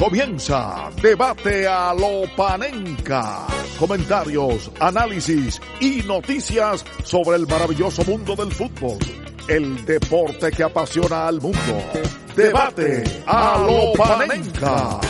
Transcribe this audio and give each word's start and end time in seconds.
Comienza 0.00 0.90
Debate 1.02 1.68
a 1.68 1.92
lo 1.92 2.22
Panenca. 2.34 3.46
Comentarios, 3.78 4.72
análisis 4.80 5.60
y 5.78 6.00
noticias 6.06 6.86
sobre 7.04 7.36
el 7.36 7.46
maravilloso 7.46 8.02
mundo 8.04 8.34
del 8.34 8.50
fútbol. 8.50 8.96
El 9.46 9.84
deporte 9.84 10.52
que 10.52 10.62
apasiona 10.62 11.28
al 11.28 11.42
mundo. 11.42 11.84
Debate 12.34 13.04
a 13.26 13.58
lo 13.58 13.92
Panenca. 13.92 15.00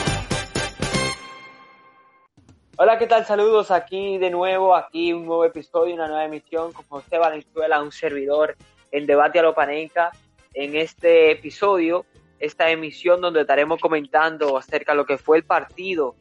Hola, 2.77 2.99
¿qué 2.99 3.07
tal? 3.07 3.25
Saludos 3.25 3.71
aquí 3.71 4.19
de 4.19 4.31
nuevo, 4.31 4.75
aquí 4.75 5.13
un 5.13 5.25
nuevo 5.25 5.45
episodio, 5.45 5.95
una 5.95 6.09
nueva 6.09 6.25
emisión 6.25 6.73
con 6.73 6.85
José 6.89 7.17
Valenzuela, 7.17 7.81
un 7.81 7.93
servidor 7.93 8.57
en 8.91 9.07
Debate 9.07 9.39
a 9.39 9.43
lo 9.43 9.55
Panenca. 9.55 10.11
En 10.53 10.75
este 10.75 11.31
episodio 11.31 12.07
esta 12.41 12.71
emisión 12.71 13.21
donde 13.21 13.43
estaremos 13.43 13.81
comentando 13.81 14.57
acerca 14.57 14.93
de 14.93 14.97
lo 14.97 15.07
que 15.07 15.19
fue 15.19 15.37
el 15.37 15.45
partido, 15.45 16.17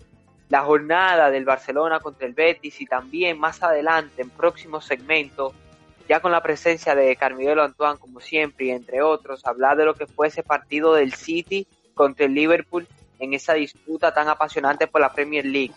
la 0.49 0.61
jornada 0.61 1.31
del 1.31 1.45
Barcelona 1.45 1.99
contra 1.99 2.27
el 2.27 2.33
Betis 2.33 2.81
y 2.81 2.85
también 2.85 3.39
más 3.39 3.63
adelante 3.63 4.21
en 4.21 4.29
próximos 4.29 4.85
segmentos, 4.85 5.53
ya 6.09 6.19
con 6.19 6.31
la 6.31 6.43
presencia 6.43 6.93
de 6.93 7.15
Carmelo 7.15 7.63
Antoine 7.63 7.97
como 7.97 8.19
siempre 8.19 8.65
y 8.65 8.71
entre 8.71 9.01
otros, 9.01 9.45
hablar 9.45 9.77
de 9.77 9.85
lo 9.85 9.93
que 9.93 10.07
fue 10.07 10.27
ese 10.27 10.43
partido 10.43 10.93
del 10.93 11.13
City 11.13 11.65
contra 11.93 12.25
el 12.25 12.33
Liverpool 12.33 12.87
en 13.19 13.33
esa 13.33 13.53
disputa 13.53 14.13
tan 14.13 14.27
apasionante 14.27 14.87
por 14.87 15.01
la 15.01 15.13
Premier 15.13 15.45
League. 15.45 15.73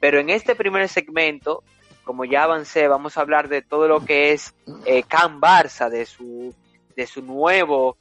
Pero 0.00 0.20
en 0.20 0.30
este 0.30 0.54
primer 0.54 0.88
segmento, 0.88 1.62
como 2.04 2.24
ya 2.24 2.44
avancé, 2.44 2.88
vamos 2.88 3.16
a 3.16 3.20
hablar 3.20 3.48
de 3.48 3.62
todo 3.62 3.88
lo 3.88 4.04
que 4.04 4.32
es 4.32 4.54
eh, 4.84 5.02
Can 5.02 5.40
Barça, 5.40 5.88
de 5.88 6.06
su, 6.06 6.54
de 6.96 7.06
su 7.06 7.22
nuevo 7.22 7.96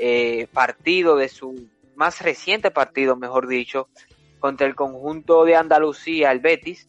eh, 0.00 0.46
partido, 0.52 1.16
de 1.16 1.28
su 1.28 1.68
más 1.94 2.22
reciente 2.22 2.70
partido, 2.70 3.16
mejor 3.16 3.46
dicho, 3.46 3.88
contra 4.38 4.66
el 4.66 4.74
conjunto 4.74 5.44
de 5.44 5.56
Andalucía, 5.56 6.32
el 6.32 6.40
Betis, 6.40 6.88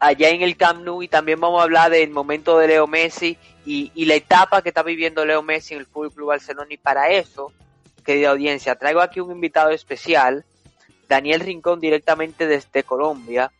allá 0.00 0.30
en 0.30 0.42
el 0.42 0.56
Camp 0.56 0.82
Nou 0.82 1.00
y 1.02 1.06
también 1.06 1.38
vamos 1.38 1.60
a 1.60 1.62
hablar 1.62 1.92
del 1.92 2.10
momento 2.10 2.58
de 2.58 2.66
Leo 2.66 2.88
Messi 2.88 3.38
y, 3.64 4.04
la 4.04 4.16
etapa 4.16 4.60
que 4.60 4.70
está 4.70 4.82
viviendo 4.82 5.24
Leo 5.24 5.42
Messi 5.42 5.74
en 5.74 5.80
el 5.80 5.86
Fútbol 5.86 6.12
Club 6.12 6.28
Barcelona. 6.28 6.74
Y 6.74 6.76
para 6.76 7.10
eso, 7.10 7.52
querida 8.04 8.30
audiencia, 8.30 8.74
traigo 8.74 9.00
aquí 9.00 9.20
un 9.20 9.30
invitado 9.30 9.70
especial, 9.70 10.44
Daniel 11.08 11.38
Rincón 11.38 11.78
directamente 11.78 12.48
desde 12.48 12.82
Colombia, 12.82 13.52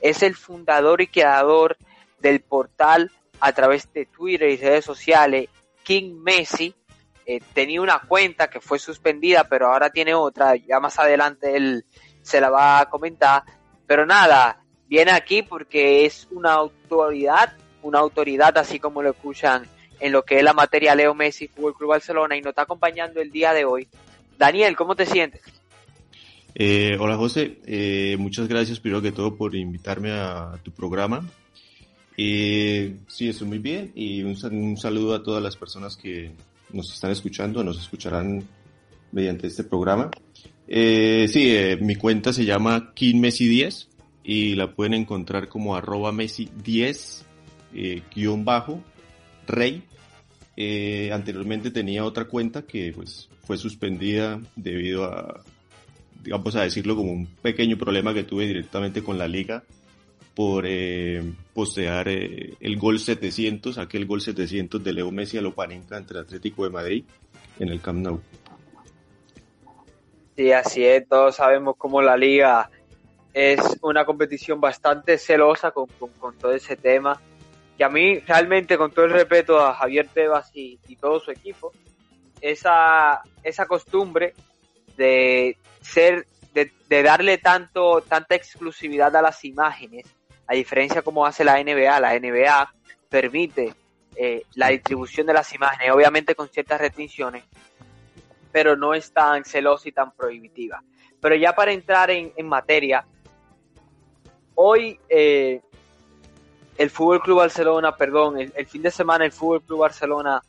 es 0.00 0.22
el 0.22 0.34
fundador 0.34 1.02
y 1.02 1.08
creador 1.08 1.76
del 2.20 2.40
portal 2.40 3.10
a 3.40 3.52
través 3.52 3.92
de 3.92 4.06
Twitter 4.06 4.48
y 4.48 4.56
redes 4.56 4.86
sociales 4.86 5.50
King 5.82 6.14
Messi, 6.22 6.74
eh, 7.24 7.40
tenía 7.52 7.80
una 7.80 8.00
cuenta 8.00 8.50
que 8.50 8.60
fue 8.60 8.78
suspendida, 8.78 9.44
pero 9.44 9.68
ahora 9.68 9.90
tiene 9.90 10.14
otra, 10.14 10.56
ya 10.56 10.80
más 10.80 10.98
adelante 10.98 11.56
él 11.56 11.84
se 12.20 12.40
la 12.40 12.50
va 12.50 12.80
a 12.80 12.90
comentar. 12.90 13.44
Pero 13.86 14.06
nada, 14.06 14.60
viene 14.88 15.12
aquí 15.12 15.42
porque 15.42 16.04
es 16.04 16.26
una 16.30 16.52
autoridad, 16.52 17.56
una 17.82 18.00
autoridad 18.00 18.56
así 18.58 18.78
como 18.78 19.02
lo 19.02 19.10
escuchan 19.10 19.66
en 20.00 20.12
lo 20.12 20.24
que 20.24 20.38
es 20.38 20.42
la 20.42 20.52
materia 20.52 20.94
Leo 20.94 21.14
Messi, 21.14 21.46
Fútbol 21.46 21.76
Club 21.76 21.90
Barcelona, 21.90 22.36
y 22.36 22.40
nos 22.40 22.50
está 22.50 22.62
acompañando 22.62 23.20
el 23.20 23.30
día 23.30 23.52
de 23.52 23.64
hoy. 23.64 23.86
Daniel, 24.36 24.74
¿cómo 24.74 24.96
te 24.96 25.06
sientes? 25.06 25.42
Eh, 26.54 26.96
hola 26.98 27.16
José, 27.16 27.60
eh, 27.64 28.16
muchas 28.18 28.48
gracias 28.48 28.80
primero 28.80 29.00
que 29.00 29.12
todo 29.12 29.36
por 29.36 29.54
invitarme 29.54 30.10
a 30.10 30.58
tu 30.62 30.72
programa. 30.72 31.24
sí, 32.16 33.28
estoy 33.28 33.46
muy 33.46 33.58
bien 33.58 33.92
y 33.94 34.22
un 34.22 34.76
saludo 34.76 35.14
a 35.14 35.22
todas 35.22 35.42
las 35.42 35.56
personas 35.56 35.96
que 35.96 36.32
nos 36.72 36.92
están 36.92 37.10
escuchando, 37.10 37.62
nos 37.62 37.78
escucharán 37.80 38.42
mediante 39.12 39.46
este 39.46 39.64
programa. 39.64 40.10
Eh, 40.66 41.26
sí, 41.28 41.54
eh, 41.54 41.76
mi 41.80 41.96
cuenta 41.96 42.32
se 42.32 42.44
llama 42.44 42.92
KingMessi10 42.94 43.88
y 44.24 44.54
la 44.54 44.72
pueden 44.74 44.94
encontrar 44.94 45.48
como 45.48 45.76
arroba 45.76 46.12
Messi10 46.12 47.22
eh, 47.74 48.02
guion 48.14 48.44
bajo 48.44 48.82
rey. 49.46 49.82
Eh, 50.56 51.10
anteriormente 51.12 51.70
tenía 51.70 52.04
otra 52.04 52.26
cuenta 52.26 52.62
que 52.62 52.92
pues 52.94 53.28
fue 53.44 53.56
suspendida 53.56 54.40
debido 54.54 55.04
a, 55.04 55.42
digamos 56.22 56.54
a 56.56 56.62
decirlo 56.62 56.94
como 56.94 57.12
un 57.12 57.26
pequeño 57.26 57.78
problema 57.78 58.12
que 58.12 58.24
tuve 58.24 58.46
directamente 58.46 59.02
con 59.02 59.18
la 59.18 59.26
liga 59.28 59.64
por 60.34 60.64
eh, 60.66 61.22
postear 61.52 62.08
eh, 62.08 62.54
el 62.60 62.78
gol 62.78 62.98
700, 62.98 63.78
aquel 63.78 64.06
gol 64.06 64.20
700 64.20 64.82
de 64.82 64.92
Leo 64.92 65.10
Messi 65.10 65.38
a 65.38 65.42
Loparenca 65.42 65.98
entre 65.98 66.20
Atlético 66.20 66.64
de 66.64 66.70
Madrid 66.70 67.04
en 67.58 67.68
el 67.68 67.80
Camp 67.80 67.98
Nou. 67.98 68.20
Sí, 70.36 70.50
así 70.52 70.84
es, 70.84 71.06
todos 71.06 71.36
sabemos 71.36 71.76
cómo 71.76 72.00
la 72.00 72.16
liga 72.16 72.70
es 73.34 73.60
una 73.82 74.04
competición 74.04 74.60
bastante 74.60 75.18
celosa 75.18 75.70
con, 75.70 75.86
con, 76.18 76.36
todo 76.38 76.52
ese 76.52 76.76
tema, 76.76 77.20
que 77.76 77.84
a 77.84 77.90
mí 77.90 78.18
realmente, 78.20 78.78
con 78.78 78.90
todo 78.92 79.04
el 79.04 79.12
respeto 79.12 79.60
a 79.60 79.74
Javier 79.74 80.08
Tebas 80.08 80.50
y, 80.54 80.78
y 80.88 80.96
todo 80.96 81.20
su 81.20 81.30
equipo, 81.30 81.72
esa, 82.40 83.22
esa 83.42 83.66
costumbre 83.66 84.34
de 84.96 85.56
ser 85.80 86.26
de, 86.54 86.70
de, 86.88 87.02
darle 87.02 87.38
tanto 87.38 88.02
tanta 88.02 88.34
exclusividad 88.34 89.14
a 89.16 89.22
las 89.22 89.42
imágenes 89.44 90.04
a 90.46 90.54
diferencia 90.54 91.02
como 91.02 91.24
hace 91.24 91.44
la 91.44 91.62
NBA, 91.62 92.00
la 92.00 92.18
NBA 92.18 92.74
permite 93.08 93.74
eh, 94.16 94.42
la 94.54 94.68
distribución 94.68 95.26
de 95.26 95.34
las 95.34 95.52
imágenes, 95.54 95.90
obviamente 95.92 96.34
con 96.34 96.48
ciertas 96.48 96.80
restricciones, 96.80 97.44
pero 98.50 98.76
no 98.76 98.94
es 98.94 99.12
tan 99.12 99.44
celosa 99.44 99.88
y 99.88 99.92
tan 99.92 100.12
prohibitiva. 100.12 100.82
Pero 101.20 101.34
ya 101.34 101.54
para 101.54 101.72
entrar 101.72 102.10
en, 102.10 102.46
materia, 102.46 103.06
hoy 104.54 104.98
eh, 105.08 105.60
el 106.76 106.90
Fútbol 106.90 107.22
Club 107.22 107.38
Barcelona, 107.38 107.96
perdón, 107.96 108.38
el, 108.38 108.66
fin 108.66 108.82
de 108.82 108.90
semana 108.90 109.24
el 109.24 109.32
Fútbol 109.32 109.62
Club 109.62 109.80
Barcelona 109.80 110.42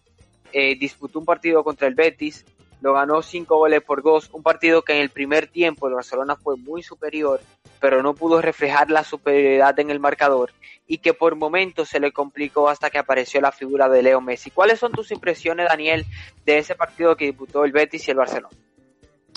eh, 0.52 0.76
disputó 0.76 1.20
un 1.20 1.26
partido 1.26 1.64
contra 1.64 1.88
el 1.88 1.96
Betis, 1.96 2.46
lo 2.84 2.94
ganó 2.94 3.24
cinco 3.24 3.58
goles 3.58 3.82
por 3.82 4.04
dos, 4.04 4.30
un 4.32 4.44
partido 4.44 4.84
que 4.84 4.94
en 4.94 5.00
el 5.00 5.10
primer 5.10 5.48
tiempo 5.48 5.88
el 5.88 5.96
Barcelona 5.96 6.36
fue 6.36 6.58
muy 6.58 6.84
superior 6.84 7.40
pero 7.84 8.02
no 8.02 8.16
pudo 8.16 8.42
reflejar 8.42 8.90
la 8.90 9.04
superioridad 9.04 9.78
en 9.78 9.90
el 9.90 10.00
marcador 10.00 10.52
y 10.88 11.00
que 11.00 11.14
por 11.14 11.36
momentos 11.36 11.90
se 11.90 12.00
le 12.00 12.14
complicó 12.14 12.70
hasta 12.70 12.90
que 12.90 12.98
apareció 12.98 13.42
la 13.42 13.52
figura 13.52 13.90
de 13.90 14.02
Leo 14.02 14.22
Messi. 14.22 14.52
¿Cuáles 14.52 14.80
son 14.80 14.94
tus 14.94 15.12
impresiones, 15.12 15.68
Daniel, 15.68 16.06
de 16.46 16.60
ese 16.60 16.76
partido 16.76 17.18
que 17.18 17.26
disputó 17.26 17.66
el 17.66 17.74
Betis 17.74 18.08
y 18.08 18.12
el 18.12 18.16
Barcelona? 18.16 18.56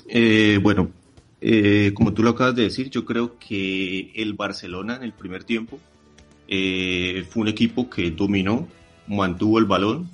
Eh, 0.07 0.61
bueno, 0.63 0.93
eh, 1.41 1.91
como 1.93 2.15
tú 2.15 2.23
lo 2.23 2.31
acabas 2.31 2.55
de 2.55 2.63
decir, 2.63 2.89
yo 2.89 3.05
creo 3.05 3.37
que 3.37 4.13
el 4.15 4.35
Barcelona 4.35 4.95
en 4.95 5.03
el 5.03 5.13
primer 5.13 5.43
tiempo 5.43 5.81
eh, 6.47 7.27
fue 7.29 7.43
un 7.43 7.49
equipo 7.49 7.91
que 7.91 8.13
dominó, 8.13 8.69
mantuvo 9.09 9.59
el 9.59 9.65
balón, 9.65 10.09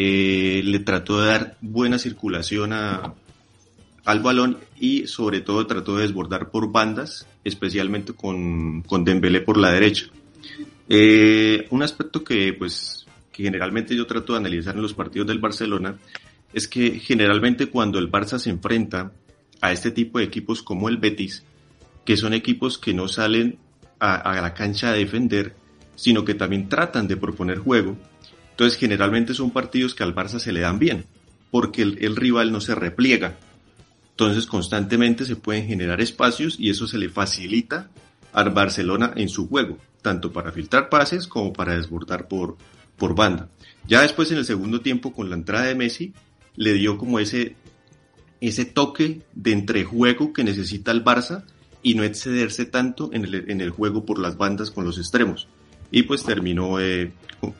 le 0.00 0.78
trató 0.80 1.20
de 1.20 1.28
dar 1.28 1.56
buena 1.60 1.98
circulación 1.98 2.72
al 2.72 4.20
balón 4.22 4.58
y 4.78 5.06
sobre 5.06 5.40
todo 5.40 5.66
trató 5.66 5.96
de 5.96 6.02
desbordar 6.02 6.50
por 6.50 6.70
bandas, 6.70 7.26
especialmente 7.42 8.12
con, 8.12 8.82
con 8.82 9.04
Dembélé 9.04 9.40
por 9.40 9.56
la 9.58 9.72
derecha. 9.72 10.06
Eh, 10.88 11.66
un 11.70 11.82
aspecto 11.82 12.22
que 12.22 12.54
pues 12.54 13.06
que 13.32 13.42
generalmente 13.42 13.94
yo 13.94 14.06
trato 14.06 14.32
de 14.32 14.38
analizar 14.38 14.74
en 14.74 14.82
los 14.82 14.94
partidos 14.94 15.28
del 15.28 15.38
Barcelona 15.38 15.98
es 16.52 16.66
que 16.66 16.98
generalmente 16.98 17.66
cuando 17.66 17.98
el 17.98 18.10
Barça 18.10 18.38
se 18.38 18.50
enfrenta 18.50 19.12
a 19.60 19.72
este 19.72 19.90
tipo 19.90 20.18
de 20.18 20.24
equipos 20.24 20.62
como 20.62 20.88
el 20.88 20.96
Betis, 20.96 21.44
que 22.04 22.16
son 22.16 22.32
equipos 22.34 22.78
que 22.78 22.94
no 22.94 23.06
salen 23.08 23.58
a, 24.00 24.14
a 24.14 24.40
la 24.40 24.54
cancha 24.54 24.90
a 24.90 24.94
defender, 24.94 25.54
sino 25.94 26.24
que 26.24 26.34
también 26.34 26.68
tratan 26.68 27.06
de 27.06 27.16
proponer 27.16 27.58
juego, 27.58 27.98
entonces 28.58 28.76
generalmente 28.76 29.34
son 29.34 29.52
partidos 29.52 29.94
que 29.94 30.02
al 30.02 30.16
Barça 30.16 30.40
se 30.40 30.50
le 30.50 30.58
dan 30.58 30.80
bien, 30.80 31.04
porque 31.52 31.82
el, 31.82 32.16
rival 32.16 32.50
no 32.50 32.60
se 32.60 32.74
repliega, 32.74 33.38
entonces 34.10 34.46
constantemente 34.46 35.24
se 35.24 35.36
pueden 35.36 35.68
generar 35.68 36.00
espacios 36.00 36.56
y 36.58 36.68
eso 36.68 36.88
se 36.88 36.98
le 36.98 37.08
facilita 37.08 37.88
al 38.32 38.50
Barcelona 38.50 39.12
en 39.14 39.28
su 39.28 39.48
juego, 39.48 39.78
tanto 40.02 40.32
para 40.32 40.50
filtrar 40.50 40.88
pases 40.88 41.28
como 41.28 41.52
para 41.52 41.76
desbordar 41.76 42.26
por, 42.26 42.56
por 42.96 43.14
banda. 43.14 43.48
Ya 43.86 44.02
después 44.02 44.32
en 44.32 44.38
el 44.38 44.44
segundo 44.44 44.80
tiempo 44.80 45.12
con 45.12 45.30
la 45.30 45.36
entrada 45.36 45.66
de 45.66 45.76
Messi 45.76 46.12
le 46.56 46.74
dio 46.74 46.98
como 46.98 47.20
ese, 47.20 47.54
ese 48.40 48.64
toque 48.64 49.22
de 49.36 49.52
entrejuego 49.52 50.32
que 50.32 50.42
necesita 50.42 50.90
el 50.90 51.04
Barça 51.04 51.44
y 51.80 51.94
no 51.94 52.02
excederse 52.02 52.64
tanto 52.64 53.10
en 53.12 53.24
el, 53.24 53.48
en 53.52 53.60
el 53.60 53.70
juego 53.70 54.04
por 54.04 54.18
las 54.18 54.36
bandas 54.36 54.72
con 54.72 54.84
los 54.84 54.98
extremos. 54.98 55.46
Y 55.90 56.02
pues 56.02 56.22
terminó 56.24 56.80
eh, 56.80 57.12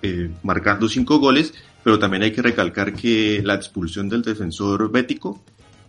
eh, 0.03 0.31
marcando 0.43 0.89
cinco 0.89 1.19
goles, 1.19 1.55
pero 1.83 1.99
también 1.99 2.23
hay 2.23 2.33
que 2.33 2.43
recalcar 2.43 2.93
que 2.95 3.41
la 3.43 3.55
expulsión 3.55 4.09
del 4.09 4.23
defensor 4.23 4.91
bético 4.91 5.41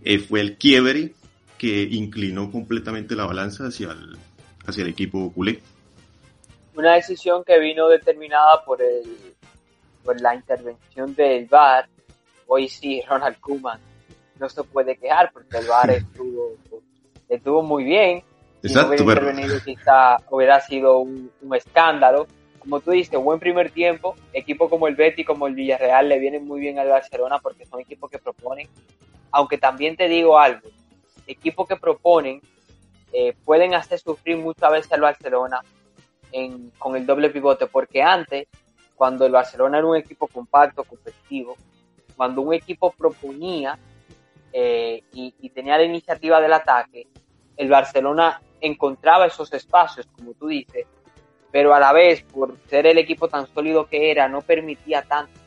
eh, 0.03 0.19
fue 0.19 0.41
el 0.41 0.57
quiebre 0.57 1.13
que 1.57 1.83
inclinó 1.83 2.51
completamente 2.51 3.15
la 3.15 3.25
balanza 3.25 3.65
hacia 3.65 3.91
el, 3.91 4.17
hacia 4.65 4.83
el 4.83 4.89
equipo 4.89 5.31
culé. 5.33 5.59
Una 6.75 6.93
decisión 6.93 7.43
que 7.43 7.59
vino 7.59 7.89
determinada 7.89 8.63
por, 8.63 8.81
el, 8.81 9.35
por 10.03 10.19
la 10.21 10.35
intervención 10.35 11.13
del 11.15 11.45
VAR. 11.47 11.89
Hoy 12.47 12.69
sí, 12.69 13.01
Ronald 13.07 13.39
Koeman 13.41 13.79
no 14.39 14.47
se 14.47 14.63
puede 14.63 14.95
quejar 14.95 15.31
porque 15.33 15.57
el 15.57 15.67
VAR 15.67 15.89
estuvo 15.91 16.55
estuvo 17.29 17.61
muy 17.61 17.83
bien. 17.83 18.23
Exacto, 18.61 18.91
si 18.91 18.97
no 18.97 19.05
hubiera 19.05 19.21
intervenido 19.21 19.59
quizá 19.63 20.17
hubiera 20.29 20.59
sido 20.61 20.99
un, 20.99 21.31
escándalo. 21.55 22.27
Como 22.59 22.81
tú 22.81 22.91
dices, 22.91 23.17
buen 23.19 23.39
primer 23.39 23.71
tiempo, 23.71 24.15
equipos 24.33 24.69
como 24.69 24.87
el 24.87 24.95
Betty, 24.95 25.23
como 25.23 25.47
el 25.47 25.55
Villarreal 25.55 26.09
le 26.09 26.19
vienen 26.19 26.45
muy 26.45 26.59
bien 26.59 26.77
al 26.77 26.89
Barcelona 26.89 27.39
porque 27.39 27.65
son 27.65 27.79
equipos 27.79 28.11
que 28.11 28.19
proponen. 28.19 28.67
Aunque 29.31 29.57
también 29.57 29.95
te 29.95 30.09
digo 30.09 30.37
algo, 30.37 30.67
equipos 31.25 31.67
que 31.67 31.77
proponen 31.77 32.41
eh, 33.13 33.33
pueden 33.45 33.73
hacer 33.73 33.99
sufrir 33.99 34.37
muchas 34.37 34.71
veces 34.71 34.91
al 34.91 35.01
Barcelona 35.01 35.61
con 36.77 36.95
el 36.95 37.05
doble 37.05 37.29
pivote, 37.29 37.65
porque 37.65 38.03
antes, 38.03 38.47
cuando 38.95 39.25
el 39.25 39.31
Barcelona 39.31 39.79
era 39.79 39.87
un 39.87 39.97
equipo 39.97 40.27
compacto, 40.27 40.83
competitivo, 40.83 41.55
cuando 42.15 42.41
un 42.41 42.53
equipo 42.53 42.91
proponía 42.91 43.79
eh, 44.51 45.03
y, 45.13 45.49
tenía 45.49 45.77
la 45.77 45.83
iniciativa 45.83 46.39
del 46.41 46.53
ataque, 46.53 47.07
el 47.57 47.69
Barcelona 47.69 48.41
encontraba 48.61 49.25
esos 49.25 49.51
espacios, 49.53 50.07
como 50.15 50.33
tú 50.33 50.47
dices, 50.47 50.85
pero 51.51 51.73
a 51.73 51.79
la 51.79 51.93
vez, 51.93 52.21
por 52.23 52.57
ser 52.67 52.85
el 52.85 52.97
equipo 52.97 53.27
tan 53.27 53.47
sólido 53.53 53.87
que 53.87 54.11
era, 54.11 54.27
no 54.27 54.41
permitía 54.41 55.01
tanto. 55.01 55.39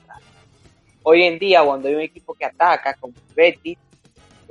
Hoy 1.05 1.25
en 1.25 1.39
día, 1.39 1.65
cuando 1.65 1.89
hay 1.89 1.95
un 1.95 2.01
equipo 2.01 2.35
que 2.35 2.45
ataca, 2.45 2.95
como 2.95 3.15
el 3.29 3.35
Betis, 3.35 3.79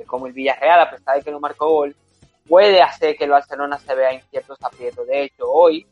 como 0.06 0.26
el 0.26 0.32
Villarreal, 0.32 0.80
a 0.80 0.90
pesar 0.90 1.16
de 1.16 1.22
que 1.22 1.30
no 1.30 1.40
marcó 1.40 1.70
gol, 1.70 1.96
puede 2.46 2.82
hacer 2.82 3.16
que 3.16 3.24
el 3.24 3.30
Barcelona 3.30 3.78
se 3.78 3.94
vea 3.94 4.10
en 4.10 4.20
ciertos 4.28 4.58
aprietos. 4.62 5.06
De 5.06 5.22
hecho, 5.22 5.50
hoy 5.50 5.86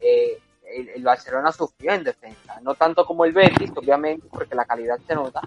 eh, 0.00 0.38
el, 0.94 1.02
Barcelona 1.02 1.50
sufrió 1.50 1.92
en 1.92 2.04
defensa, 2.04 2.60
no 2.62 2.74
tanto 2.74 3.04
como 3.04 3.24
el 3.24 3.32
Betis, 3.32 3.72
obviamente, 3.74 4.26
porque 4.30 4.54
la 4.54 4.64
calidad 4.64 4.98
se 5.06 5.14
nota, 5.14 5.40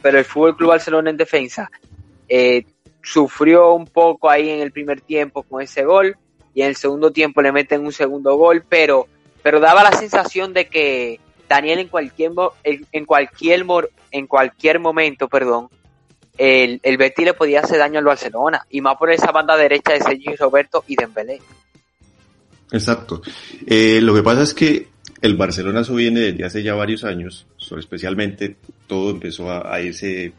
pero 0.00 0.18
el 0.18 0.24
Fútbol 0.24 0.56
Club 0.56 0.70
Barcelona 0.70 1.10
en 1.10 1.16
defensa 1.16 1.70
eh, 2.28 2.64
sufrió 3.06 3.72
un 3.72 3.86
poco 3.86 4.28
ahí 4.28 4.50
en 4.50 4.60
el 4.60 4.72
primer 4.72 5.00
tiempo 5.00 5.44
con 5.44 5.62
ese 5.62 5.84
gol 5.84 6.16
y 6.54 6.62
en 6.62 6.68
el 6.68 6.76
segundo 6.76 7.12
tiempo 7.12 7.40
le 7.40 7.52
meten 7.52 7.84
un 7.84 7.92
segundo 7.92 8.34
gol, 8.36 8.64
pero, 8.68 9.06
pero 9.42 9.60
daba 9.60 9.84
la 9.84 9.92
sensación 9.92 10.52
de 10.52 10.66
que 10.66 11.20
Daniel 11.48 11.78
en 11.78 11.88
cualquier 11.88 12.32
en 12.64 13.04
cualquier 13.04 13.64
en 14.10 14.26
cualquier 14.26 14.80
momento, 14.80 15.28
perdón, 15.28 15.68
el, 16.36 16.80
el 16.82 16.96
Betis 16.96 17.26
le 17.26 17.34
podía 17.34 17.60
hacer 17.60 17.78
daño 17.78 18.00
al 18.00 18.04
Barcelona 18.04 18.66
y 18.70 18.80
más 18.80 18.96
por 18.96 19.10
esa 19.10 19.30
banda 19.30 19.56
derecha 19.56 19.92
de 19.92 20.00
Sergio 20.00 20.34
Roberto 20.36 20.82
y 20.88 20.96
Dembélé. 20.96 21.40
Exacto. 22.72 23.22
Eh, 23.66 24.00
lo 24.02 24.14
que 24.14 24.22
pasa 24.22 24.42
es 24.42 24.52
que 24.52 24.88
el 25.20 25.36
Barcelona 25.36 25.80
eso 25.80 25.94
viene 25.94 26.20
desde 26.20 26.44
hace 26.44 26.62
ya 26.62 26.74
varios 26.74 27.04
años, 27.04 27.46
especialmente 27.78 28.56
todo 28.86 29.10
empezó 29.10 29.50
a, 29.50 29.80
irse 29.80 30.32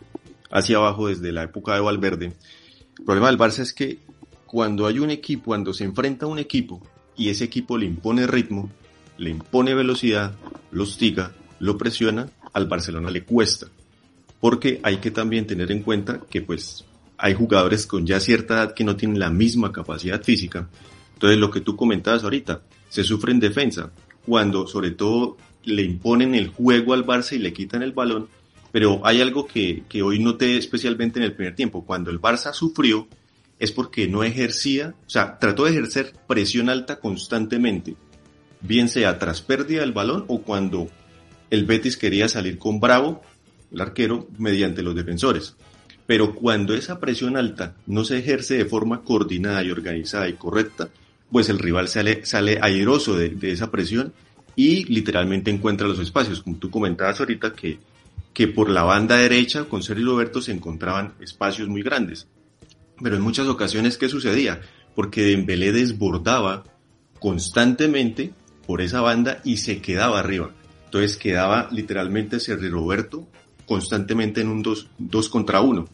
hacia 0.52 0.78
abajo 0.78 1.08
desde 1.08 1.32
la 1.32 1.44
época 1.44 1.76
de 1.76 1.82
Valverde. 1.82 2.34
El 3.00 3.06
problema 3.06 3.28
del 3.28 3.38
Barça 3.38 3.60
es 3.60 3.74
que 3.74 4.00
cuando 4.46 4.88
hay 4.88 5.00
un 5.00 5.10
equipo, 5.10 5.46
cuando 5.46 5.74
se 5.74 5.84
enfrenta 5.84 6.26
a 6.26 6.30
un 6.30 6.40
equipo 6.40 6.82
y 7.16 7.30
ese 7.30 7.44
equipo 7.44 7.78
le 7.78 7.86
impone 7.86 8.28
ritmo, 8.28 8.70
le 9.18 9.30
impone 9.30 9.74
velocidad, 9.74 10.36
lo 10.72 10.84
hostiga, 10.84 11.34
lo 11.60 11.78
presiona, 11.78 12.30
al 12.54 12.68
Barcelona 12.68 13.10
le 13.10 13.24
cuesta. 13.24 13.68
Porque 14.40 14.80
hay 14.84 14.98
que 14.98 15.12
también 15.12 15.48
tener 15.48 15.72
en 15.72 15.82
cuenta 15.82 16.22
que 16.30 16.42
pues 16.42 16.86
hay 17.18 17.34
jugadores 17.34 17.88
con 17.88 18.06
ya 18.06 18.20
cierta 18.20 18.56
edad 18.56 18.74
que 18.74 18.84
no 18.84 18.96
tienen 18.96 19.20
la 19.20 19.32
misma 19.32 19.72
capacidad 19.72 20.22
física 20.24 20.70
entonces, 21.18 21.40
lo 21.40 21.50
que 21.50 21.62
tú 21.62 21.76
comentabas 21.76 22.24
ahorita, 22.24 22.62
se 22.90 23.04
sufre 23.04 23.32
en 23.32 23.40
defensa, 23.40 23.90
cuando 24.24 24.68
sobre 24.68 24.92
todo 24.92 25.36
le 25.64 25.82
imponen 25.82 26.36
el 26.36 26.50
juego 26.50 26.94
al 26.94 27.08
Barça 27.08 27.34
y 27.34 27.40
le 27.40 27.54
quitan 27.54 27.82
el 27.82 27.92
balón, 27.92 28.28
pero 28.78 29.02
hay 29.04 29.22
algo 29.22 29.48
que, 29.48 29.86
que 29.90 30.04
hoy 30.04 30.20
noté 30.20 30.56
especialmente 30.56 31.18
en 31.18 31.26
el 31.26 31.34
primer 31.34 31.56
tiempo, 31.56 31.84
cuando 31.84 32.12
el 32.12 32.22
Barça 32.22 32.54
sufrió 32.54 33.08
es 33.58 33.72
porque 33.72 34.08
no 34.08 34.24
ejercía, 34.24 34.94
o 35.08 35.10
sea, 35.10 35.40
trató 35.40 35.66
de 35.66 35.72
ejercer 35.72 36.14
presión 36.28 36.70
alta 36.70 37.00
constantemente, 37.00 37.96
bien 38.62 38.88
sea 38.88 39.18
tras 39.18 39.42
pérdida 39.42 39.82
del 39.82 39.94
balón 39.94 40.26
o 40.28 40.44
cuando 40.44 40.90
el 41.50 41.66
Betis 41.66 41.98
quería 41.98 42.30
salir 42.30 42.60
con 42.60 42.80
Bravo, 42.80 43.24
el 43.72 43.82
arquero, 43.82 44.28
mediante 44.38 44.84
los 44.84 44.94
defensores. 44.94 45.56
Pero 46.06 46.36
cuando 46.36 46.76
esa 46.76 47.00
presión 47.00 47.36
alta 47.36 47.78
no 47.88 48.04
se 48.04 48.20
ejerce 48.20 48.60
de 48.60 48.66
forma 48.66 49.02
coordinada 49.02 49.64
y 49.64 49.72
organizada 49.72 50.30
y 50.30 50.34
correcta, 50.34 50.90
pues 51.32 51.50
el 51.50 51.58
rival 51.58 51.88
sale, 51.88 52.28
sale 52.28 52.60
airoso 52.62 53.18
de, 53.18 53.36
esa 53.42 53.72
presión 53.72 54.14
y 54.56 54.86
literalmente 54.86 55.50
encuentra 55.50 55.88
los 55.88 55.98
espacios, 55.98 56.44
como 56.44 56.58
tú 56.58 56.70
comentabas 56.70 57.20
ahorita 57.20 57.54
que, 57.54 57.80
que 58.38 58.48
por 58.48 58.70
la 58.70 58.84
banda 58.84 59.18
derecha 59.18 59.64
con 59.64 59.82
Sergio 59.82 60.06
Roberto 60.06 60.44
se 60.44 60.52
encontraban 60.52 61.16
espacios 61.20 61.70
muy 61.70 61.82
grandes. 61.82 62.28
Pero 63.02 63.16
en 63.16 63.24
muchas 63.24 63.48
ocasiones, 63.48 63.98
¿qué 63.98 64.10
sucedía? 64.10 64.62
Porque 64.94 65.24
Dembélé 65.24 65.72
desbordaba 65.72 66.64
constantemente 67.20 68.34
por 68.68 68.82
esa 68.82 69.02
banda 69.02 69.42
y 69.44 69.58
se 69.58 69.82
quedaba 69.82 70.20
arriba. 70.20 70.52
Entonces 70.86 71.18
quedaba 71.18 71.68
literalmente 71.72 72.40
Sergio 72.40 72.70
Roberto 72.70 73.28
constantemente 73.66 74.42
en 74.42 74.50
un 74.50 74.62
2 74.62 75.30
contra 75.30 75.62
1 75.62 75.88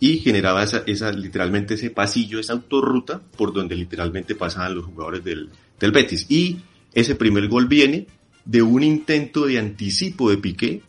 y 0.00 0.18
generaba 0.18 0.64
esa, 0.64 0.82
esa, 0.86 1.12
literalmente 1.12 1.74
ese 1.74 1.90
pasillo, 1.90 2.40
esa 2.40 2.54
autorruta 2.54 3.20
por 3.36 3.52
donde 3.52 3.76
literalmente 3.76 4.34
pasaban 4.34 4.74
los 4.74 4.86
jugadores 4.86 5.22
del, 5.22 5.50
del 5.78 5.92
Betis. 5.92 6.26
Y 6.28 6.62
ese 6.92 7.14
primer 7.14 7.46
gol 7.46 7.68
viene 7.68 8.08
de 8.44 8.60
un 8.60 8.82
intento 8.82 9.46
de 9.46 9.60
anticipo 9.60 10.30
de 10.30 10.38
Piqué 10.38 10.82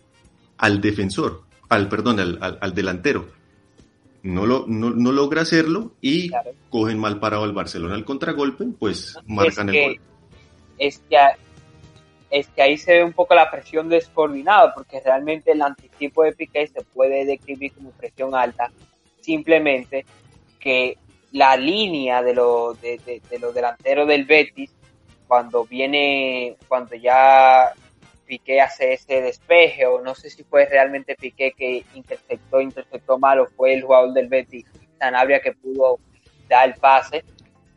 al 0.57 0.81
defensor, 0.81 1.43
al 1.69 1.89
perdón, 1.89 2.19
al, 2.19 2.57
al, 2.61 2.73
delantero. 2.73 3.27
No, 4.23 4.45
lo, 4.45 4.65
no, 4.67 4.89
no, 4.89 5.11
logra 5.11 5.41
hacerlo 5.41 5.93
y 6.01 6.31
cogen 6.69 6.97
mal 6.97 7.19
parado 7.19 7.43
al 7.43 7.53
Barcelona 7.53 7.93
al 7.93 8.05
contragolpe, 8.05 8.65
pues 8.79 9.17
marcan 9.27 9.69
el 9.69 9.83
gol. 9.83 9.99
Es 10.79 11.01
que, 11.07 11.17
es 12.31 12.47
que 12.47 12.61
ahí 12.61 12.77
se 12.77 12.93
ve 12.93 13.03
un 13.03 13.13
poco 13.13 13.35
la 13.35 13.51
presión 13.51 13.87
descoordinada, 13.87 14.73
porque 14.73 14.99
realmente 14.99 15.51
el 15.51 15.61
anticipo 15.61 16.23
de 16.23 16.33
Piqué 16.33 16.67
se 16.67 16.81
puede 16.81 17.25
describir 17.25 17.73
como 17.73 17.91
presión 17.91 18.33
alta, 18.33 18.71
simplemente 19.21 20.05
que 20.59 20.97
la 21.31 21.55
línea 21.57 22.23
de 22.23 22.33
los 22.33 22.79
de, 22.81 23.21
los 23.39 23.53
delanteros 23.53 24.07
del 24.07 24.25
Betis 24.25 24.71
cuando 25.27 25.65
viene 25.65 26.55
cuando 26.67 26.95
ya 26.95 27.73
Piqué 28.25 28.61
hace 28.61 28.93
ese 28.93 29.21
despeje 29.21 29.85
o 29.85 30.01
no 30.01 30.15
sé 30.15 30.29
si 30.29 30.43
fue 30.43 30.65
realmente 30.65 31.15
Piqué 31.15 31.51
que 31.51 31.83
interceptó 31.93 32.61
interceptó 32.61 33.17
mal 33.17 33.39
o 33.39 33.47
fue 33.47 33.73
el 33.73 33.83
jugador 33.83 34.13
del 34.13 34.27
Betis 34.27 34.65
Sanabria 34.99 35.39
que 35.39 35.53
pudo 35.53 35.99
dar 36.47 36.67
el 36.69 36.75
pase 36.75 37.23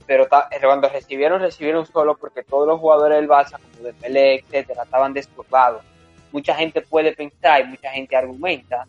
pero 0.06 0.26
cuando 0.28 0.88
recibieron 0.88 1.40
recibieron 1.40 1.86
solo 1.86 2.16
porque 2.16 2.42
todos 2.42 2.66
los 2.66 2.80
jugadores 2.80 3.18
del 3.18 3.28
Barça 3.28 3.58
como 3.60 3.86
de 3.86 3.92
Pelé 3.94 4.36
etcétera 4.36 4.84
estaban 4.84 5.12
desbordados 5.12 5.82
mucha 6.32 6.54
gente 6.54 6.80
puede 6.82 7.14
pensar 7.14 7.62
y 7.62 7.64
mucha 7.64 7.90
gente 7.90 8.16
argumenta 8.16 8.86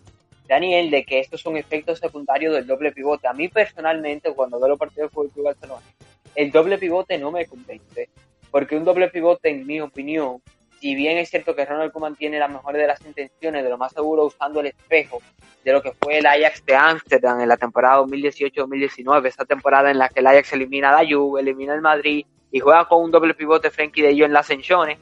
Daniel, 0.49 0.89
de 0.89 1.05
que 1.05 1.19
estos 1.19 1.41
son 1.41 1.57
efectos 1.57 1.99
secundarios 1.99 2.55
del 2.55 2.65
doble 2.65 2.91
pivote. 2.91 3.27
A 3.27 3.33
mí 3.33 3.49
personalmente, 3.49 4.33
cuando 4.33 4.59
veo 4.59 4.69
los 4.69 4.79
partidos 4.79 5.11
de 5.11 5.13
fútbol 5.13 5.43
Barcelona, 5.43 5.85
el 6.33 6.51
doble 6.51 6.79
pivote 6.79 7.19
no 7.19 7.31
me 7.31 7.45
convence, 7.45 8.09
porque 8.49 8.75
un 8.75 8.83
doble 8.83 9.09
pivote, 9.09 9.49
en 9.51 9.67
mi 9.67 9.79
opinión, 9.79 10.41
si 10.79 10.95
bien 10.95 11.17
es 11.17 11.29
cierto 11.29 11.55
que 11.55 11.65
Ronald 11.65 11.91
Koeman 11.91 12.15
tiene 12.15 12.39
las 12.39 12.49
mejores 12.49 12.81
de 12.81 12.87
las 12.87 13.01
intenciones, 13.05 13.63
de 13.63 13.69
lo 13.69 13.77
más 13.77 13.91
seguro 13.91 14.25
usando 14.25 14.61
el 14.61 14.67
espejo 14.67 15.21
de 15.63 15.73
lo 15.73 15.81
que 15.81 15.91
fue 15.91 16.19
el 16.19 16.25
Ajax 16.25 16.65
de 16.65 16.75
Ámsterdam 16.75 17.41
en 17.41 17.49
la 17.49 17.57
temporada 17.57 18.01
2018-2019, 18.03 19.27
esa 19.27 19.45
temporada 19.45 19.91
en 19.91 19.97
la 19.97 20.09
que 20.09 20.21
el 20.21 20.27
Ajax 20.27 20.53
elimina 20.53 20.89
a 20.89 21.03
la 21.03 21.09
Juve, 21.09 21.41
elimina 21.41 21.73
al 21.73 21.81
Madrid 21.81 22.25
y 22.51 22.59
juega 22.59 22.85
con 22.85 23.03
un 23.03 23.11
doble 23.11 23.33
pivote 23.33 23.69
Frenkie 23.69 24.01
de 24.01 24.13
Jong 24.13 24.23
en 24.23 24.33
la 24.33 24.39
Ascensiones, 24.39 24.97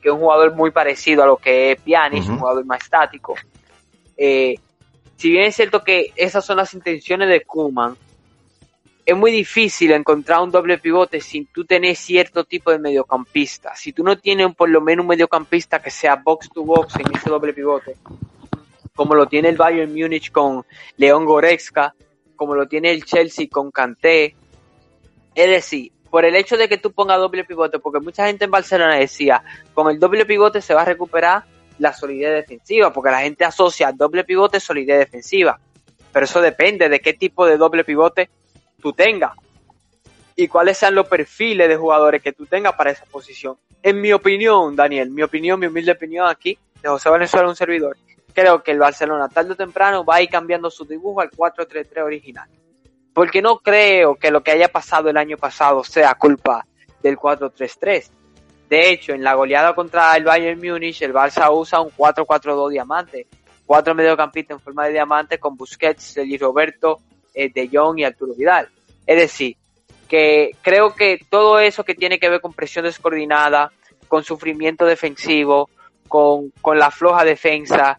que 0.00 0.08
es 0.08 0.14
un 0.14 0.20
jugador 0.20 0.54
muy 0.54 0.70
parecido 0.70 1.22
a 1.22 1.26
lo 1.26 1.36
que 1.36 1.72
es 1.72 1.80
Pjanic, 1.82 2.28
un 2.28 2.38
jugador 2.38 2.64
más 2.64 2.82
estático. 2.82 3.34
Eh, 4.16 4.54
si 5.16 5.30
bien 5.30 5.44
es 5.44 5.56
cierto 5.56 5.84
que 5.84 6.12
esas 6.16 6.44
son 6.44 6.56
las 6.56 6.72
intenciones 6.74 7.28
de 7.28 7.42
Kuman, 7.42 7.96
es 9.08 9.16
muy 9.16 9.32
difícil 9.32 9.92
encontrar 9.92 10.42
un 10.42 10.50
doble 10.50 10.76
pivote 10.76 11.22
sin 11.22 11.46
tú 11.46 11.64
tener 11.64 11.96
cierto 11.96 12.44
tipo 12.44 12.70
de 12.70 12.78
mediocampista. 12.78 13.74
Si 13.74 13.94
tú 13.94 14.04
no 14.04 14.18
tienes 14.18 14.54
por 14.54 14.68
lo 14.68 14.82
menos 14.82 15.04
un 15.04 15.08
mediocampista 15.08 15.80
que 15.80 15.90
sea 15.90 16.16
box 16.16 16.50
to 16.50 16.62
box 16.62 16.96
en 16.96 17.16
ese 17.16 17.30
doble 17.30 17.54
pivote, 17.54 17.96
como 18.94 19.14
lo 19.14 19.24
tiene 19.24 19.48
el 19.48 19.56
Bayern 19.56 19.94
Múnich 19.94 20.30
con 20.30 20.62
León 20.98 21.24
Goretzka, 21.24 21.94
como 22.36 22.54
lo 22.54 22.68
tiene 22.68 22.90
el 22.90 23.06
Chelsea 23.06 23.46
con 23.50 23.70
Kanté, 23.70 24.36
es 25.34 25.48
decir, 25.48 25.90
por 26.10 26.26
el 26.26 26.36
hecho 26.36 26.58
de 26.58 26.68
que 26.68 26.76
tú 26.76 26.92
pongas 26.92 27.16
doble 27.16 27.44
pivote, 27.44 27.78
porque 27.78 28.00
mucha 28.00 28.26
gente 28.26 28.44
en 28.44 28.50
Barcelona 28.50 28.96
decía, 28.96 29.42
con 29.72 29.90
el 29.90 29.98
doble 29.98 30.26
pivote 30.26 30.60
se 30.60 30.74
va 30.74 30.82
a 30.82 30.84
recuperar 30.84 31.44
la 31.78 31.94
solidez 31.94 32.34
defensiva, 32.34 32.92
porque 32.92 33.10
la 33.10 33.20
gente 33.20 33.46
asocia 33.46 33.90
doble 33.90 34.24
pivote 34.24 34.60
solidez 34.60 34.98
defensiva. 34.98 35.58
Pero 36.12 36.24
eso 36.26 36.42
depende 36.42 36.90
de 36.90 37.00
qué 37.00 37.14
tipo 37.14 37.46
de 37.46 37.56
doble 37.56 37.84
pivote 37.84 38.28
tú 38.80 38.92
tengas 38.92 39.32
y 40.36 40.46
cuáles 40.48 40.78
sean 40.78 40.94
los 40.94 41.08
perfiles 41.08 41.68
de 41.68 41.76
jugadores 41.76 42.22
que 42.22 42.32
tú 42.32 42.46
tengas 42.46 42.74
para 42.74 42.90
esa 42.90 43.04
posición. 43.06 43.56
En 43.82 44.00
mi 44.00 44.12
opinión, 44.12 44.76
Daniel, 44.76 45.10
mi 45.10 45.22
opinión, 45.22 45.58
mi 45.58 45.66
humilde 45.66 45.92
opinión 45.92 46.28
aquí, 46.28 46.56
de 46.80 46.88
José 46.88 47.10
Venezuela, 47.10 47.48
un 47.48 47.56
servidor, 47.56 47.96
creo 48.32 48.62
que 48.62 48.70
el 48.70 48.78
Barcelona 48.78 49.28
tarde 49.28 49.52
o 49.52 49.56
temprano 49.56 50.04
va 50.04 50.16
a 50.16 50.22
ir 50.22 50.28
cambiando 50.28 50.70
su 50.70 50.84
dibujo 50.84 51.20
al 51.20 51.30
4-3-3 51.30 52.02
original. 52.04 52.48
porque 53.18 53.42
no 53.42 53.58
creo 53.58 54.14
que 54.14 54.30
lo 54.30 54.44
que 54.44 54.52
haya 54.52 54.68
pasado 54.68 55.10
el 55.10 55.16
año 55.16 55.36
pasado 55.36 55.82
sea 55.82 56.14
culpa 56.14 56.64
del 57.02 57.16
4-3-3. 57.16 58.10
De 58.68 58.90
hecho, 58.92 59.12
en 59.12 59.24
la 59.24 59.34
goleada 59.34 59.74
contra 59.74 60.16
el 60.16 60.22
Bayern 60.22 60.60
Múnich, 60.60 61.02
el 61.02 61.12
Barça 61.12 61.52
usa 61.52 61.80
un 61.80 61.90
4-4-2 61.90 62.70
diamante. 62.70 63.26
Cuatro 63.66 63.92
mediocampistas 63.94 64.58
en 64.58 64.60
forma 64.60 64.86
de 64.86 64.92
diamante 64.92 65.38
con 65.38 65.56
Busquets, 65.56 66.02
Sergi 66.04 66.38
Roberto, 66.38 67.00
De 67.34 67.70
Jong 67.72 67.98
y 67.98 68.04
Arturo 68.04 68.34
Vidal. 68.34 68.68
Es 69.06 69.16
decir, 69.16 69.56
que 70.08 70.52
creo 70.62 70.94
que 70.94 71.20
todo 71.28 71.60
eso 71.60 71.84
que 71.84 71.94
tiene 71.94 72.18
que 72.18 72.28
ver 72.28 72.40
con 72.40 72.52
presión 72.52 72.84
descoordinada, 72.84 73.70
con 74.08 74.24
sufrimiento 74.24 74.86
defensivo, 74.86 75.68
con, 76.08 76.50
con 76.60 76.78
la 76.78 76.90
floja 76.90 77.24
defensa, 77.24 77.98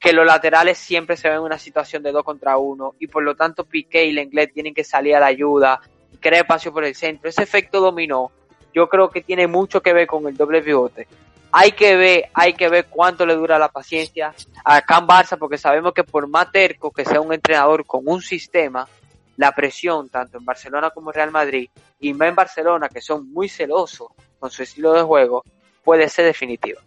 que 0.00 0.12
los 0.12 0.26
laterales 0.26 0.78
siempre 0.78 1.16
se 1.16 1.28
ven 1.28 1.38
en 1.38 1.44
una 1.44 1.58
situación 1.58 2.02
de 2.02 2.10
dos 2.10 2.24
contra 2.24 2.56
uno 2.56 2.94
y 2.98 3.06
por 3.06 3.22
lo 3.22 3.36
tanto 3.36 3.64
Piqué 3.64 4.04
y 4.04 4.12
Lenglet 4.12 4.52
tienen 4.52 4.74
que 4.74 4.82
salir 4.82 5.14
a 5.14 5.20
la 5.20 5.26
ayuda 5.26 5.80
y 6.12 6.16
crear 6.16 6.42
espacio 6.42 6.72
por 6.72 6.84
el 6.84 6.96
centro. 6.96 7.28
Ese 7.28 7.44
efecto 7.44 7.80
dominó 7.80 8.32
yo 8.74 8.88
creo 8.88 9.10
que 9.10 9.20
tiene 9.20 9.46
mucho 9.46 9.80
que 9.80 9.92
ver 9.92 10.06
con 10.06 10.26
el 10.26 10.36
doble 10.36 10.62
pivote. 10.62 11.06
Hay 11.52 11.72
que 11.72 11.96
ver, 11.96 12.24
hay 12.32 12.54
que 12.54 12.68
ver 12.68 12.86
cuánto 12.86 13.26
le 13.26 13.36
dura 13.36 13.58
la 13.58 13.68
paciencia 13.68 14.34
a 14.64 14.80
Can 14.80 15.06
Barça 15.06 15.36
porque 15.38 15.58
sabemos 15.58 15.92
que 15.92 16.02
por 16.02 16.26
más 16.26 16.50
terco 16.50 16.90
que 16.90 17.04
sea 17.04 17.20
un 17.20 17.32
entrenador 17.32 17.84
con 17.84 18.02
un 18.06 18.22
sistema, 18.22 18.88
la 19.36 19.52
presión 19.52 20.08
tanto 20.08 20.38
en 20.38 20.44
Barcelona 20.44 20.90
como 20.90 21.12
Real 21.12 21.30
Madrid 21.30 21.68
y 22.00 22.14
más 22.14 22.28
en 22.28 22.34
Barcelona 22.34 22.88
que 22.88 23.02
son 23.02 23.30
muy 23.30 23.48
celosos 23.48 24.08
con 24.38 24.50
su 24.50 24.62
estilo 24.62 24.92
de 24.92 25.02
juego 25.02 25.44
puede 25.84 26.08
ser 26.08 26.24
definitiva. 26.24 26.80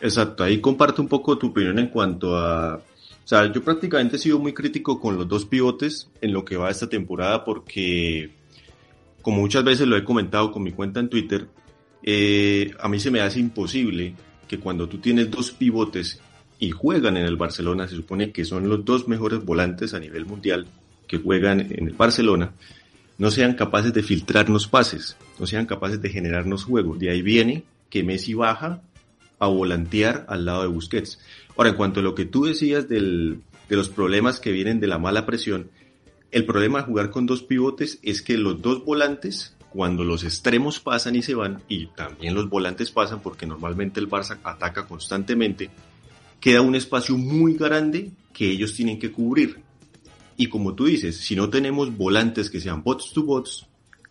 Exacto, 0.00 0.44
ahí 0.44 0.60
comparto 0.60 1.02
un 1.02 1.08
poco 1.08 1.36
tu 1.38 1.48
opinión 1.48 1.78
en 1.78 1.88
cuanto 1.88 2.36
a... 2.36 2.76
O 2.76 3.28
sea, 3.28 3.52
yo 3.52 3.62
prácticamente 3.62 4.16
he 4.16 4.18
sido 4.18 4.38
muy 4.38 4.54
crítico 4.54 4.98
con 4.98 5.16
los 5.16 5.28
dos 5.28 5.44
pivotes 5.44 6.08
en 6.22 6.32
lo 6.32 6.46
que 6.46 6.56
va 6.56 6.70
esta 6.70 6.88
temporada 6.88 7.44
porque, 7.44 8.30
como 9.20 9.40
muchas 9.40 9.64
veces 9.64 9.86
lo 9.86 9.98
he 9.98 10.04
comentado 10.04 10.50
con 10.50 10.62
mi 10.62 10.72
cuenta 10.72 11.00
en 11.00 11.10
Twitter, 11.10 11.46
eh, 12.02 12.74
a 12.80 12.88
mí 12.88 13.00
se 13.00 13.10
me 13.10 13.20
hace 13.20 13.40
imposible 13.40 14.14
que 14.46 14.58
cuando 14.58 14.88
tú 14.88 14.98
tienes 14.98 15.30
dos 15.30 15.50
pivotes 15.50 16.20
y 16.58 16.70
juegan 16.70 17.16
en 17.16 17.26
el 17.26 17.36
Barcelona, 17.36 17.86
se 17.86 17.96
supone 17.96 18.32
que 18.32 18.44
son 18.44 18.68
los 18.68 18.84
dos 18.84 19.08
mejores 19.08 19.44
volantes 19.44 19.94
a 19.94 20.00
nivel 20.00 20.26
mundial 20.26 20.66
que 21.06 21.18
juegan 21.18 21.60
en 21.60 21.88
el 21.88 21.94
Barcelona, 21.94 22.52
no 23.16 23.30
sean 23.30 23.54
capaces 23.54 23.92
de 23.92 24.02
filtrarnos 24.02 24.68
pases, 24.68 25.16
no 25.38 25.46
sean 25.46 25.66
capaces 25.66 26.00
de 26.00 26.10
generarnos 26.10 26.64
juegos. 26.64 26.98
De 26.98 27.10
ahí 27.10 27.22
viene 27.22 27.64
que 27.90 28.04
Messi 28.04 28.34
baja 28.34 28.82
a 29.38 29.46
volantear 29.46 30.24
al 30.28 30.44
lado 30.44 30.62
de 30.62 30.68
Busquets. 30.68 31.18
Ahora, 31.56 31.70
en 31.70 31.76
cuanto 31.76 32.00
a 32.00 32.02
lo 32.02 32.14
que 32.14 32.24
tú 32.24 32.44
decías 32.44 32.88
del, 32.88 33.40
de 33.68 33.76
los 33.76 33.88
problemas 33.88 34.40
que 34.40 34.52
vienen 34.52 34.80
de 34.80 34.86
la 34.86 34.98
mala 34.98 35.26
presión, 35.26 35.70
el 36.30 36.44
problema 36.44 36.78
de 36.78 36.84
jugar 36.84 37.10
con 37.10 37.26
dos 37.26 37.42
pivotes 37.42 37.98
es 38.02 38.22
que 38.22 38.36
los 38.36 38.60
dos 38.60 38.84
volantes, 38.84 39.56
cuando 39.78 40.02
los 40.02 40.24
extremos 40.24 40.80
pasan 40.80 41.14
y 41.14 41.22
se 41.22 41.36
van, 41.36 41.62
y 41.68 41.86
también 41.86 42.34
los 42.34 42.48
volantes 42.48 42.90
pasan 42.90 43.20
porque 43.20 43.46
normalmente 43.46 44.00
el 44.00 44.10
Barça 44.10 44.36
ataca 44.42 44.88
constantemente, 44.88 45.70
queda 46.40 46.62
un 46.62 46.74
espacio 46.74 47.16
muy 47.16 47.54
grande 47.54 48.10
que 48.32 48.50
ellos 48.50 48.74
tienen 48.74 48.98
que 48.98 49.12
cubrir. 49.12 49.60
Y 50.36 50.48
como 50.48 50.74
tú 50.74 50.86
dices, 50.86 51.18
si 51.18 51.36
no 51.36 51.48
tenemos 51.48 51.96
volantes 51.96 52.50
que 52.50 52.58
sean 52.58 52.82
bots 52.82 53.12
to 53.12 53.22
bots, 53.22 53.68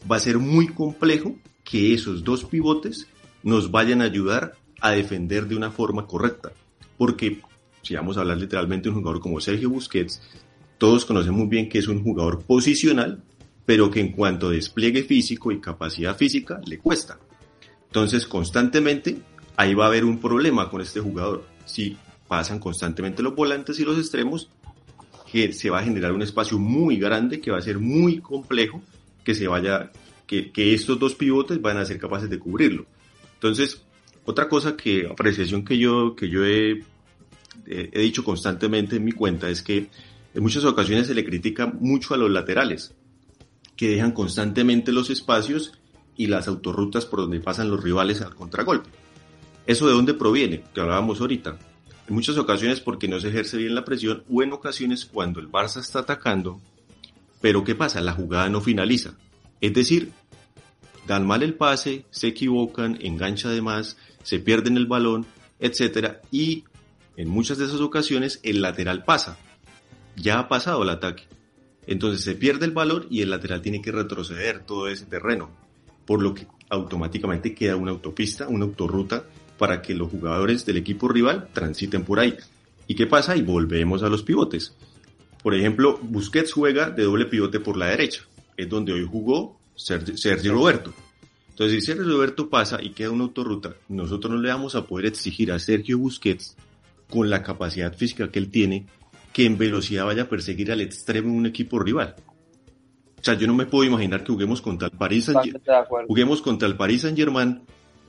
va 0.10 0.16
a 0.16 0.22
ser 0.22 0.38
muy 0.40 0.70
complejo 0.70 1.36
que 1.66 1.94
esos 1.94 2.24
dos 2.24 2.46
pivotes 2.46 3.10
nos 3.44 3.70
vayan 3.70 4.02
a 4.02 4.06
ayudar 4.06 4.54
a 4.80 4.92
defender 4.92 5.50
de 5.50 5.58
una 5.58 5.70
forma 5.70 6.08
correcta. 6.08 6.54
Porque 6.98 7.42
si 7.82 7.94
vamos 7.94 8.16
a 8.16 8.22
hablar 8.22 8.38
literalmente 8.38 8.88
de 8.88 8.96
un 8.96 9.02
jugador 9.02 9.20
como 9.20 9.42
Sergio 9.42 9.70
Busquets, 9.70 10.22
todos 10.78 11.04
conocen 11.04 11.34
muy 11.34 11.48
bien 11.48 11.68
que 11.68 11.80
es 11.80 11.90
un 11.90 12.04
jugador 12.04 12.42
posicional, 12.44 13.22
pero 13.68 13.92
que 13.92 14.00
en 14.00 14.14
cuanto 14.14 14.48
a 14.48 14.52
despliegue 14.52 15.04
físico 15.04 15.52
y 15.52 15.60
capacidad 15.60 16.16
física 16.16 16.62
le 16.66 16.80
cuesta. 16.80 17.20
Entonces, 17.88 18.26
constantemente, 18.26 19.18
ahí 19.58 19.74
va 19.74 19.84
a 19.84 19.88
haber 19.90 20.06
un 20.06 20.20
problema 20.20 20.70
con 20.70 20.80
este 20.80 21.02
jugador. 21.02 21.46
Si 21.66 21.98
pasan 22.30 22.60
constantemente 22.60 23.22
los 23.22 23.36
volantes 23.36 23.78
y 23.82 23.84
los 23.84 23.98
extremos, 23.98 24.50
que 25.30 25.52
se 25.52 25.70
va 25.70 25.80
a 25.80 25.84
generar 25.84 26.14
un 26.14 26.22
espacio 26.22 26.58
muy 26.58 26.96
grande 26.96 27.42
que 27.42 27.52
va 27.52 27.58
a 27.58 27.62
ser 27.62 27.78
muy 27.78 28.20
complejo 28.20 28.82
que 29.26 29.36
se 29.36 29.50
vaya, 29.50 29.92
que, 30.26 30.50
estos 30.56 30.98
dos 30.98 31.16
pivotes 31.16 31.62
van 31.62 31.76
a 31.76 31.84
ser 31.84 32.00
capaces 32.00 32.30
de 32.30 32.40
cubrirlo. 32.40 32.86
Entonces, 33.34 33.84
otra 34.24 34.48
cosa 34.48 34.78
que, 34.78 35.06
apreciación 35.12 35.66
que 35.66 35.78
yo, 35.78 36.16
que 36.16 36.30
yo 36.30 36.46
he 36.46 36.80
dicho 37.66 38.24
constantemente 38.24 38.96
en 38.96 39.04
mi 39.04 39.12
cuenta 39.12 39.50
es 39.50 39.62
que 39.62 39.90
en 40.34 40.42
muchas 40.42 40.64
ocasiones 40.64 41.08
se 41.08 41.14
le 41.14 41.26
critica 41.26 41.68
mucho 41.68 42.14
a 42.14 42.18
los 42.18 42.32
laterales, 42.32 42.96
que 43.78 43.90
dejan 43.90 44.12
constantemente 44.12 44.92
los 44.92 45.10
espacios 45.10 45.72
y 46.18 46.28
las 46.28 46.48
autorrutas 46.48 47.06
por 47.06 47.22
donde 47.22 47.40
pasan 47.40 47.70
los 47.70 47.82
rivales 47.82 48.22
al 48.22 48.36
contragolpe. 48.36 48.90
¿Eso 49.68 49.88
de 49.88 49.94
dónde 49.94 50.14
proviene? 50.14 50.64
Que 50.74 50.82
hablábamos 50.82 51.22
ahorita. 51.22 51.58
En 52.08 52.16
muchas 52.16 52.38
ocasiones 52.38 52.82
porque 52.82 53.08
no 53.08 53.20
se 53.20 53.30
ejerce 53.30 53.58
bien 53.58 53.76
la 53.76 53.86
presión 53.86 54.24
o 54.30 54.42
en 54.42 54.52
ocasiones 54.52 55.06
cuando 55.06 55.40
el 55.40 55.52
Barça 55.52 55.80
está 55.80 56.00
atacando, 56.00 56.60
pero 57.40 57.64
¿qué 57.64 57.76
pasa? 57.76 58.02
La 58.02 58.14
jugada 58.14 58.50
no 58.50 58.62
finaliza. 58.62 59.14
Es 59.62 59.74
decir, 59.74 60.12
dan 61.06 61.28
mal 61.28 61.44
el 61.44 61.54
pase, 61.54 62.06
se 62.10 62.28
equivocan, 62.28 62.98
engancha 63.02 63.50
de 63.50 63.62
más, 63.62 63.98
se 64.24 64.40
pierden 64.40 64.78
el 64.78 64.88
balón, 64.88 65.26
etcétera, 65.60 66.22
y 66.32 66.64
en 67.16 67.30
muchas 67.30 67.58
de 67.58 67.66
esas 67.66 67.82
ocasiones 67.82 68.40
el 68.44 68.62
lateral 68.62 69.04
pasa. 69.04 69.38
Ya 70.16 70.40
ha 70.40 70.48
pasado 70.48 70.84
el 70.84 70.90
ataque. 70.90 71.24
Entonces 71.88 72.24
se 72.24 72.36
pierde 72.36 72.66
el 72.66 72.72
balón 72.72 73.08
y 73.10 73.22
el 73.22 73.30
lateral 73.30 73.62
tiene 73.62 73.82
que 73.82 73.92
retroceder 73.92 74.66
todo 74.66 74.90
ese 74.90 75.06
terreno, 75.06 75.50
por 76.06 76.22
lo 76.22 76.34
que 76.34 76.46
automáticamente 76.70 77.56
queda 77.56 77.78
una 77.78 77.92
autopista, 77.92 78.48
una 78.48 78.66
autorruta 78.66 79.24
para 79.58 79.82
que 79.82 79.96
los 79.96 80.12
jugadores 80.12 80.66
del 80.66 80.78
equipo 80.78 81.08
rival 81.08 81.48
transiten 81.54 82.04
por 82.04 82.20
ahí. 82.20 82.36
¿Y 82.88 82.96
qué 82.96 83.08
pasa? 83.08 83.36
Y 83.36 83.42
volvemos 83.42 84.04
a 84.04 84.10
los 84.10 84.24
pivotes. 84.24 84.74
Por 85.42 85.56
ejemplo, 85.56 85.98
Busquets 86.02 86.52
juega 86.52 86.90
de 86.90 87.04
doble 87.04 87.26
pivote 87.26 87.60
por 87.60 87.78
la 87.78 87.88
derecha. 87.88 88.22
Es 88.56 88.70
donde 88.70 88.94
hoy 88.94 89.08
jugó 89.10 89.58
Sergio 89.76 90.54
Roberto. 90.54 90.94
Entonces, 91.50 91.80
si 91.80 91.86
Sergio 91.88 92.06
Roberto 92.06 92.50
pasa 92.50 92.82
y 92.82 92.92
queda 92.92 93.12
una 93.12 93.24
autorruta, 93.24 93.76
nosotros 93.88 94.34
no 94.34 94.40
le 94.40 94.50
vamos 94.50 94.76
a 94.76 94.86
poder 94.86 95.08
exigir 95.08 95.52
a 95.52 95.60
Sergio 95.60 95.98
Busquets, 95.98 96.56
con 97.10 97.30
la 97.30 97.42
capacidad 97.42 97.96
física 97.96 98.30
que 98.30 98.40
él 98.40 98.50
tiene, 98.50 98.86
que 99.38 99.46
en 99.46 99.56
velocidad 99.56 100.04
vaya 100.04 100.24
a 100.24 100.30
perseguir 100.30 100.72
al 100.72 100.82
extremo 100.82 101.32
un 101.32 101.46
equipo 101.46 101.78
rival. 101.78 102.16
O 103.20 103.24
sea, 103.24 103.36
yo 103.36 103.46
no 103.46 103.54
me 103.54 103.68
puedo 103.68 103.84
imaginar 103.84 104.24
que 104.24 104.32
juguemos 104.32 104.64
contra 104.64 104.88
el 104.88 104.98
Paris 104.98 105.26
Saint 105.26 105.56
juguemos 106.08 106.42
contra 106.42 106.68
el 106.68 106.76
Paris 106.76 107.04
Saint 107.04 107.16
Germain, 107.16 107.62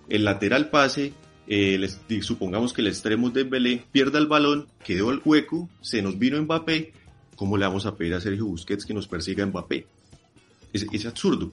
el 0.08 0.24
lateral 0.24 0.70
pase, 0.70 1.12
eh, 1.46 1.86
supongamos 2.22 2.72
que 2.72 2.80
el 2.80 2.86
extremo 2.86 3.28
de 3.28 3.44
Belé 3.44 3.84
pierda 3.92 4.18
el 4.18 4.26
balón, 4.26 4.68
quedó 4.82 5.10
el 5.10 5.20
hueco, 5.22 5.68
se 5.82 6.00
nos 6.00 6.18
vino 6.18 6.40
Mbappé, 6.40 6.94
¿cómo 7.36 7.58
le 7.58 7.66
vamos 7.66 7.84
a 7.84 7.94
pedir 7.94 8.14
a 8.14 8.22
Sergio 8.22 8.46
Busquets 8.46 8.86
que 8.86 8.94
nos 8.94 9.06
persiga 9.06 9.44
Mbappé? 9.44 9.86
Es, 10.72 10.86
es 10.90 11.04
absurdo. 11.04 11.52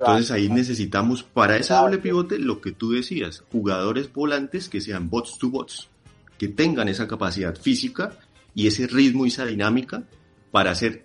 Entonces 0.00 0.30
ahí 0.30 0.48
necesitamos 0.48 1.22
para 1.22 1.58
ese 1.58 1.74
doble 1.74 1.98
pivote 1.98 2.38
lo 2.38 2.62
que 2.62 2.72
tú 2.72 2.92
decías, 2.92 3.44
jugadores 3.52 4.10
volantes 4.10 4.70
que 4.70 4.80
sean 4.80 5.10
bots 5.10 5.36
to 5.36 5.50
bots, 5.50 5.90
que 6.38 6.48
tengan 6.48 6.88
esa 6.88 7.06
capacidad 7.06 7.54
física 7.54 8.18
y 8.54 8.66
ese 8.66 8.86
ritmo 8.86 9.24
y 9.24 9.28
esa 9.28 9.44
dinámica 9.44 10.02
para 10.50 10.70
hacer, 10.70 11.04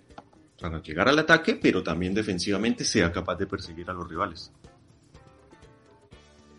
para 0.60 0.80
llegar 0.82 1.08
al 1.08 1.18
ataque, 1.18 1.58
pero 1.60 1.82
también 1.82 2.14
defensivamente 2.14 2.84
sea 2.84 3.10
capaz 3.10 3.36
de 3.36 3.46
perseguir 3.46 3.90
a 3.90 3.92
los 3.92 4.08
rivales. 4.08 4.52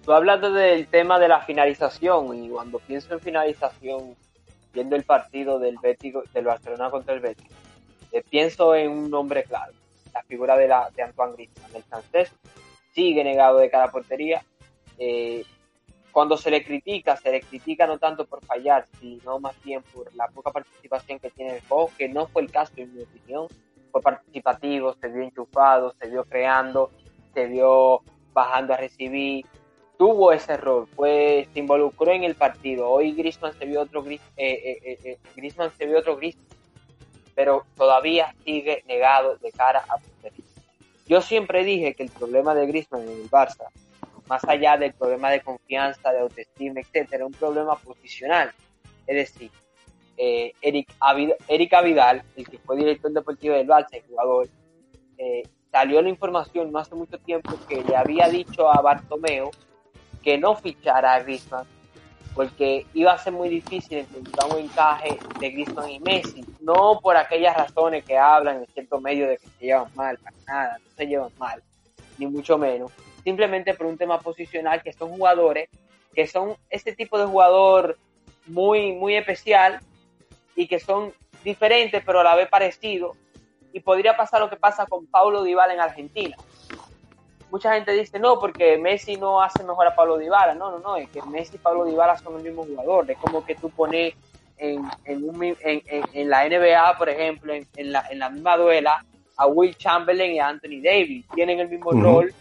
Tú 0.04 0.12
hablas 0.12 0.42
del 0.42 0.88
tema 0.88 1.20
de 1.20 1.28
la 1.28 1.42
finalización 1.42 2.44
y 2.44 2.50
cuando 2.50 2.80
pienso 2.80 3.14
en 3.14 3.20
finalización, 3.20 4.16
viendo 4.74 4.96
el 4.96 5.04
partido 5.04 5.60
del 5.60 5.78
Betis, 5.82 6.16
del 6.34 6.46
Barcelona 6.46 6.90
contra 6.90 7.14
el 7.14 7.20
Betis, 7.20 7.52
eh, 8.12 8.24
pienso 8.28 8.76
en 8.76 8.92
un 8.92 9.10
nombre 9.10 9.44
claro 9.44 9.74
la 10.14 10.24
figura 10.24 10.58
de, 10.58 10.68
la, 10.68 10.90
de 10.96 11.04
Antoine 11.04 11.34
Griezmann. 11.34 11.76
El 11.76 11.84
francés 11.84 12.32
sigue 12.94 13.24
negado 13.24 13.60
de 13.60 13.70
cada 13.70 13.90
portería. 13.90 14.44
Eh, 14.98 15.46
cuando 16.12 16.38
se 16.38 16.52
le 16.52 16.64
critica, 16.64 17.16
se 17.16 17.32
le 17.32 17.42
critica 17.42 17.88
no 17.88 17.98
tanto 17.98 18.26
por 18.26 18.44
fallar, 18.46 18.86
sino 19.00 19.40
más 19.40 19.56
bien 19.64 19.82
por 19.94 20.14
la 20.16 20.28
poca 20.28 20.52
participación 20.52 21.20
que 21.20 21.30
tiene 21.30 21.56
el 21.56 21.62
juego, 21.62 21.90
que 21.98 22.10
no 22.10 22.28
fue 22.28 22.42
el 22.42 22.52
caso 22.52 22.74
en 22.78 22.94
mi 22.94 23.04
opinión. 23.04 23.48
Fue 23.92 24.02
participativo, 24.02 24.94
se 24.94 25.08
vio 25.10 25.24
enchufado, 25.24 25.94
se 26.00 26.08
vio 26.08 26.24
creando, 26.24 26.92
se 27.34 27.48
vio 27.48 28.02
bajando 28.34 28.74
a 28.74 28.78
recibir, 28.78 29.46
tuvo 29.98 30.32
ese 30.32 30.58
rol, 30.58 30.88
pues 30.96 31.48
se 31.54 31.60
involucró 31.60 32.12
en 32.12 32.24
el 32.24 32.36
partido. 32.36 32.90
Hoy 32.90 33.14
Griezmann 33.14 33.54
se 33.54 33.66
vio 33.66 33.82
otro 33.82 34.04
eh, 34.08 34.20
eh, 34.38 34.98
eh, 35.04 35.18
Griezmann 35.36 35.72
se 35.78 35.86
vio 35.86 36.00
otro 36.00 36.16
Griezmann 36.16 36.52
pero 37.36 37.66
todavía 37.76 38.34
sigue 38.44 38.84
negado 38.88 39.38
de 39.38 39.52
cara 39.52 39.84
a 39.88 39.98
portería. 39.98 40.46
Yo 41.08 41.22
siempre 41.22 41.64
dije 41.64 41.94
que 41.94 42.04
el 42.04 42.10
problema 42.10 42.54
de 42.54 42.68
Griezmann 42.68 43.02
en 43.02 43.10
el 43.10 43.30
Barça, 43.30 43.68
más 44.32 44.44
allá 44.46 44.78
del 44.78 44.94
problema 44.94 45.30
de 45.30 45.42
confianza, 45.42 46.14
de 46.14 46.22
autoestima, 46.22 46.80
etcétera, 46.80 47.18
era 47.18 47.26
un 47.26 47.34
problema 47.34 47.76
posicional. 47.76 48.54
Es 49.06 49.16
decir, 49.16 49.52
eh, 50.16 50.54
Eric, 50.62 50.94
Avidal, 51.74 52.24
el 52.38 52.48
que 52.48 52.58
fue 52.60 52.78
director 52.78 53.12
deportivo 53.12 53.56
del 53.56 53.68
Barça, 53.68 53.96
el 53.96 54.04
jugador, 54.04 54.48
salió 55.72 56.02
la 56.02 56.10
información 56.10 56.72
no 56.72 56.80
hace 56.80 56.96
mucho 56.96 57.18
tiempo 57.20 57.52
que 57.68 57.84
le 57.84 57.96
había 57.96 58.28
dicho 58.30 58.72
a 58.72 58.82
Bartomeo 58.82 59.52
que 60.24 60.38
no 60.38 60.56
fichara 60.56 61.14
a 61.14 61.20
Griezmann 61.20 61.66
porque 62.34 62.86
iba 62.94 63.12
a 63.12 63.18
ser 63.18 63.34
muy 63.34 63.50
difícil 63.50 64.00
encontrar 64.00 64.52
un 64.54 64.60
encaje 64.60 65.20
de 65.40 65.50
Griezmann 65.50 65.90
y 65.90 66.00
Messi, 66.00 66.46
no 66.62 67.00
por 67.02 67.18
aquellas 67.18 67.56
razones 67.58 68.06
que 68.06 68.18
hablan 68.18 68.62
en 68.62 68.68
cierto 68.68 69.02
medio 69.02 69.28
de 69.28 69.38
que 69.38 69.48
se 69.48 69.66
llevan 69.66 69.92
mal, 69.96 70.18
para 70.18 70.38
nada, 70.48 70.78
no 70.80 70.96
se 70.96 71.08
llevan 71.08 71.32
mal, 71.38 71.62
ni 72.18 72.28
mucho 72.28 72.58
menos, 72.58 72.90
simplemente 73.24 73.74
por 73.74 73.88
un 73.88 73.98
tema 73.98 74.20
posicional 74.20 74.82
que 74.82 74.94
son 74.94 75.10
jugadores 75.10 75.70
que 76.14 76.28
son 76.28 76.56
este 76.70 76.94
tipo 76.94 77.18
de 77.18 77.26
jugador 77.26 77.98
muy, 78.48 78.92
muy 78.94 79.16
especial 79.16 79.80
y 80.56 80.68
que 80.68 80.80
son 80.80 81.14
diferentes 81.44 82.04
pero 82.06 82.20
a 82.20 82.24
la 82.24 82.36
vez 82.36 82.50
parecidos 82.50 83.18
y 83.74 83.80
podría 83.80 84.18
pasar 84.18 84.42
lo 84.42 84.50
que 84.50 84.58
pasa 84.58 84.86
con 84.86 85.08
Paulo 85.08 85.44
Dybala 85.44 85.74
en 85.74 85.80
Argentina 85.80 86.36
mucha 87.52 87.74
gente 87.74 87.92
dice, 87.92 88.18
no, 88.18 88.40
porque 88.40 88.78
Messi 88.78 89.18
no 89.18 89.42
hace 89.42 89.64
mejor 89.64 89.86
a 89.86 89.96
Pablo 89.96 90.18
Dybala. 90.18 90.56
No, 90.56 90.72
no, 90.72 90.80
no, 90.80 90.96
es 90.96 91.10
que 91.10 91.22
Messi 91.24 91.58
y 91.58 91.60
Pablo 91.60 91.86
Dybala 91.86 92.18
son 92.18 92.38
el 92.38 92.44
mismo 92.44 92.64
jugador. 92.64 93.12
Es 93.12 93.18
como 93.18 93.46
que 93.46 93.56
tú 93.56 93.70
pones 93.70 94.16
en, 94.58 94.84
en, 95.06 96.30
la 96.30 96.48
NBA, 96.48 96.98
por 96.98 97.10
ejemplo, 97.10 97.54
en, 97.54 97.92
la, 97.92 98.06
en 98.10 98.20
la 98.20 98.30
misma 98.30 98.58
duela, 98.58 99.06
a 99.36 99.48
Will 99.48 99.76
Chamberlain 99.76 100.34
y 100.34 100.40
a 100.40 100.48
Anthony 100.48 100.82
Davis. 100.82 101.26
Tienen 101.34 101.60
el 101.60 101.68
mismo 101.68 101.92
rol 101.92 102.34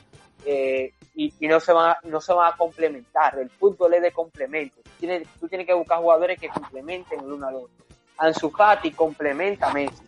eh, 0.44 0.92
y, 1.14 1.32
no, 1.48 1.60
se 1.60 1.72
van 1.72 1.90
a, 1.90 1.98
no 2.04 2.20
se 2.20 2.32
van 2.32 2.52
a 2.52 2.56
complementar. 2.56 3.38
El 3.38 3.50
fútbol 3.50 3.94
es 3.94 4.02
de 4.02 4.12
complemento. 4.12 4.76
Tú 4.82 4.90
tienes, 4.98 5.28
tú 5.38 5.48
tienes 5.48 5.66
que 5.66 5.74
buscar 5.74 5.98
jugadores 5.98 6.40
que 6.40 6.48
complementen 6.48 7.20
el 7.20 7.32
uno 7.32 7.46
al 7.46 7.56
otro. 7.56 7.84
Ansu 8.18 8.50
Fati 8.50 8.92
complementa 8.92 9.70
a 9.70 9.72
Messi. 9.72 10.04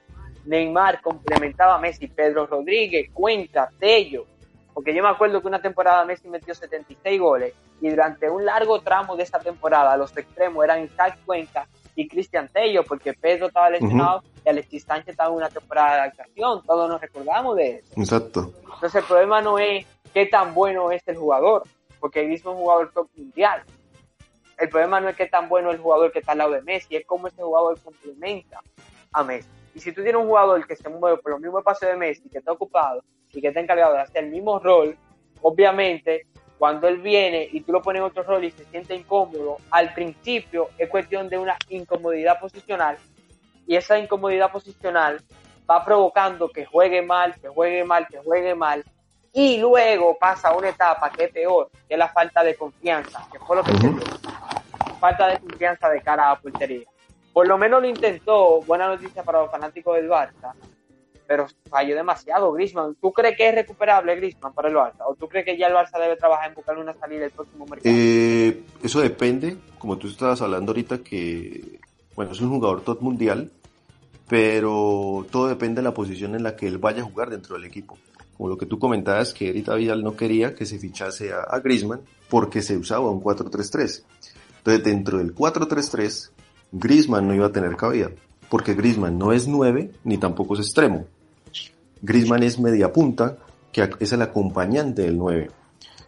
Neymar 0.47 1.01
complementaba 1.01 1.75
a 1.75 1.79
Messi. 1.79 2.09
Pedro 2.09 2.47
Rodríguez, 2.47 3.11
Cuenta, 3.12 3.71
Tello 3.79 4.27
porque 4.75 4.95
yo 4.95 5.03
me 5.03 5.09
acuerdo 5.09 5.41
que 5.41 5.49
una 5.49 5.61
temporada 5.61 6.05
Messi 6.05 6.29
metió 6.29 6.55
76 6.55 7.21
goles 7.21 7.55
y 7.81 7.91
durante 7.91 8.31
un 8.31 8.45
largo 8.45 8.81
tramo 8.81 9.17
de 9.17 9.25
esa 9.25 9.39
temporada 9.39 9.97
los 9.97 10.17
extremos 10.17 10.65
eran 10.65 10.85
Isaac 10.85 11.19
Cuenca 11.27 11.67
y 11.95 12.09
Cristian 12.09 12.49
Tello, 12.49 12.85
porque 12.85 13.12
Pedro 13.12 13.49
estaba 13.49 13.69
lesionado 13.69 14.23
y 14.45 14.49
Alexis 14.49 14.85
Sánchez 14.85 15.11
estaba 15.11 15.29
en 15.29 15.37
una 15.37 15.51
temporada 15.51 15.95
de 15.95 16.01
adaptación. 16.01 16.62
Todos 16.65 16.89
nos 16.89 17.01
recordamos 17.01 17.57
de 17.57 17.71
eso. 17.77 18.01
Exacto. 18.01 18.51
Entonces 18.62 18.95
el 18.95 19.05
problema 19.05 19.43
no 19.43 19.59
es 19.59 19.85
qué 20.12 20.26
tan 20.26 20.54
bueno 20.54 20.90
es 20.90 21.07
el 21.07 21.16
jugador, 21.16 21.62
porque 22.00 22.25
mismo 22.25 22.50
es 22.50 22.57
un 22.57 22.62
jugador 22.62 22.92
top 22.92 23.09
mundial. 23.16 23.62
El 24.59 24.69
problema 24.69 25.00
no 25.00 25.09
es 25.09 25.16
qué 25.16 25.26
tan 25.26 25.49
bueno 25.49 25.71
es 25.71 25.76
el 25.76 25.83
jugador 25.83 26.12
que 26.12 26.21
está 26.21 26.33
al 26.33 26.38
lado 26.38 26.52
de 26.52 26.62
Messi, 26.62 26.97
es 26.97 27.07
cómo 27.07 27.28
ese 27.28 27.42
jugador 27.42 27.81
complementa 27.81 28.61
a 29.12 29.25
Messi. 29.25 29.49
Y 29.75 29.81
si 29.81 29.92
tú 29.92 30.02
tienes 30.02 30.21
un 30.21 30.28
jugador 30.28 30.66
que 30.66 30.76
se 30.76 30.88
mueve 30.88 31.19
por 31.19 31.33
los 31.33 31.40
mismos 31.40 31.61
espacios 31.61 31.90
de 31.90 31.97
Messi, 31.97 32.28
que 32.28 32.38
está 32.38 32.52
ocupado, 32.52 33.02
y 33.33 33.40
que 33.40 33.49
está 33.49 33.61
encargado 33.61 33.95
de 33.95 34.00
hacer 34.00 34.25
el 34.25 34.31
mismo 34.31 34.59
rol, 34.59 34.97
obviamente 35.40 36.26
cuando 36.59 36.87
él 36.87 36.99
viene 36.99 37.49
y 37.50 37.62
tú 37.62 37.73
lo 37.73 37.83
pones 37.83 38.00
en 38.00 38.07
otro 38.07 38.23
rol 38.23 38.45
y 38.45 38.50
se 38.50 38.64
siente 38.66 38.95
incómodo, 38.95 39.57
al 39.71 39.92
principio 39.95 40.69
es 40.78 40.88
cuestión 40.88 41.28
de 41.28 41.38
una 41.38 41.57
incomodidad 41.69 42.38
posicional 42.38 42.99
y 43.66 43.75
esa 43.75 43.99
incomodidad 43.99 44.52
posicional 44.52 45.21
va 45.69 45.85
provocando 45.85 46.49
que 46.49 46.64
juegue 46.64 47.02
mal, 47.02 47.35
que 47.40 47.49
juegue 47.49 47.85
mal, 47.85 48.07
que 48.07 48.19
juegue 48.19 48.54
mal 48.54 48.85
y 49.33 49.59
luego 49.59 50.17
pasa 50.19 50.55
una 50.55 50.69
etapa 50.69 51.11
que 51.11 51.25
es 51.25 51.33
peor, 51.33 51.71
que 51.89 51.95
es 51.95 51.99
la 51.99 52.09
falta 52.09 52.45
de 52.45 52.55
confianza, 52.55 53.27
que 53.33 53.39
fue 53.39 53.57
lo 53.57 53.65
que 53.65 53.73
falta 55.01 55.29
de 55.29 55.39
confianza 55.41 55.89
de 55.89 56.01
cara 56.03 56.27
a 56.27 56.35
la 56.35 56.41
portería. 56.41 56.87
Por 57.33 57.49
lo 57.49 57.57
menos 57.57 57.81
lo 57.81 57.89
intentó, 57.89 58.61
buena 58.62 58.87
noticia 58.87 59.23
para 59.23 59.41
los 59.41 59.51
fanáticos 59.51 59.97
del 59.97 60.09
Barça, 60.09 60.53
pero 61.27 61.47
falló 61.71 61.97
demasiado 61.97 62.53
Griezmann. 62.53 62.95
¿Tú 63.01 63.11
crees 63.11 63.37
que 63.37 63.49
es 63.49 63.55
recuperable 63.55 64.15
Griezmann 64.17 64.53
para 64.53 64.69
el 64.69 64.75
Barça? 64.75 65.05
¿O 65.07 65.15
tú 65.15 65.29
crees 65.29 65.47
que 65.47 65.57
ya 65.57 65.69
el 65.69 65.75
Barça 65.75 65.99
debe 65.99 66.17
trabajar 66.17 66.51
en 66.51 66.55
buscar 66.55 66.76
una 66.76 66.93
salida 66.93 67.21
del 67.21 67.30
próximo 67.30 67.65
mercado? 67.65 67.95
Eh, 67.95 68.63
eso 68.83 69.00
depende, 69.00 69.56
como 69.78 69.97
tú 69.97 70.09
estabas 70.09 70.43
hablando 70.43 70.73
ahorita, 70.73 70.99
que 70.99 71.80
bueno, 72.15 72.33
es 72.33 72.41
un 72.43 72.50
jugador 72.50 72.83
top 72.83 73.00
mundial, 73.00 73.50
pero 74.28 75.26
todo 75.30 75.49
depende 75.49 75.80
de 75.80 75.85
la 75.85 75.95
posición 75.95 76.35
en 76.35 76.43
la 76.43 76.54
que 76.54 76.67
él 76.67 76.76
vaya 76.76 77.00
a 77.00 77.04
jugar 77.04 77.30
dentro 77.30 77.56
del 77.56 77.65
equipo. 77.65 77.97
Lo 78.49 78.57
que 78.57 78.67
tú 78.67 78.78
comentabas, 78.78 79.35
que 79.35 79.49
Erita 79.49 79.75
Vidal 79.75 80.02
no 80.02 80.17
quería 80.17 80.55
que 80.55 80.67
se 80.67 80.78
fichase 80.78 81.33
a, 81.33 81.41
a 81.41 81.61
Griezmann 81.61 82.00
porque 82.28 82.63
se 82.63 82.76
usaba 82.76 83.11
un 83.11 83.23
4-3-3. 83.23 84.02
Entonces, 84.59 84.85
dentro 84.85 85.19
del 85.19 85.35
4-3-3, 85.35 86.31
Griezmann 86.73 87.26
no 87.26 87.35
iba 87.35 87.47
a 87.47 87.52
tener 87.52 87.76
cabida, 87.76 88.11
porque 88.49 88.75
Griezmann 88.75 89.19
no 89.19 89.33
es 89.33 89.47
9 89.49 89.93
ni 90.05 90.19
tampoco 90.19 90.55
es 90.55 90.61
extremo. 90.61 91.07
Grisman 92.02 92.43
es 92.43 92.59
media 92.59 92.93
punta, 92.93 93.39
que 93.71 93.89
es 94.00 94.13
el 94.13 94.23
acompañante 94.23 95.02
del 95.02 95.17
9. 95.17 95.50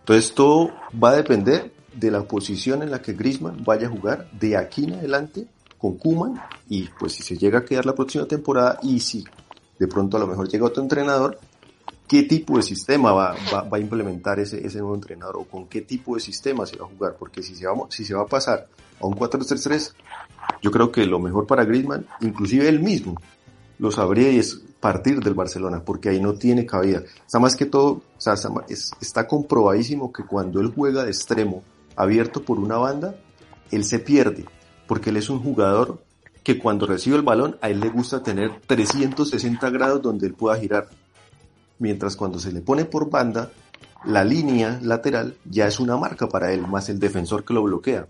Entonces 0.01 0.35
todo 0.35 0.70
va 1.03 1.11
a 1.11 1.16
depender 1.16 1.73
de 1.94 2.11
la 2.11 2.23
posición 2.23 2.83
en 2.83 2.90
la 2.90 3.01
que 3.01 3.12
Grisman 3.12 3.62
vaya 3.64 3.87
a 3.87 3.90
jugar 3.90 4.29
de 4.33 4.57
aquí 4.57 4.85
en 4.85 4.94
adelante 4.94 5.47
con 5.79 5.97
Kuman 5.97 6.40
y 6.68 6.88
pues 6.99 7.12
si 7.12 7.23
se 7.23 7.38
llega 7.38 7.61
a 7.61 7.64
quedar 7.64 7.87
la 7.87 7.94
próxima 7.94 8.27
temporada 8.27 8.81
y 8.83 8.99
si 8.99 9.25
de 9.79 9.87
pronto 9.87 10.16
a 10.16 10.20
lo 10.20 10.27
mejor 10.27 10.49
llega 10.49 10.66
otro 10.66 10.83
entrenador, 10.83 11.38
qué 12.07 12.23
tipo 12.25 12.57
de 12.57 12.62
sistema 12.62 13.12
va, 13.12 13.35
a 13.71 13.79
implementar 13.79 14.38
ese, 14.38 14.64
ese, 14.67 14.79
nuevo 14.79 14.95
entrenador 14.95 15.37
o 15.37 15.45
con 15.45 15.67
qué 15.67 15.81
tipo 15.81 16.14
de 16.14 16.21
sistema 16.21 16.67
se 16.67 16.77
va 16.77 16.87
a 16.87 16.88
jugar, 16.88 17.17
porque 17.19 17.43
si 17.43 17.55
se 17.55 17.67
va, 17.67 17.75
si 17.88 18.05
se 18.05 18.14
va 18.14 18.23
a 18.23 18.27
pasar 18.27 18.69
a 19.01 19.07
un 19.07 19.14
4-3-3, 19.14 19.93
yo 20.62 20.71
creo 20.71 20.93
que 20.93 21.07
lo 21.07 21.19
mejor 21.19 21.47
para 21.47 21.64
Griezmann, 21.64 22.07
inclusive 22.21 22.69
él 22.69 22.81
mismo, 22.81 23.14
lo 23.79 23.90
sabría 23.90 24.31
y 24.31 24.38
es 24.38 24.61
partir 24.81 25.21
del 25.21 25.35
Barcelona, 25.35 25.83
porque 25.83 26.11
ahí 26.11 26.21
no 26.21 26.35
tiene 26.35 26.67
cabida. 26.67 27.03
Está 27.27 27.38
más 27.38 27.57
que 27.57 27.64
todo, 27.64 28.03
o 28.17 28.21
sea, 28.21 28.35
está, 29.01 29.27
comprobadísimo 29.27 30.12
que 30.12 30.25
cuando 30.25 30.61
él 30.61 30.73
juega 30.75 31.05
de 31.05 31.11
extremo, 31.11 31.62
abierto 31.97 32.43
por 32.43 32.59
una 32.59 32.77
banda, 32.77 33.14
él 33.71 33.85
se 33.85 33.99
pierde, 33.99 34.45
porque 34.87 35.11
él 35.11 35.17
es 35.17 35.31
un 35.31 35.40
jugador 35.40 36.03
que 36.43 36.59
cuando 36.59 36.87
recibe 36.87 37.17
el 37.17 37.23
balón, 37.23 37.57
a 37.62 37.71
él 37.71 37.81
le 37.81 37.88
gusta 37.88 38.23
tener 38.23 38.61
360 38.67 39.71
grados 39.71 40.03
donde 40.03 40.27
él 40.27 40.35
pueda 40.35 40.59
girar. 40.59 40.88
Mientras 41.78 42.16
cuando 42.16 42.38
se 42.38 42.52
le 42.52 42.60
pone 42.60 42.84
por 42.84 43.10
banda, 43.10 43.50
la 44.04 44.24
línea 44.24 44.78
lateral 44.82 45.37
ya 45.44 45.66
es 45.66 45.80
una 45.80 45.96
marca 45.96 46.28
para 46.28 46.52
él, 46.52 46.66
más 46.66 46.88
el 46.88 46.98
defensor 46.98 47.44
que 47.44 47.54
lo 47.54 47.62
bloquea 47.62 48.06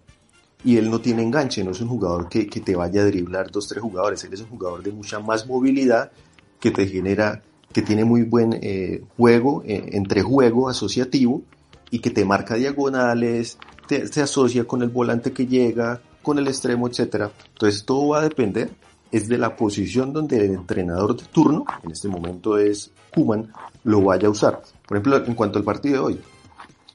y 0.64 0.78
él 0.78 0.90
no 0.90 1.00
tiene 1.00 1.22
enganche, 1.22 1.62
no 1.62 1.72
es 1.72 1.80
un 1.80 1.88
jugador 1.88 2.28
que, 2.28 2.46
te 2.46 2.74
vaya 2.74 3.02
a 3.02 3.04
driblar 3.04 3.50
dos, 3.50 3.68
tres 3.68 3.82
jugadores, 3.82 4.24
él 4.24 4.32
es 4.32 4.40
un 4.40 4.48
jugador 4.48 4.82
de 4.82 4.92
mucha 4.92 5.20
más 5.20 5.46
movilidad 5.46 6.10
que 6.58 6.70
te 6.70 6.86
genera, 6.86 7.42
que 7.72 7.82
tiene 7.82 8.04
muy 8.04 8.22
buen 8.22 8.58
eh, 8.62 9.02
juego, 9.16 9.62
eh, 9.66 9.90
entre 9.92 10.22
juego 10.22 10.70
asociativo 10.70 11.42
y 11.90 11.98
que 11.98 12.10
te 12.10 12.24
marca 12.24 12.54
diagonales, 12.54 13.58
te, 13.86 14.06
se 14.08 14.22
asocia 14.22 14.64
con 14.64 14.82
el 14.82 14.88
volante 14.88 15.32
que 15.32 15.46
llega, 15.46 16.00
con 16.22 16.38
el 16.38 16.48
extremo, 16.48 16.88
etcétera. 16.88 17.30
Entonces 17.52 17.84
todo 17.84 18.08
va 18.08 18.20
a 18.20 18.22
depender 18.22 18.70
es 19.14 19.28
de 19.28 19.38
la 19.38 19.54
posición 19.54 20.12
donde 20.12 20.44
el 20.44 20.54
entrenador 20.54 21.16
de 21.16 21.24
turno, 21.26 21.64
en 21.84 21.92
este 21.92 22.08
momento 22.08 22.58
es 22.58 22.90
Kuman, 23.14 23.52
lo 23.84 24.02
vaya 24.02 24.26
a 24.26 24.30
usar. 24.32 24.60
Por 24.88 24.96
ejemplo, 24.96 25.24
en 25.24 25.36
cuanto 25.36 25.56
al 25.60 25.64
partido 25.64 25.94
de 25.94 26.00
hoy, 26.00 26.20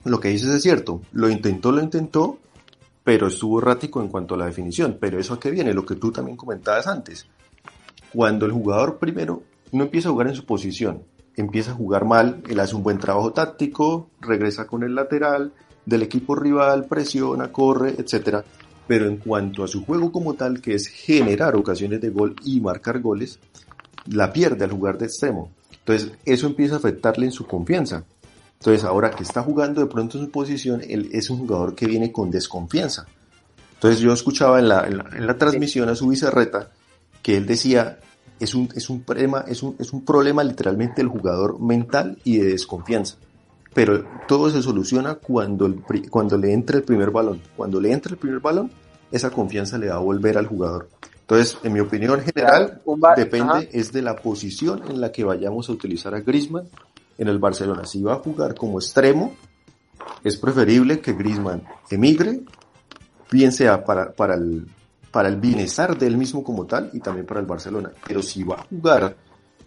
lo 0.03 0.19
que 0.19 0.27
dices 0.27 0.49
es 0.49 0.61
cierto, 0.61 1.01
lo 1.13 1.29
intentó, 1.29 1.71
lo 1.71 1.81
intentó, 1.81 2.37
pero 3.05 3.27
estuvo 3.27 3.59
errático 3.59 4.01
en 4.01 4.09
cuanto 4.09 4.35
a 4.35 4.37
la 4.37 4.47
definición. 4.47 4.97
Pero 4.99 5.17
eso 5.17 5.33
a 5.33 5.39
qué 5.39 5.49
viene, 5.49 5.73
lo 5.73 5.85
que 5.85 5.95
tú 5.95 6.11
también 6.11 6.35
comentabas 6.35 6.87
antes. 6.87 7.25
Cuando 8.11 8.45
el 8.45 8.51
jugador 8.51 8.97
primero 8.97 9.43
no 9.71 9.85
empieza 9.85 10.09
a 10.09 10.11
jugar 10.11 10.27
en 10.27 10.35
su 10.35 10.45
posición, 10.45 11.03
empieza 11.37 11.71
a 11.71 11.75
jugar 11.75 12.03
mal, 12.03 12.43
él 12.49 12.59
hace 12.59 12.75
un 12.75 12.83
buen 12.83 12.97
trabajo 12.97 13.31
táctico, 13.31 14.09
regresa 14.19 14.67
con 14.67 14.83
el 14.83 14.93
lateral 14.93 15.53
del 15.85 16.01
equipo 16.03 16.35
rival, 16.35 16.85
presiona, 16.85 17.49
corre, 17.49 17.95
etc. 17.97 18.43
Pero 18.89 19.05
en 19.05 19.17
cuanto 19.17 19.63
a 19.63 19.67
su 19.67 19.85
juego 19.85 20.11
como 20.11 20.33
tal, 20.33 20.61
que 20.61 20.73
es 20.73 20.87
generar 20.87 21.55
ocasiones 21.55 22.01
de 22.01 22.09
gol 22.09 22.35
y 22.43 22.59
marcar 22.59 22.99
goles, 23.01 23.37
la 24.07 24.33
pierde 24.33 24.65
al 24.65 24.71
jugar 24.71 24.97
de 24.97 25.05
extremo. 25.05 25.51
Entonces 25.71 26.11
eso 26.25 26.47
empieza 26.47 26.73
a 26.73 26.77
afectarle 26.79 27.27
en 27.27 27.31
su 27.31 27.45
confianza. 27.45 28.03
Entonces, 28.53 28.83
ahora 28.83 29.11
que 29.11 29.21
está 29.21 29.43
jugando 29.43 29.79
de 29.79 29.85
pronto 29.85 30.17
en 30.17 30.25
su 30.25 30.31
posición, 30.31 30.81
él 30.89 31.11
es 31.13 31.29
un 31.29 31.37
jugador 31.37 31.75
que 31.75 31.85
viene 31.85 32.11
con 32.11 32.31
desconfianza. 32.31 33.05
Entonces, 33.75 33.99
yo 33.99 34.11
escuchaba 34.11 34.57
en 34.57 34.67
la, 34.67 34.87
en 34.87 35.27
la, 35.27 35.37
transmisión 35.37 35.87
a 35.87 35.93
su 35.93 36.07
vicerreta 36.07 36.71
que 37.21 37.37
él 37.37 37.45
decía, 37.45 37.99
es 38.39 38.55
un, 38.55 38.69
es 38.75 38.89
un, 38.89 39.03
problema, 39.03 39.45
es 39.47 39.61
un, 39.61 39.75
es 39.77 39.93
un 39.93 40.03
problema 40.03 40.43
literalmente 40.43 40.95
del 40.95 41.09
jugador 41.09 41.59
mental 41.61 42.17
y 42.23 42.39
de 42.39 42.45
desconfianza. 42.53 43.17
Pero 43.73 44.03
todo 44.27 44.49
se 44.49 44.61
soluciona 44.61 45.15
cuando, 45.15 45.65
el, 45.65 45.83
cuando 46.09 46.37
le 46.37 46.53
entra 46.53 46.77
el 46.77 46.83
primer 46.83 47.11
balón. 47.11 47.41
Cuando 47.55 47.79
le 47.79 47.91
entra 47.91 48.11
el 48.11 48.17
primer 48.17 48.39
balón, 48.39 48.71
esa 49.11 49.29
confianza 49.29 49.77
le 49.77 49.89
va 49.89 49.95
a 49.95 49.99
volver 49.99 50.37
al 50.37 50.47
jugador. 50.47 50.89
Entonces, 51.21 51.59
en 51.63 51.73
mi 51.73 51.79
opinión 51.79 52.19
general, 52.21 52.81
depende 53.15 53.69
es 53.71 53.91
de 53.91 54.01
la 54.01 54.15
posición 54.15 54.81
en 54.89 54.99
la 54.99 55.11
que 55.11 55.23
vayamos 55.23 55.69
a 55.69 55.73
utilizar 55.73 56.15
a 56.15 56.21
Griezmann 56.21 56.67
en 57.19 57.27
el 57.27 57.37
Barcelona. 57.37 57.85
Si 57.85 58.01
va 58.01 58.13
a 58.13 58.17
jugar 58.17 58.55
como 58.55 58.79
extremo, 58.79 59.35
es 60.23 60.37
preferible 60.37 60.99
que 61.01 61.13
Griezmann 61.13 61.63
emigre, 61.91 62.41
bien 63.31 63.51
sea 63.51 63.83
para, 63.83 64.11
para, 64.11 64.33
el, 64.35 64.65
para 65.11 65.29
el 65.29 65.35
bienestar 65.35 65.95
del 65.97 66.17
mismo 66.17 66.43
como 66.43 66.65
tal 66.65 66.89
y 66.93 66.99
también 66.99 67.27
para 67.27 67.41
el 67.41 67.45
Barcelona. 67.45 67.91
Pero 68.07 68.23
si 68.23 68.43
va 68.43 68.55
a 68.55 68.63
jugar 68.63 69.15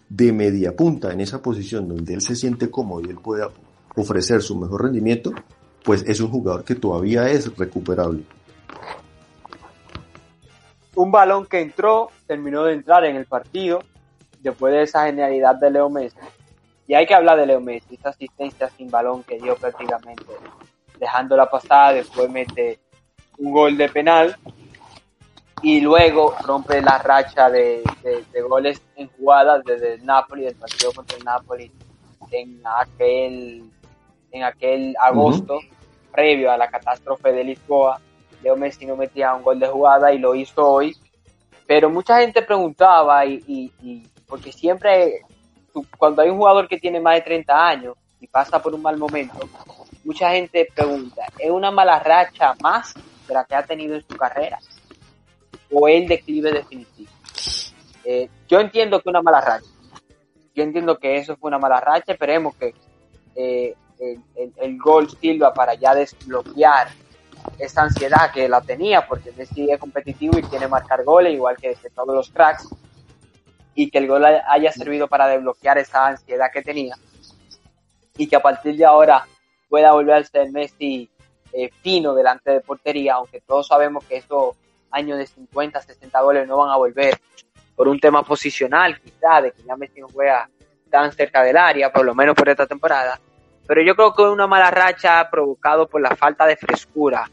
de 0.09 0.33
media 0.33 0.75
punta 0.75 1.13
en 1.13 1.21
esa 1.21 1.41
posición 1.41 1.87
donde 1.87 2.13
él 2.13 2.21
se 2.21 2.35
siente 2.35 2.69
cómodo 2.69 3.07
y 3.07 3.09
él 3.09 3.19
puede 3.23 3.43
ofrecer 3.95 4.41
su 4.41 4.57
mejor 4.57 4.83
rendimiento, 4.83 5.31
pues 5.83 6.03
es 6.07 6.19
un 6.19 6.31
jugador 6.31 6.63
que 6.63 6.75
todavía 6.75 7.29
es 7.29 7.55
recuperable. 7.57 8.23
Un 10.95 11.11
balón 11.11 11.45
que 11.45 11.59
entró, 11.59 12.09
terminó 12.27 12.63
de 12.63 12.73
entrar 12.73 13.03
en 13.05 13.15
el 13.15 13.25
partido, 13.25 13.83
después 14.41 14.73
de 14.73 14.83
esa 14.83 15.05
genialidad 15.05 15.55
de 15.55 15.71
Leo 15.71 15.89
Messi. 15.89 16.17
Y 16.87 16.93
hay 16.93 17.05
que 17.05 17.15
hablar 17.15 17.39
de 17.39 17.47
Leo 17.47 17.61
Messi, 17.61 17.95
esa 17.95 18.09
asistencia 18.09 18.69
sin 18.69 18.91
balón 18.91 19.23
que 19.23 19.39
dio 19.39 19.55
prácticamente, 19.55 20.25
dejando 20.99 21.35
la 21.35 21.49
pasada, 21.49 21.93
después 21.93 22.29
mete 22.29 22.79
un 23.37 23.51
gol 23.51 23.77
de 23.77 23.89
penal 23.89 24.35
y 25.63 25.79
luego 25.79 26.35
rompe 26.45 26.81
la 26.81 26.97
racha 26.97 27.49
de, 27.49 27.81
goles 28.47 28.81
en 28.95 29.07
jugadas 29.07 29.63
desde 29.65 29.93
el 29.93 30.05
Napoli, 30.05 30.43
del 30.43 30.55
partido 30.55 30.91
contra 30.91 31.17
el 31.17 31.23
Napoli 31.23 31.71
en 32.31 32.61
aquel, 32.65 33.71
en 34.33 34.43
aquel 34.43 34.95
agosto, 34.99 35.59
previo 36.11 36.51
a 36.51 36.57
la 36.57 36.67
catástrofe 36.69 37.31
de 37.31 37.45
Lisboa. 37.45 38.01
Leo 38.41 38.57
Messi 38.57 38.85
no 38.85 38.97
metía 38.97 39.33
un 39.33 39.43
gol 39.43 39.59
de 39.59 39.67
jugada 39.67 40.11
y 40.11 40.19
lo 40.19 40.35
hizo 40.35 40.67
hoy. 40.67 40.93
Pero 41.65 41.89
mucha 41.89 42.19
gente 42.19 42.41
preguntaba, 42.41 43.25
y, 43.25 43.71
y, 43.81 44.03
porque 44.27 44.51
siempre, 44.51 45.21
cuando 45.97 46.21
hay 46.21 46.29
un 46.29 46.37
jugador 46.37 46.67
que 46.67 46.77
tiene 46.77 46.99
más 46.99 47.15
de 47.15 47.21
30 47.21 47.67
años 47.67 47.95
y 48.19 48.27
pasa 48.27 48.61
por 48.61 48.73
un 48.73 48.81
mal 48.81 48.97
momento, 48.97 49.47
mucha 50.03 50.31
gente 50.31 50.67
pregunta, 50.75 51.23
¿es 51.39 51.49
una 51.49 51.71
mala 51.71 51.99
racha 51.99 52.53
más 52.61 52.93
de 53.27 53.33
la 53.33 53.45
que 53.45 53.55
ha 53.55 53.63
tenido 53.63 53.95
en 53.95 54.05
su 54.05 54.17
carrera? 54.17 54.59
o 55.73 55.87
el 55.87 56.07
declive 56.07 56.51
definitivo. 56.51 57.11
Eh, 58.05 58.29
yo 58.47 58.59
entiendo 58.59 59.01
que 59.01 59.09
una 59.09 59.21
mala 59.21 59.41
racha. 59.41 59.67
Yo 60.55 60.63
entiendo 60.63 60.97
que 60.97 61.17
eso 61.17 61.35
fue 61.35 61.49
una 61.49 61.57
mala 61.57 61.79
racha. 61.79 62.13
Esperemos 62.13 62.55
que 62.55 62.73
eh, 63.35 63.75
el, 63.99 64.77
gol 64.77 65.09
sirva 65.09 65.53
para 65.53 65.73
ya 65.75 65.93
desbloquear 65.95 66.87
esa 67.59 67.83
ansiedad 67.83 68.31
que 68.31 68.47
la 68.47 68.61
tenía, 68.61 69.05
porque 69.07 69.31
Messi 69.37 69.69
es 69.69 69.79
competitivo 69.79 70.37
y 70.37 70.43
quiere 70.43 70.67
marcar 70.67 71.03
goles, 71.03 71.33
igual 71.33 71.57
que, 71.57 71.75
todos 71.93 72.15
los 72.15 72.29
cracks, 72.29 72.67
y 73.75 73.89
que 73.89 73.97
el 73.97 74.07
gol 74.07 74.23
haya 74.25 74.71
servido 74.71 75.07
para 75.07 75.27
desbloquear 75.27 75.77
esa 75.77 76.07
ansiedad 76.07 76.51
que 76.53 76.61
tenía, 76.61 76.95
y 78.17 78.27
que 78.27 78.35
a 78.35 78.41
partir 78.41 78.77
de 78.77 78.85
ahora 78.85 79.25
pueda 79.67 79.91
volver 79.91 80.15
a 80.15 80.23
ser 80.23 80.51
Messi 80.51 81.09
eh, 81.51 81.69
fino 81.81 82.13
delante 82.13 82.51
de 82.51 82.61
portería, 82.61 83.15
aunque 83.15 83.41
todos 83.41 83.67
sabemos 83.67 84.03
que 84.05 84.17
eso 84.17 84.55
años 84.91 85.17
de 85.17 85.25
50, 85.25 85.81
60 85.81 86.21
goles 86.21 86.47
no 86.47 86.57
van 86.57 86.69
a 86.69 86.77
volver 86.77 87.19
por 87.75 87.87
un 87.87 87.99
tema 87.99 88.23
posicional, 88.23 88.99
quizá, 89.01 89.41
de 89.41 89.51
que 89.51 89.63
ya 89.63 89.75
Messi 89.75 89.99
no 89.99 90.07
juega 90.07 90.49
tan 90.89 91.11
cerca 91.11 91.41
del 91.41 91.57
área, 91.57 91.91
por 91.91 92.05
lo 92.05 92.13
menos 92.13 92.35
por 92.35 92.47
esta 92.47 92.67
temporada. 92.67 93.19
Pero 93.65 93.81
yo 93.81 93.95
creo 93.95 94.13
que 94.13 94.23
una 94.23 94.47
mala 94.47 94.69
racha 94.71 95.29
provocado 95.29 95.87
por 95.87 96.01
la 96.01 96.15
falta 96.15 96.45
de 96.45 96.57
frescura. 96.57 97.29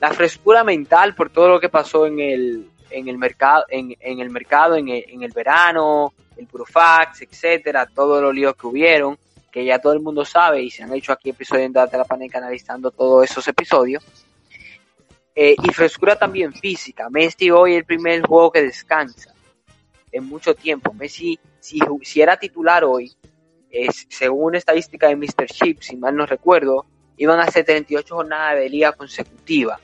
La 0.00 0.12
frescura 0.12 0.64
mental 0.64 1.14
por 1.14 1.30
todo 1.30 1.48
lo 1.48 1.60
que 1.60 1.68
pasó 1.68 2.06
en 2.06 2.20
el, 2.20 2.70
en 2.90 3.08
el 3.08 3.18
mercado, 3.18 3.64
en, 3.68 3.94
en 4.00 4.20
el 4.20 4.30
mercado, 4.30 4.76
en 4.76 4.88
el, 4.88 5.04
en 5.08 5.22
el 5.22 5.32
verano, 5.32 6.12
el 6.36 6.46
Purofax, 6.46 7.22
etcétera, 7.22 7.86
todos 7.86 8.22
los 8.22 8.34
líos 8.34 8.56
que 8.56 8.66
hubieron, 8.66 9.18
que 9.50 9.64
ya 9.64 9.78
todo 9.78 9.92
el 9.92 10.00
mundo 10.00 10.24
sabe 10.24 10.62
y 10.62 10.70
se 10.70 10.82
han 10.82 10.92
hecho 10.92 11.12
aquí 11.12 11.30
episodios 11.30 11.72
de 11.72 11.98
la 11.98 12.04
Paneca 12.04 12.38
analizando 12.38 12.90
todos 12.90 13.24
esos 13.30 13.46
episodios. 13.48 14.04
Eh, 15.36 15.56
y 15.60 15.72
frescura 15.72 16.16
también 16.16 16.52
física. 16.52 17.10
Messi 17.10 17.50
hoy 17.50 17.72
es 17.72 17.78
el 17.78 17.84
primer 17.84 18.22
juego 18.22 18.52
que 18.52 18.62
descansa 18.62 19.34
en 20.12 20.24
mucho 20.24 20.54
tiempo. 20.54 20.92
Messi, 20.92 21.38
si, 21.58 21.80
si 22.02 22.20
era 22.20 22.36
titular 22.36 22.84
hoy, 22.84 23.12
según 24.08 24.54
estadística 24.54 25.08
de 25.08 25.16
Mr. 25.16 25.46
Chip, 25.46 25.80
si 25.80 25.96
mal 25.96 26.14
no 26.14 26.26
recuerdo, 26.26 26.86
iban 27.16 27.40
a 27.40 27.50
78 27.50 28.14
jornadas 28.14 28.58
de 28.58 28.68
liga 28.68 28.92
consecutiva 28.92 29.78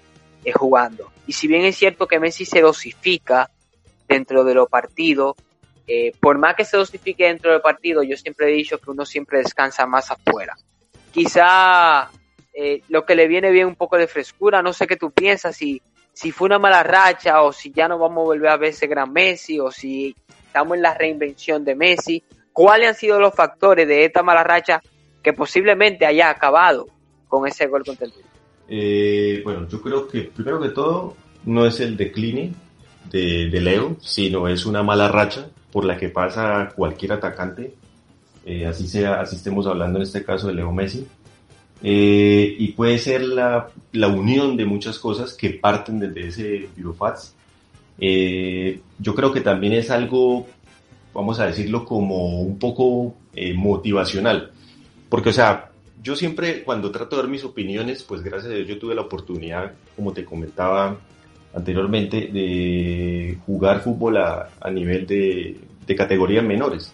eh, 0.45 0.53
jugando. 0.53 1.11
Y 1.27 1.33
si 1.33 1.49
bien 1.49 1.65
es 1.65 1.77
cierto 1.77 2.07
que 2.07 2.19
Messi 2.19 2.45
se 2.45 2.61
dosifica 2.61 3.51
dentro 4.09 4.45
de 4.45 4.55
los 4.55 4.69
partidos, 4.69 5.37
eh, 5.87 6.13
por 6.21 6.39
más 6.39 6.55
que 6.55 6.65
se 6.65 6.77
dosifique 6.77 7.25
dentro 7.25 7.53
del 7.53 7.61
partido, 7.61 8.03
yo 8.03 8.17
siempre 8.17 8.49
he 8.49 8.55
dicho 8.55 8.79
que 8.79 8.91
uno 8.91 9.05
siempre 9.05 9.39
descansa 9.39 9.87
más 9.87 10.11
afuera. 10.11 10.57
Quizá 11.13 12.11
eh, 12.55 12.83
lo 12.89 13.05
que 13.05 13.15
le 13.15 13.27
viene 13.27 13.51
bien 13.51 13.67
un 13.67 13.77
poco 13.77 13.97
de 13.97 14.07
frescura. 14.07 14.63
No 14.63 14.73
sé 14.73 14.87
qué 14.87 14.97
tú 14.97 15.11
piensas, 15.11 15.57
si, 15.57 15.83
si 16.13 16.31
fue 16.31 16.47
una 16.47 16.59
mala 16.59 16.83
racha 16.83 17.43
o 17.43 17.53
si 17.53 17.73
ya 17.73 17.89
no 17.89 17.99
vamos 17.99 18.23
a 18.23 18.25
volver 18.25 18.51
a 18.51 18.57
ver 18.57 18.71
ese 18.71 18.87
gran 18.87 19.13
Messi 19.13 19.59
o 19.59 19.71
si 19.71 20.15
estamos 20.47 20.77
en 20.77 20.83
la 20.83 20.95
reinvención 20.95 21.65
de 21.65 21.75
Messi. 21.75 22.23
¿Cuáles 22.61 22.89
han 22.89 22.95
sido 22.95 23.19
los 23.19 23.35
factores 23.35 23.89
de 23.89 24.05
esta 24.05 24.23
mala 24.23 24.45
racha 24.45 24.83
que 25.23 25.33
posiblemente 25.33 26.05
haya 26.05 26.29
acabado 26.29 26.89
con 27.27 27.49
ese 27.49 27.67
gol 27.67 27.83
contra 27.87 28.07
el 28.07 28.13
eh, 28.69 29.41
bueno, 29.43 29.67
yo 29.67 29.81
creo 29.81 30.07
que 30.07 30.25
primero 30.25 30.61
que 30.61 30.69
todo 30.69 31.17
no 31.47 31.65
es 31.65 31.81
el 31.81 31.97
decline 31.97 32.53
de, 33.11 33.49
Leo, 33.51 33.97
sino 34.03 34.47
es 34.47 34.67
una 34.67 34.83
mala 34.83 35.09
racha 35.09 35.49
por 35.73 35.87
la 35.87 35.97
que 35.97 36.11
pasa 36.11 36.71
cualquier 36.77 37.15
atacante, 37.15 37.73
eh, 38.45 38.67
así 38.67 38.87
sea, 38.87 39.23
así 39.23 39.37
estemos 39.37 39.67
hablando 39.67 39.99
en 39.99 40.03
este 40.03 40.23
caso 40.23 40.49
de 40.49 40.53
Leo 40.53 40.71
Messi, 40.71 41.07
eh, 41.83 42.57
y 42.59 42.73
puede 42.73 42.99
ser 42.99 43.23
la, 43.23 43.71
la, 43.93 44.09
unión 44.09 44.59
de 44.59 44.67
muchas 44.67 44.99
cosas 44.99 45.33
que 45.33 45.49
parten 45.49 45.99
desde 45.99 46.29
ese 46.29 46.69
Birofats. 46.77 47.35
Eh, 48.01 48.81
yo 48.99 49.15
creo 49.15 49.31
que 49.31 49.43
también 49.43 49.75
es 49.75 49.91
algo, 49.91 50.47
vamos 51.15 51.41
a 51.41 51.47
decirlo, 51.47 51.85
como 51.85 52.41
un 52.41 52.59
poco 52.59 53.15
eh, 53.35 53.55
motivacional. 53.55 54.53
Porque, 55.09 55.31
o 55.31 55.33
sea, 55.33 55.71
yo 56.03 56.17
siempre 56.17 56.63
cuando 56.63 56.91
trato 56.91 57.17
de 57.17 57.23
dar 57.23 57.31
mis 57.31 57.45
opiniones, 57.45 58.03
pues 58.03 58.23
gracias 58.23 58.53
a 58.53 58.55
Dios 58.55 58.69
yo 58.69 58.79
tuve 58.79 58.95
la 58.95 59.03
oportunidad, 59.03 59.73
como 59.97 60.13
te 60.13 60.25
comentaba 60.25 60.97
anteriormente, 61.55 62.29
de 62.33 63.39
jugar 63.45 63.83
fútbol 63.83 64.17
a, 64.19 64.49
nivel 64.71 65.07
de, 65.07 65.57
de 65.87 65.97
categorías 65.97 66.45
menores. 66.45 66.93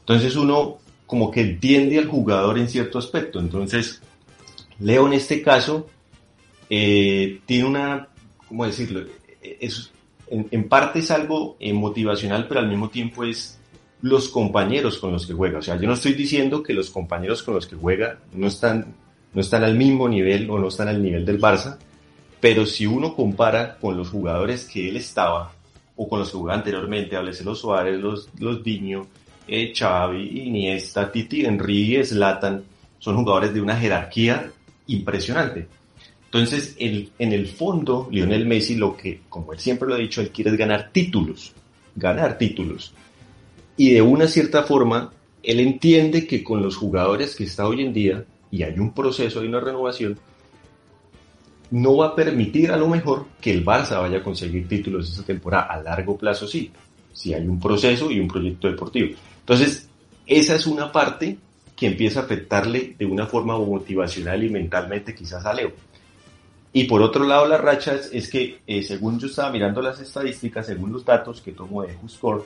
Entonces 0.00 0.34
uno 0.36 0.78
como 1.06 1.30
que 1.30 1.42
entiende 1.42 1.98
al 1.98 2.06
jugador 2.06 2.58
en 2.58 2.68
cierto 2.68 2.98
aspecto. 2.98 3.38
Entonces, 3.38 4.00
Leo 4.78 5.06
en 5.06 5.12
este 5.12 5.42
caso 5.42 5.86
eh, 6.70 7.40
tiene 7.44 7.66
una, 7.66 8.08
¿cómo 8.48 8.64
decirlo? 8.64 9.04
Es, 9.42 9.90
en, 10.32 10.68
parte 10.68 11.00
es 11.00 11.10
algo 11.10 11.56
eh, 11.60 11.72
motivacional, 11.72 12.46
pero 12.48 12.60
al 12.60 12.68
mismo 12.68 12.88
tiempo 12.88 13.24
es 13.24 13.58
los 14.00 14.28
compañeros 14.28 14.98
con 14.98 15.12
los 15.12 15.26
que 15.26 15.34
juega. 15.34 15.58
O 15.58 15.62
sea, 15.62 15.76
yo 15.76 15.86
no 15.86 15.94
estoy 15.94 16.14
diciendo 16.14 16.62
que 16.62 16.72
los 16.72 16.90
compañeros 16.90 17.42
con 17.42 17.54
los 17.54 17.66
que 17.66 17.76
juega 17.76 18.18
no 18.32 18.46
están, 18.46 18.94
no 19.34 19.40
están 19.40 19.62
al 19.62 19.76
mismo 19.76 20.08
nivel 20.08 20.48
o 20.50 20.58
no 20.58 20.68
están 20.68 20.88
al 20.88 21.02
nivel 21.02 21.24
del 21.24 21.40
Barça, 21.40 21.76
pero 22.40 22.66
si 22.66 22.86
uno 22.86 23.14
compara 23.14 23.76
con 23.78 23.96
los 23.96 24.08
jugadores 24.08 24.64
que 24.64 24.88
él 24.88 24.96
estaba 24.96 25.52
o 25.96 26.08
con 26.08 26.18
los 26.18 26.30
que 26.30 26.38
jugaba 26.38 26.58
anteriormente, 26.58 27.16
háblese 27.16 27.44
los 27.44 27.60
Suárez, 27.60 28.00
los, 28.00 28.28
los 28.38 28.62
Diño, 28.64 29.06
eh, 29.46 29.72
Xavi, 29.76 30.46
Iniesta, 30.46 31.12
Titi, 31.12 31.44
Enrique, 31.44 32.04
Zlatan, 32.04 32.64
son 32.98 33.16
jugadores 33.16 33.52
de 33.52 33.60
una 33.60 33.76
jerarquía 33.76 34.50
impresionante. 34.86 35.68
Entonces, 36.32 36.76
en 36.78 37.32
el 37.34 37.46
fondo, 37.46 38.08
Lionel 38.10 38.46
Messi 38.46 38.76
lo 38.76 38.96
que, 38.96 39.20
como 39.28 39.52
él 39.52 39.58
siempre 39.58 39.86
lo 39.86 39.96
ha 39.96 39.98
dicho, 39.98 40.22
él 40.22 40.30
quiere 40.30 40.56
ganar 40.56 40.88
títulos, 40.90 41.52
ganar 41.94 42.38
títulos. 42.38 42.94
Y 43.76 43.90
de 43.90 44.00
una 44.00 44.26
cierta 44.26 44.62
forma, 44.62 45.12
él 45.42 45.60
entiende 45.60 46.26
que 46.26 46.42
con 46.42 46.62
los 46.62 46.74
jugadores 46.76 47.36
que 47.36 47.44
está 47.44 47.68
hoy 47.68 47.82
en 47.82 47.92
día, 47.92 48.24
y 48.50 48.62
hay 48.62 48.78
un 48.78 48.94
proceso, 48.94 49.40
hay 49.40 49.48
una 49.48 49.60
renovación, 49.60 50.18
no 51.70 51.98
va 51.98 52.06
a 52.06 52.16
permitir 52.16 52.70
a 52.70 52.78
lo 52.78 52.88
mejor 52.88 53.26
que 53.38 53.52
el 53.52 53.62
Barça 53.62 54.00
vaya 54.00 54.18
a 54.18 54.22
conseguir 54.22 54.66
títulos 54.66 55.10
esta 55.10 55.24
temporada. 55.24 55.64
A 55.64 55.82
largo 55.82 56.16
plazo 56.16 56.46
sí, 56.46 56.70
si 57.12 57.34
hay 57.34 57.46
un 57.46 57.60
proceso 57.60 58.10
y 58.10 58.18
un 58.18 58.28
proyecto 58.28 58.68
deportivo. 58.68 59.14
Entonces, 59.40 59.86
esa 60.26 60.54
es 60.54 60.66
una 60.66 60.90
parte 60.90 61.36
que 61.76 61.88
empieza 61.88 62.20
a 62.20 62.22
afectarle 62.22 62.96
de 62.98 63.04
una 63.04 63.26
forma 63.26 63.58
motivacional 63.58 64.42
y 64.42 64.48
mentalmente 64.48 65.14
quizás 65.14 65.44
a 65.44 65.52
Leo. 65.52 65.72
Y 66.72 66.84
por 66.84 67.02
otro 67.02 67.24
lado, 67.24 67.46
las 67.46 67.60
rachas 67.60 68.08
es 68.12 68.30
que, 68.30 68.58
eh, 68.66 68.82
según 68.82 69.18
yo 69.18 69.26
estaba 69.26 69.50
mirando 69.50 69.82
las 69.82 70.00
estadísticas, 70.00 70.66
según 70.66 70.92
los 70.92 71.04
datos 71.04 71.42
que 71.42 71.52
tomo 71.52 71.82
de 71.82 71.94
Juscore, 71.94 72.44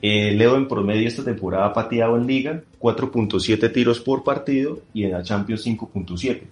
eh, 0.00 0.32
Leo 0.32 0.56
en 0.56 0.66
promedio 0.66 1.06
esta 1.06 1.22
temporada 1.22 1.66
ha 1.66 1.72
pateado 1.72 2.16
en 2.16 2.26
liga 2.26 2.62
4.7 2.80 3.72
tiros 3.72 4.00
por 4.00 4.24
partido 4.24 4.80
y 4.94 5.04
en 5.04 5.12
la 5.12 5.22
Champions 5.22 5.64
5.7. 5.66 6.42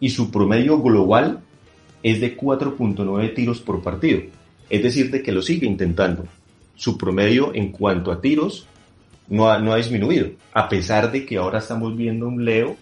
Y 0.00 0.10
su 0.10 0.30
promedio 0.30 0.78
global 0.80 1.40
es 2.02 2.20
de 2.20 2.36
4.9 2.36 3.34
tiros 3.34 3.60
por 3.60 3.82
partido. 3.82 4.20
Es 4.68 4.82
decir, 4.82 5.10
de 5.10 5.22
que 5.22 5.32
lo 5.32 5.42
sigue 5.42 5.66
intentando. 5.66 6.24
Su 6.74 6.98
promedio 6.98 7.54
en 7.54 7.70
cuanto 7.70 8.10
a 8.10 8.20
tiros 8.20 8.66
no 9.28 9.48
ha, 9.48 9.58
no 9.58 9.72
ha 9.72 9.76
disminuido, 9.76 10.30
a 10.52 10.68
pesar 10.68 11.12
de 11.12 11.24
que 11.24 11.36
ahora 11.36 11.60
estamos 11.60 11.96
viendo 11.96 12.26
un 12.26 12.44
Leo 12.44 12.76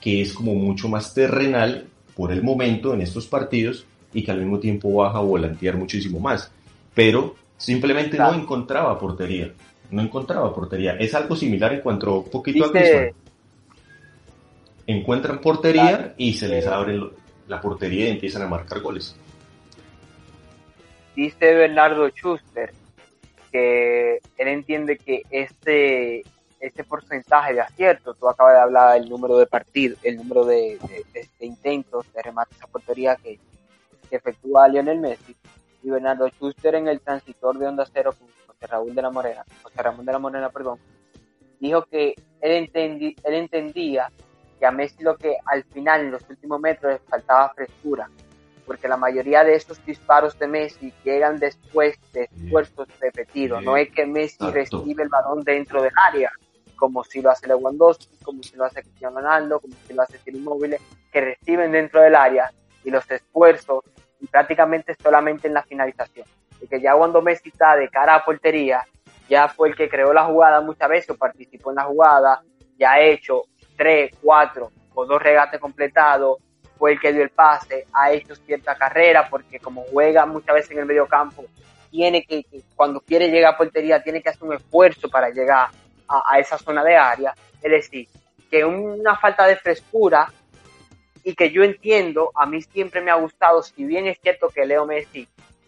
que 0.00 0.22
es 0.22 0.32
como 0.32 0.54
mucho 0.54 0.88
más 0.88 1.14
terrenal 1.14 1.86
por 2.16 2.32
el 2.32 2.42
momento 2.42 2.94
en 2.94 3.00
estos 3.00 3.26
partidos 3.26 3.86
y 4.12 4.24
que 4.24 4.30
al 4.30 4.38
mismo 4.38 4.58
tiempo 4.58 4.92
baja 4.92 5.18
a 5.18 5.22
volantear 5.22 5.76
muchísimo 5.76 6.20
más. 6.20 6.50
Pero 6.94 7.34
simplemente 7.56 8.16
no 8.18 8.34
encontraba 8.34 8.98
portería. 8.98 9.52
no 9.90 10.02
encontraba 10.02 10.54
portería. 10.54 10.96
Es 10.96 11.14
algo 11.14 11.36
similar 11.36 11.72
en 11.72 11.80
cuanto 11.80 12.20
un 12.20 12.30
poquito 12.30 12.64
a 12.64 12.68
Griezmann. 12.68 13.12
Encuentran 14.86 15.40
portería 15.40 16.14
y 16.16 16.34
se 16.34 16.48
les 16.48 16.66
abre 16.66 17.00
la 17.48 17.60
portería 17.60 18.08
y 18.08 18.12
empiezan 18.12 18.42
a 18.42 18.48
marcar 18.48 18.80
goles. 18.80 19.16
Dice 21.16 21.54
Bernardo 21.54 22.08
Schuster 22.08 22.72
que 23.52 24.18
él 24.36 24.48
entiende 24.48 24.98
que 24.98 25.22
este, 25.30 26.24
este 26.66 26.82
porcentaje 26.82 27.52
de 27.52 27.60
acierto, 27.60 28.14
tú 28.14 28.28
acabas 28.28 28.54
de 28.54 28.60
hablar 28.60 28.94
del 28.94 29.08
número 29.08 29.36
de 29.36 29.46
partidos, 29.46 29.98
el 30.02 30.16
número 30.16 30.44
de, 30.46 30.78
intentos 31.40 32.10
de 32.12 32.22
remate 32.22 32.56
a 32.62 32.66
portería 32.66 33.16
que, 33.16 33.38
que 34.08 34.16
efectúa 34.16 34.68
Lionel 34.68 34.98
Messi, 34.98 35.36
y 35.82 35.90
Bernardo 35.90 36.26
Schuster 36.28 36.76
en 36.76 36.88
el 36.88 37.00
transitor 37.00 37.58
de 37.58 37.66
Onda 37.66 37.84
Cero 37.92 38.14
con 38.18 38.28
José 38.46 38.66
Raúl 38.66 38.94
de 38.94 39.02
la 39.02 39.10
Morena, 39.10 39.44
José 39.62 39.82
Ramón 39.82 40.06
de 40.06 40.12
la 40.12 40.18
Morena, 40.18 40.48
perdón, 40.48 40.78
dijo 41.60 41.84
que 41.84 42.14
él, 42.40 42.70
él 42.72 43.34
entendía 43.34 44.10
que 44.58 44.64
a 44.64 44.70
Messi 44.70 45.02
lo 45.02 45.16
que 45.16 45.36
al 45.44 45.64
final, 45.64 46.00
en 46.00 46.12
los 46.12 46.28
últimos 46.30 46.60
metros, 46.60 46.94
le 46.94 46.98
faltaba 47.00 47.52
frescura, 47.54 48.08
porque 48.64 48.88
la 48.88 48.96
mayoría 48.96 49.44
de 49.44 49.54
estos 49.54 49.84
disparos 49.84 50.38
de 50.38 50.46
Messi 50.46 50.94
llegan 51.04 51.38
después 51.38 51.98
de 52.14 52.30
esfuerzos 52.34 52.88
repetidos. 52.98 53.62
No 53.62 53.76
es 53.76 53.90
que 53.90 54.06
Messi 54.06 54.50
recibe 54.50 55.02
el 55.02 55.10
balón 55.10 55.42
dentro 55.42 55.82
del 55.82 55.92
área, 55.96 56.32
como 56.84 57.02
si 57.02 57.22
lo 57.22 57.30
hace 57.30 57.46
Lewandowski, 57.46 58.18
como 58.22 58.42
si 58.42 58.56
lo 58.56 58.64
hace 58.66 58.82
Cristiano 58.82 59.16
Ronaldo, 59.16 59.58
como 59.58 59.72
si 59.86 59.94
lo 59.94 60.02
hace 60.02 60.18
Ciro 60.18 60.36
Inmóvil, 60.36 60.76
que 61.10 61.20
reciben 61.22 61.72
dentro 61.72 62.02
del 62.02 62.14
área 62.14 62.52
y 62.84 62.90
los 62.90 63.10
esfuerzos 63.10 63.84
y 64.20 64.26
prácticamente 64.26 64.94
solamente 65.02 65.48
en 65.48 65.54
la 65.54 65.62
finalización. 65.62 66.26
Y 66.60 66.66
que 66.66 66.82
ya 66.82 66.94
cuando 66.94 67.22
Messi 67.22 67.48
está 67.48 67.74
de 67.74 67.88
cara 67.88 68.16
a 68.16 68.22
portería, 68.22 68.84
ya 69.30 69.48
fue 69.48 69.70
el 69.70 69.76
que 69.76 69.88
creó 69.88 70.12
la 70.12 70.26
jugada 70.26 70.60
muchas 70.60 70.90
veces 70.90 71.08
o 71.08 71.16
participó 71.16 71.70
en 71.70 71.76
la 71.76 71.84
jugada, 71.84 72.42
ya 72.78 72.92
ha 72.92 73.00
hecho 73.00 73.44
tres, 73.78 74.14
cuatro 74.20 74.70
o 74.92 75.06
dos 75.06 75.22
regates 75.22 75.58
completados, 75.58 76.36
fue 76.78 76.92
el 76.92 77.00
que 77.00 77.14
dio 77.14 77.22
el 77.22 77.30
pase, 77.30 77.86
ha 77.94 78.12
hecho 78.12 78.36
cierta 78.36 78.74
carrera, 78.74 79.26
porque 79.30 79.58
como 79.58 79.84
juega 79.84 80.26
muchas 80.26 80.54
veces 80.54 80.72
en 80.72 80.80
el 80.80 80.86
medio 80.86 81.06
campo, 81.06 81.46
tiene 81.90 82.26
que, 82.26 82.44
cuando 82.76 83.00
quiere 83.00 83.30
llegar 83.30 83.54
a 83.54 83.56
portería, 83.56 84.02
tiene 84.02 84.20
que 84.20 84.28
hacer 84.28 84.44
un 84.44 84.52
esfuerzo 84.52 85.08
para 85.08 85.30
llegar 85.30 85.70
a, 86.08 86.38
esa 86.38 86.58
zona 86.58 86.84
de 86.84 86.96
área. 86.96 87.34
Es 87.62 87.70
decir, 87.70 88.08
que 88.50 88.64
una 88.64 89.16
falta 89.16 89.46
de 89.46 89.56
frescura 89.56 90.30
y 91.22 91.34
que 91.34 91.50
yo 91.50 91.64
entiendo, 91.64 92.30
a 92.34 92.46
mí 92.46 92.60
siempre 92.62 93.00
me 93.00 93.10
ha 93.10 93.14
gustado, 93.14 93.62
si 93.62 93.84
bien 93.84 94.06
es 94.06 94.18
cierto 94.20 94.48
que 94.48 94.66
Leo 94.66 94.86
Messi 94.86 95.22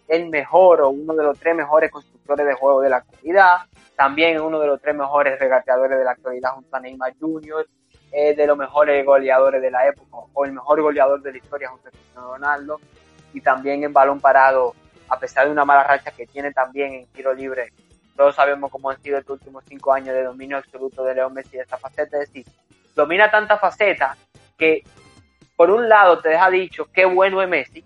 es 0.06 0.20
el 0.20 0.28
mejor 0.28 0.82
o 0.82 0.90
uno 0.90 1.14
de 1.14 1.24
los 1.24 1.38
tres 1.38 1.56
mejores 1.56 1.90
constructores 1.90 2.46
de 2.46 2.54
juego 2.54 2.80
de 2.80 2.90
la 2.90 2.98
actualidad, 2.98 3.58
también 3.96 4.40
uno 4.40 4.60
de 4.60 4.66
los 4.66 4.80
tres 4.80 4.94
mejores 4.94 5.38
regateadores 5.38 5.98
de 5.98 6.04
la 6.04 6.10
actualidad 6.12 6.50
junto 6.52 6.76
a 6.76 6.80
Neymar 6.80 7.14
Jr., 7.18 7.66
es 8.12 8.36
de 8.36 8.46
los 8.46 8.56
mejores 8.56 9.04
goleadores 9.04 9.60
de 9.60 9.70
la 9.70 9.86
época, 9.88 10.16
o 10.32 10.44
el 10.44 10.52
mejor 10.52 10.80
goleador 10.80 11.20
de 11.22 11.32
la 11.32 11.38
historia 11.38 11.68
junto 11.68 11.88
a 11.88 11.90
Cristiano 11.90 12.32
Ronaldo, 12.32 12.80
y 13.32 13.40
también 13.40 13.82
en 13.84 13.92
balón 13.92 14.20
parado, 14.20 14.74
a 15.08 15.18
pesar 15.18 15.46
de 15.46 15.52
una 15.52 15.64
mala 15.64 15.84
racha 15.84 16.10
que 16.10 16.26
tiene 16.26 16.52
también 16.52 16.94
en 16.94 17.06
tiro 17.08 17.34
libre. 17.34 17.72
Todos 18.16 18.34
sabemos 18.34 18.70
cómo 18.70 18.90
han 18.90 19.00
sido 19.02 19.18
estos 19.18 19.38
últimos 19.38 19.64
cinco 19.68 19.92
años 19.92 20.14
de 20.14 20.24
dominio 20.24 20.56
absoluto 20.56 21.04
de 21.04 21.14
Leo 21.14 21.30
Messi 21.30 21.56
de 21.56 21.62
esta 21.62 21.76
faceta, 21.76 22.20
es 22.20 22.32
decir, 22.32 22.46
domina 22.94 23.30
tanta 23.30 23.58
faceta 23.58 24.16
que 24.56 24.82
por 25.54 25.70
un 25.70 25.88
lado 25.88 26.20
te 26.20 26.30
deja 26.30 26.50
dicho 26.50 26.88
qué 26.92 27.04
bueno 27.04 27.42
es 27.42 27.48
Messi, 27.48 27.84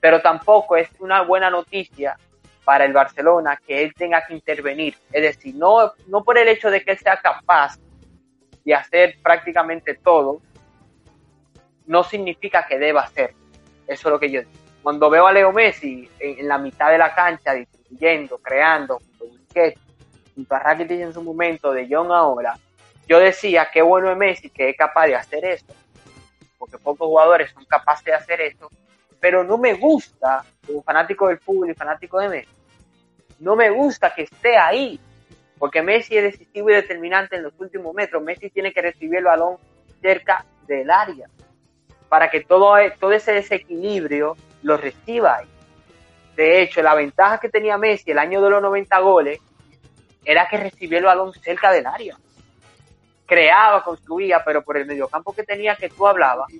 pero 0.00 0.20
tampoco 0.20 0.76
es 0.76 0.88
una 1.00 1.22
buena 1.22 1.50
noticia 1.50 2.16
para 2.64 2.84
el 2.84 2.92
Barcelona 2.92 3.58
que 3.66 3.82
él 3.82 3.92
tenga 3.94 4.24
que 4.24 4.34
intervenir. 4.34 4.96
Es 5.12 5.22
decir, 5.22 5.54
no, 5.54 5.92
no 6.06 6.22
por 6.22 6.38
el 6.38 6.48
hecho 6.48 6.70
de 6.70 6.82
que 6.82 6.92
él 6.92 6.98
sea 6.98 7.16
capaz 7.16 7.78
y 8.64 8.72
hacer 8.72 9.16
prácticamente 9.22 9.94
todo, 9.94 10.40
no 11.86 12.04
significa 12.04 12.66
que 12.66 12.78
deba 12.78 13.02
hacer. 13.02 13.34
Eso 13.86 14.08
es 14.08 14.12
lo 14.12 14.20
que 14.20 14.30
yo 14.30 14.40
digo. 14.40 14.52
Cuando 14.82 15.10
veo 15.10 15.26
a 15.26 15.32
Leo 15.32 15.52
Messi 15.52 16.08
en, 16.18 16.48
la 16.48 16.58
mitad 16.58 16.90
de 16.90 16.98
la 16.98 17.14
cancha, 17.14 17.52
distribuyendo, 17.92 18.38
creando, 18.38 18.98
Busquets, 19.18 19.80
junto 20.34 20.54
a 20.54 20.58
Rakitic 20.58 21.00
en 21.00 21.12
su 21.12 21.22
momento, 21.22 21.72
de 21.72 21.86
John 21.90 22.10
ahora, 22.10 22.56
yo 23.06 23.18
decía, 23.18 23.68
qué 23.72 23.82
bueno 23.82 24.10
es 24.10 24.16
Messi 24.16 24.50
que 24.50 24.70
es 24.70 24.76
capaz 24.76 25.06
de 25.06 25.16
hacer 25.16 25.44
esto, 25.44 25.74
porque 26.58 26.78
pocos 26.78 27.06
jugadores 27.06 27.50
son 27.52 27.64
capaces 27.64 28.04
de 28.04 28.14
hacer 28.14 28.40
esto, 28.40 28.68
pero 29.20 29.44
no 29.44 29.58
me 29.58 29.74
gusta, 29.74 30.44
como 30.66 30.82
fanático 30.82 31.28
del 31.28 31.38
fútbol 31.38 31.70
y 31.70 31.74
fanático 31.74 32.18
de 32.18 32.28
Messi, 32.28 32.52
no 33.38 33.56
me 33.56 33.70
gusta 33.70 34.14
que 34.14 34.22
esté 34.22 34.56
ahí, 34.56 35.00
porque 35.58 35.82
Messi 35.82 36.16
es 36.16 36.24
decisivo 36.24 36.70
y 36.70 36.74
determinante 36.74 37.36
en 37.36 37.44
los 37.44 37.52
últimos 37.58 37.94
metros. 37.94 38.22
Messi 38.22 38.50
tiene 38.50 38.72
que 38.72 38.82
recibir 38.82 39.18
el 39.18 39.24
balón 39.24 39.56
cerca 40.00 40.44
del 40.66 40.90
área 40.90 41.28
para 42.08 42.30
que 42.30 42.40
todo, 42.40 42.74
todo 42.98 43.12
ese 43.12 43.32
desequilibrio 43.32 44.36
lo 44.62 44.76
reciba 44.76 45.38
ahí. 45.38 45.51
De 46.36 46.62
hecho, 46.62 46.82
la 46.82 46.94
ventaja 46.94 47.38
que 47.38 47.48
tenía 47.48 47.76
Messi 47.76 48.10
el 48.10 48.18
año 48.18 48.40
de 48.40 48.50
los 48.50 48.62
90 48.62 48.98
goles 49.00 49.40
era 50.24 50.48
que 50.48 50.56
recibía 50.56 50.98
el 50.98 51.04
balón 51.04 51.32
cerca 51.32 51.70
del 51.72 51.86
área. 51.86 52.16
Creaba, 53.26 53.82
construía, 53.82 54.42
pero 54.44 54.62
por 54.62 54.76
el 54.76 54.86
mediocampo 54.86 55.34
que 55.34 55.42
tenía 55.42 55.76
que 55.76 55.88
tú 55.88 56.06
hablabas, 56.06 56.52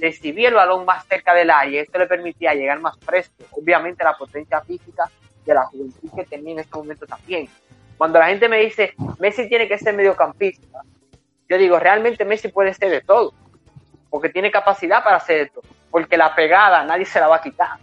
recibía 0.00 0.48
el 0.48 0.54
balón 0.54 0.84
más 0.84 1.06
cerca 1.06 1.34
del 1.34 1.50
área 1.50 1.70
y 1.70 1.78
esto 1.78 1.98
le 1.98 2.06
permitía 2.06 2.54
llegar 2.54 2.80
más 2.80 2.98
fresco. 3.00 3.44
Obviamente 3.50 4.04
la 4.04 4.16
potencia 4.16 4.60
física 4.60 5.10
de 5.44 5.54
la 5.54 5.64
juventud 5.66 6.10
que 6.14 6.24
tenía 6.24 6.52
en 6.52 6.58
este 6.60 6.76
momento 6.76 7.06
también. 7.06 7.48
Cuando 7.96 8.18
la 8.18 8.28
gente 8.28 8.48
me 8.48 8.60
dice, 8.60 8.94
Messi 9.18 9.48
tiene 9.48 9.66
que 9.66 9.78
ser 9.78 9.94
mediocampista, 9.94 10.82
yo 11.48 11.56
digo, 11.56 11.78
realmente 11.78 12.24
Messi 12.24 12.48
puede 12.48 12.74
ser 12.74 12.90
de 12.90 13.00
todo, 13.00 13.32
porque 14.10 14.28
tiene 14.28 14.50
capacidad 14.50 15.02
para 15.02 15.16
hacer 15.16 15.46
esto, 15.46 15.62
porque 15.90 16.16
la 16.16 16.34
pegada 16.34 16.84
nadie 16.84 17.06
se 17.06 17.18
la 17.18 17.26
va 17.26 17.36
a 17.36 17.42
quitar, 17.42 17.78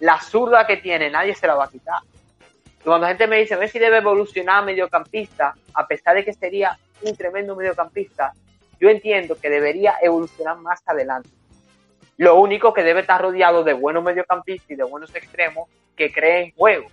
la 0.00 0.20
zurda 0.20 0.66
que 0.66 0.78
tiene 0.78 1.10
nadie 1.10 1.34
se 1.34 1.46
la 1.46 1.54
va 1.54 1.64
a 1.64 1.70
quitar. 1.70 2.00
Cuando 2.82 3.06
la 3.06 3.08
gente 3.08 3.26
me 3.26 3.38
dice, 3.38 3.56
Messi 3.56 3.78
debe 3.78 3.98
evolucionar 3.98 4.58
a 4.58 4.62
mediocampista, 4.62 5.54
a 5.72 5.86
pesar 5.86 6.16
de 6.16 6.24
que 6.24 6.34
sería 6.34 6.78
un 7.02 7.16
tremendo 7.16 7.56
mediocampista, 7.56 8.32
yo 8.78 8.90
entiendo 8.90 9.38
que 9.40 9.48
debería 9.48 9.94
evolucionar 10.02 10.58
más 10.58 10.82
adelante. 10.86 11.30
Lo 12.18 12.36
único 12.36 12.74
que 12.74 12.82
debe 12.82 13.00
estar 13.00 13.22
rodeado 13.22 13.64
de 13.64 13.72
buenos 13.72 14.04
mediocampistas 14.04 14.70
y 14.70 14.76
de 14.76 14.84
buenos 14.84 15.14
extremos 15.14 15.68
que 15.96 16.12
creen 16.12 16.52
juego 16.56 16.88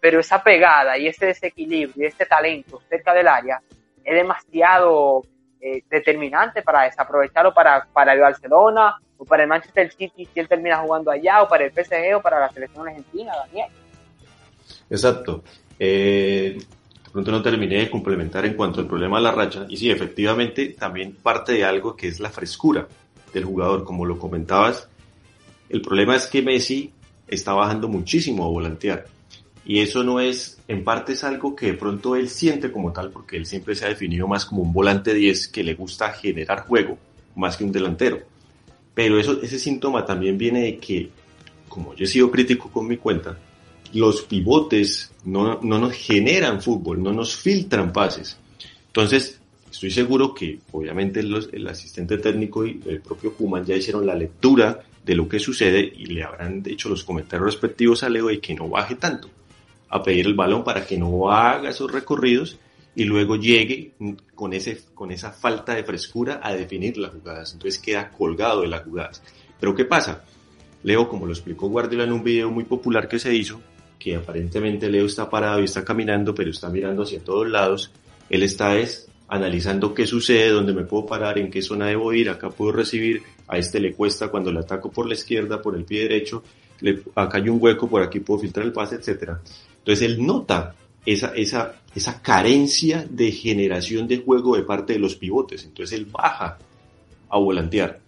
pero 0.00 0.20
esa 0.20 0.42
pegada 0.42 0.96
y 0.96 1.08
ese 1.08 1.26
desequilibrio 1.26 2.04
y 2.04 2.06
ese 2.06 2.26
talento 2.26 2.80
cerca 2.88 3.12
del 3.12 3.28
área 3.28 3.60
es 4.04 4.14
demasiado 4.14 5.22
eh, 5.60 5.82
determinante 5.88 6.62
para 6.62 6.84
desaprovecharlo 6.84 7.52
para, 7.52 7.86
para 7.92 8.12
el 8.12 8.20
Barcelona 8.20 8.96
o 9.18 9.24
para 9.24 9.42
el 9.42 9.48
Manchester 9.48 9.92
City 9.92 10.26
si 10.32 10.40
él 10.40 10.48
termina 10.48 10.78
jugando 10.78 11.10
allá 11.10 11.42
o 11.42 11.48
para 11.48 11.64
el 11.64 11.72
PSG 11.72 12.16
o 12.16 12.22
para 12.22 12.40
la 12.40 12.50
selección 12.50 12.88
argentina, 12.88 13.32
Daniel. 13.46 13.68
Exacto. 14.88 15.42
Eh, 15.78 16.58
de 17.04 17.10
pronto 17.10 17.30
no 17.30 17.42
terminé 17.42 17.78
de 17.78 17.90
complementar 17.90 18.46
en 18.46 18.54
cuanto 18.54 18.80
al 18.80 18.86
problema 18.86 19.18
de 19.18 19.24
la 19.24 19.32
racha 19.32 19.66
y 19.68 19.76
sí, 19.76 19.90
efectivamente 19.90 20.68
también 20.78 21.14
parte 21.14 21.52
de 21.52 21.64
algo 21.64 21.96
que 21.96 22.08
es 22.08 22.20
la 22.20 22.30
frescura 22.30 22.86
del 23.32 23.44
jugador, 23.44 23.84
como 23.84 24.04
lo 24.04 24.18
comentabas. 24.18 24.88
El 25.68 25.82
problema 25.82 26.16
es 26.16 26.26
que 26.26 26.42
Messi 26.42 26.92
está 27.26 27.52
bajando 27.52 27.88
muchísimo 27.88 28.44
a 28.44 28.48
volantear 28.48 29.06
y 29.68 29.80
eso 29.80 30.02
no 30.02 30.18
es, 30.18 30.58
en 30.66 30.82
parte 30.82 31.12
es 31.12 31.24
algo 31.24 31.54
que 31.54 31.66
de 31.66 31.74
pronto 31.74 32.16
él 32.16 32.30
siente 32.30 32.72
como 32.72 32.90
tal, 32.90 33.10
porque 33.10 33.36
él 33.36 33.44
siempre 33.44 33.74
se 33.74 33.84
ha 33.84 33.88
definido 33.88 34.26
más 34.26 34.46
como 34.46 34.62
un 34.62 34.72
volante 34.72 35.12
10 35.12 35.48
que 35.48 35.62
le 35.62 35.74
gusta 35.74 36.10
generar 36.12 36.66
juego, 36.66 36.96
más 37.36 37.58
que 37.58 37.64
un 37.64 37.72
delantero. 37.72 38.18
Pero 38.98 39.16
eso, 39.16 39.40
ese 39.40 39.60
síntoma 39.60 40.04
también 40.04 40.36
viene 40.36 40.62
de 40.62 40.78
que, 40.78 41.08
como 41.68 41.94
yo 41.94 42.02
he 42.02 42.08
sido 42.08 42.32
crítico 42.32 42.68
con 42.68 42.88
mi 42.88 42.96
cuenta, 42.96 43.38
los 43.94 44.22
pivotes 44.22 45.12
no, 45.24 45.60
no 45.62 45.78
nos 45.78 45.92
generan 45.92 46.60
fútbol, 46.60 47.00
no 47.00 47.12
nos 47.12 47.36
filtran 47.36 47.92
pases. 47.92 48.36
Entonces, 48.88 49.38
estoy 49.70 49.92
seguro 49.92 50.34
que 50.34 50.58
obviamente 50.72 51.20
el 51.20 51.68
asistente 51.68 52.18
técnico 52.18 52.66
y 52.66 52.80
el 52.86 53.00
propio 53.00 53.34
Kuman 53.34 53.64
ya 53.64 53.76
hicieron 53.76 54.04
la 54.04 54.16
lectura 54.16 54.80
de 55.04 55.14
lo 55.14 55.28
que 55.28 55.38
sucede 55.38 55.92
y 55.96 56.06
le 56.06 56.24
habrán 56.24 56.64
hecho 56.66 56.88
los 56.88 57.04
comentarios 57.04 57.52
respectivos 57.52 58.02
a 58.02 58.08
Leo 58.08 58.26
de 58.26 58.40
que 58.40 58.56
no 58.56 58.68
baje 58.68 58.96
tanto 58.96 59.30
a 59.90 60.02
pedir 60.02 60.26
el 60.26 60.34
balón 60.34 60.64
para 60.64 60.84
que 60.84 60.98
no 60.98 61.30
haga 61.30 61.70
esos 61.70 61.92
recorridos 61.92 62.58
y 62.98 63.04
luego 63.04 63.36
llegue 63.36 63.92
con, 64.34 64.52
ese, 64.52 64.76
con 64.92 65.12
esa 65.12 65.30
falta 65.30 65.72
de 65.72 65.84
frescura 65.84 66.40
a 66.42 66.52
definir 66.52 66.98
las 66.98 67.12
jugadas. 67.12 67.52
Entonces 67.52 67.80
queda 67.80 68.10
colgado 68.10 68.62
de 68.62 68.66
las 68.66 68.82
jugadas. 68.82 69.22
Pero 69.60 69.72
¿qué 69.72 69.84
pasa? 69.84 70.24
Leo, 70.82 71.08
como 71.08 71.24
lo 71.24 71.30
explicó 71.32 71.68
Guardiola 71.68 72.02
en 72.02 72.12
un 72.12 72.24
video 72.24 72.50
muy 72.50 72.64
popular 72.64 73.06
que 73.06 73.20
se 73.20 73.32
hizo, 73.32 73.60
que 74.00 74.16
aparentemente 74.16 74.90
Leo 74.90 75.06
está 75.06 75.30
parado 75.30 75.60
y 75.60 75.66
está 75.66 75.84
caminando, 75.84 76.34
pero 76.34 76.50
está 76.50 76.70
mirando 76.70 77.04
hacia 77.04 77.22
todos 77.22 77.48
lados. 77.48 77.92
Él 78.28 78.42
está 78.42 78.76
es 78.76 79.08
analizando 79.28 79.94
qué 79.94 80.04
sucede, 80.04 80.48
dónde 80.48 80.72
me 80.72 80.82
puedo 80.82 81.06
parar, 81.06 81.38
en 81.38 81.52
qué 81.52 81.62
zona 81.62 81.86
debo 81.86 82.12
ir, 82.12 82.28
acá 82.28 82.50
puedo 82.50 82.72
recibir, 82.72 83.22
a 83.46 83.58
este 83.58 83.78
le 83.78 83.92
cuesta 83.92 84.26
cuando 84.26 84.50
le 84.50 84.58
ataco 84.58 84.90
por 84.90 85.06
la 85.06 85.14
izquierda, 85.14 85.62
por 85.62 85.76
el 85.76 85.84
pie 85.84 86.02
derecho, 86.02 86.42
le, 86.80 87.00
acá 87.14 87.38
hay 87.38 87.48
un 87.48 87.62
hueco, 87.62 87.88
por 87.88 88.02
aquí 88.02 88.18
puedo 88.18 88.40
filtrar 88.40 88.66
el 88.66 88.72
pase, 88.72 88.96
etcétera. 88.96 89.40
Entonces 89.78 90.04
él 90.04 90.26
nota 90.26 90.74
esa, 91.08 91.32
esa, 91.34 91.74
esa 91.98 92.22
carencia 92.22 93.06
de 93.08 93.30
generación 93.30 94.08
de 94.08 94.18
juego 94.18 94.56
de 94.56 94.62
parte 94.62 94.94
de 94.94 94.98
los 94.98 95.16
pivotes. 95.16 95.64
Entonces 95.64 95.98
él 95.98 96.06
baja 96.06 96.58
a 97.28 97.38
volantear. 97.38 98.00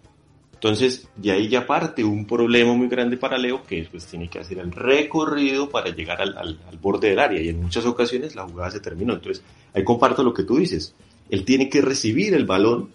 Entonces, 0.55 1.09
de 1.16 1.33
ahí 1.33 1.48
ya 1.48 1.66
parte 1.66 2.05
un 2.05 2.26
problema 2.26 2.74
muy 2.74 2.88
grande 2.88 3.16
para 3.16 3.38
Leo, 3.38 3.62
que 3.64 3.88
pues 3.90 4.05
tiene 4.07 4.29
que 4.29 4.38
hacer 4.38 4.59
el 4.59 4.70
recorrido 4.72 5.70
para 5.70 5.88
llegar 5.88 6.20
al, 6.20 6.59
borde 6.81 7.09
del 7.09 7.18
área. 7.18 7.40
Y 7.40 7.48
en 7.48 7.62
muchas 7.62 7.87
ocasiones 7.87 8.35
la 8.35 8.46
jugada 8.46 8.70
se 8.70 8.81
terminó. 8.81 9.14
Entonces, 9.14 9.42
ahí 9.72 9.85
comparto 9.85 10.22
lo 10.22 10.35
que 10.35 10.44
tú 10.44 10.59
dices. 10.59 10.94
Él 11.31 11.44
tiene 11.44 11.68
que 11.68 11.81
recibir 11.81 12.35
el 12.35 12.44
balón, 12.44 12.90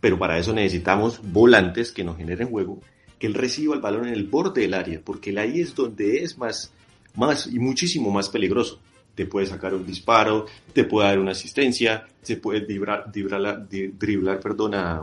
pero 0.00 0.18
para 0.18 0.38
eso 0.38 0.52
necesitamos 0.52 1.20
volantes 1.22 1.92
que 1.92 2.02
nos 2.02 2.16
generen 2.16 2.48
juego, 2.48 2.80
que 3.18 3.26
él 3.28 3.34
reciba 3.34 3.74
el 3.74 3.80
balón 3.80 4.08
en 4.08 4.14
el 4.14 4.24
borde 4.24 4.62
del 4.62 4.74
área, 4.74 5.00
porque 5.04 5.38
ahí 5.38 5.60
es 5.60 5.74
donde 5.74 6.24
es 6.24 6.38
más, 6.38 6.72
más 7.14 7.46
y 7.46 7.58
muchísimo 7.58 8.10
más 8.10 8.28
peligroso 8.28 8.80
te 9.14 9.26
puede 9.26 9.46
sacar 9.46 9.74
un 9.74 9.86
disparo, 9.86 10.46
te 10.72 10.84
puede 10.84 11.08
dar 11.08 11.18
una 11.18 11.32
asistencia, 11.32 12.06
se 12.22 12.36
puede 12.36 12.60
driblar, 12.60 13.10
driblar, 13.10 13.68
driblar 13.68 14.40
a 14.74 15.02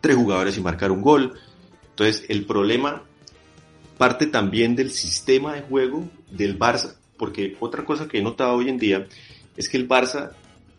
tres 0.00 0.16
jugadores 0.16 0.56
y 0.56 0.60
marcar 0.60 0.90
un 0.90 1.02
gol. 1.02 1.32
Entonces, 1.90 2.24
el 2.28 2.46
problema 2.46 3.02
parte 3.96 4.26
también 4.26 4.76
del 4.76 4.90
sistema 4.92 5.54
de 5.54 5.62
juego 5.62 6.08
del 6.30 6.58
Barça, 6.58 6.96
porque 7.16 7.56
otra 7.60 7.84
cosa 7.84 8.06
que 8.06 8.18
he 8.18 8.22
notado 8.22 8.54
hoy 8.54 8.68
en 8.68 8.78
día 8.78 9.06
es 9.56 9.68
que 9.68 9.76
el 9.76 9.88
Barça, 9.88 10.30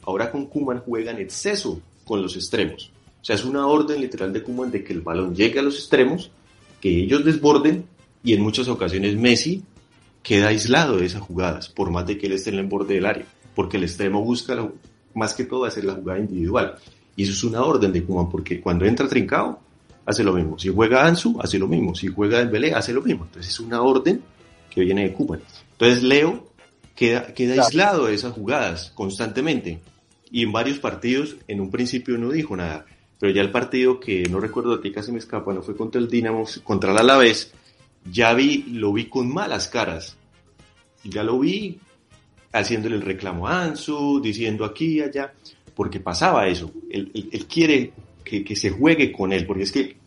ahora 0.03 0.31
con 0.31 0.45
Kuman, 0.45 0.79
juega 0.79 1.11
en 1.11 1.19
exceso 1.19 1.81
con 2.05 2.21
los 2.21 2.35
extremos. 2.35 2.91
O 3.21 3.25
sea, 3.25 3.35
es 3.35 3.43
una 3.43 3.67
orden 3.67 3.99
literal 3.99 4.31
de 4.31 4.41
Kuman 4.41 4.71
de 4.71 4.83
que 4.83 4.93
el 4.93 5.01
balón 5.01 5.35
llegue 5.35 5.59
a 5.59 5.63
los 5.63 5.75
extremos, 5.75 6.31
que 6.79 6.89
ellos 6.89 7.25
desborden 7.25 7.85
y 8.23 8.33
en 8.33 8.41
muchas 8.41 8.69
ocasiones 8.69 9.15
Messi 9.17 9.63
queda 10.23 10.49
aislado 10.49 10.97
de 10.97 11.05
esas 11.05 11.21
jugadas, 11.21 11.69
por 11.69 11.91
más 11.91 12.05
de 12.05 12.17
que 12.17 12.27
él 12.27 12.33
esté 12.33 12.49
en 12.49 12.59
el 12.59 12.67
borde 12.67 12.95
del 12.95 13.05
área, 13.05 13.25
porque 13.55 13.77
el 13.77 13.83
extremo 13.83 14.23
busca 14.23 14.55
más 15.13 15.33
que 15.33 15.45
todo 15.45 15.65
hacer 15.65 15.85
la 15.85 15.93
jugada 15.93 16.19
individual. 16.19 16.75
Y 17.15 17.23
eso 17.23 17.33
es 17.33 17.43
una 17.43 17.63
orden 17.63 17.91
de 17.91 18.03
Kuman, 18.03 18.29
porque 18.29 18.61
cuando 18.61 18.85
entra 18.85 19.07
Trincao, 19.07 19.59
hace 20.05 20.23
lo 20.23 20.33
mismo. 20.33 20.57
Si 20.57 20.69
juega 20.69 21.05
Ansu, 21.05 21.39
hace 21.41 21.59
lo 21.59 21.67
mismo. 21.67 21.93
Si 21.93 22.07
juega 22.07 22.39
Dembélé, 22.39 22.73
hace 22.73 22.93
lo 22.93 23.01
mismo. 23.01 23.25
Entonces 23.25 23.51
es 23.51 23.59
una 23.59 23.81
orden 23.81 24.21
que 24.69 24.81
viene 24.81 25.03
de 25.03 25.13
Kuman. 25.13 25.41
Entonces 25.73 26.03
Leo 26.03 26.47
queda, 26.95 27.33
queda 27.33 27.63
aislado 27.63 28.05
de 28.05 28.15
esas 28.15 28.33
jugadas 28.33 28.91
constantemente. 28.95 29.81
Y 30.31 30.43
en 30.43 30.51
varios 30.51 30.79
partidos, 30.79 31.35
en 31.47 31.59
un 31.59 31.69
principio 31.69 32.17
no 32.17 32.29
dijo 32.29 32.55
nada. 32.55 32.85
Pero 33.19 33.33
ya 33.33 33.41
el 33.41 33.51
partido 33.51 33.99
que 33.99 34.23
no 34.29 34.39
recuerdo 34.39 34.73
a 34.73 34.81
ti 34.81 34.91
casi 34.91 35.11
me 35.11 35.19
escapa, 35.19 35.53
no 35.53 35.61
fue 35.61 35.75
contra 35.75 35.99
el 35.99 36.07
Dinamo, 36.07 36.45
contra 36.63 36.91
el 36.91 36.97
Alavés, 36.97 37.51
ya 38.05 38.33
vi, 38.33 38.63
lo 38.71 38.93
vi 38.93 39.05
con 39.05 39.31
malas 39.31 39.67
caras. 39.67 40.17
Ya 41.03 41.23
lo 41.23 41.39
vi 41.39 41.79
haciéndole 42.51 42.95
el 42.95 43.01
reclamo 43.01 43.47
a 43.47 43.63
Ansu, 43.63 44.19
diciendo 44.21 44.65
aquí 44.65 45.01
allá, 45.01 45.33
porque 45.75 45.99
pasaba 45.99 46.47
eso. 46.47 46.71
Él, 46.89 47.11
quiere 47.47 47.93
que, 48.23 48.55
se 48.55 48.69
juegue 48.71 49.11
con 49.11 49.31
él, 49.31 49.45
porque 49.45 49.63
es 49.63 49.71
que 49.71 49.97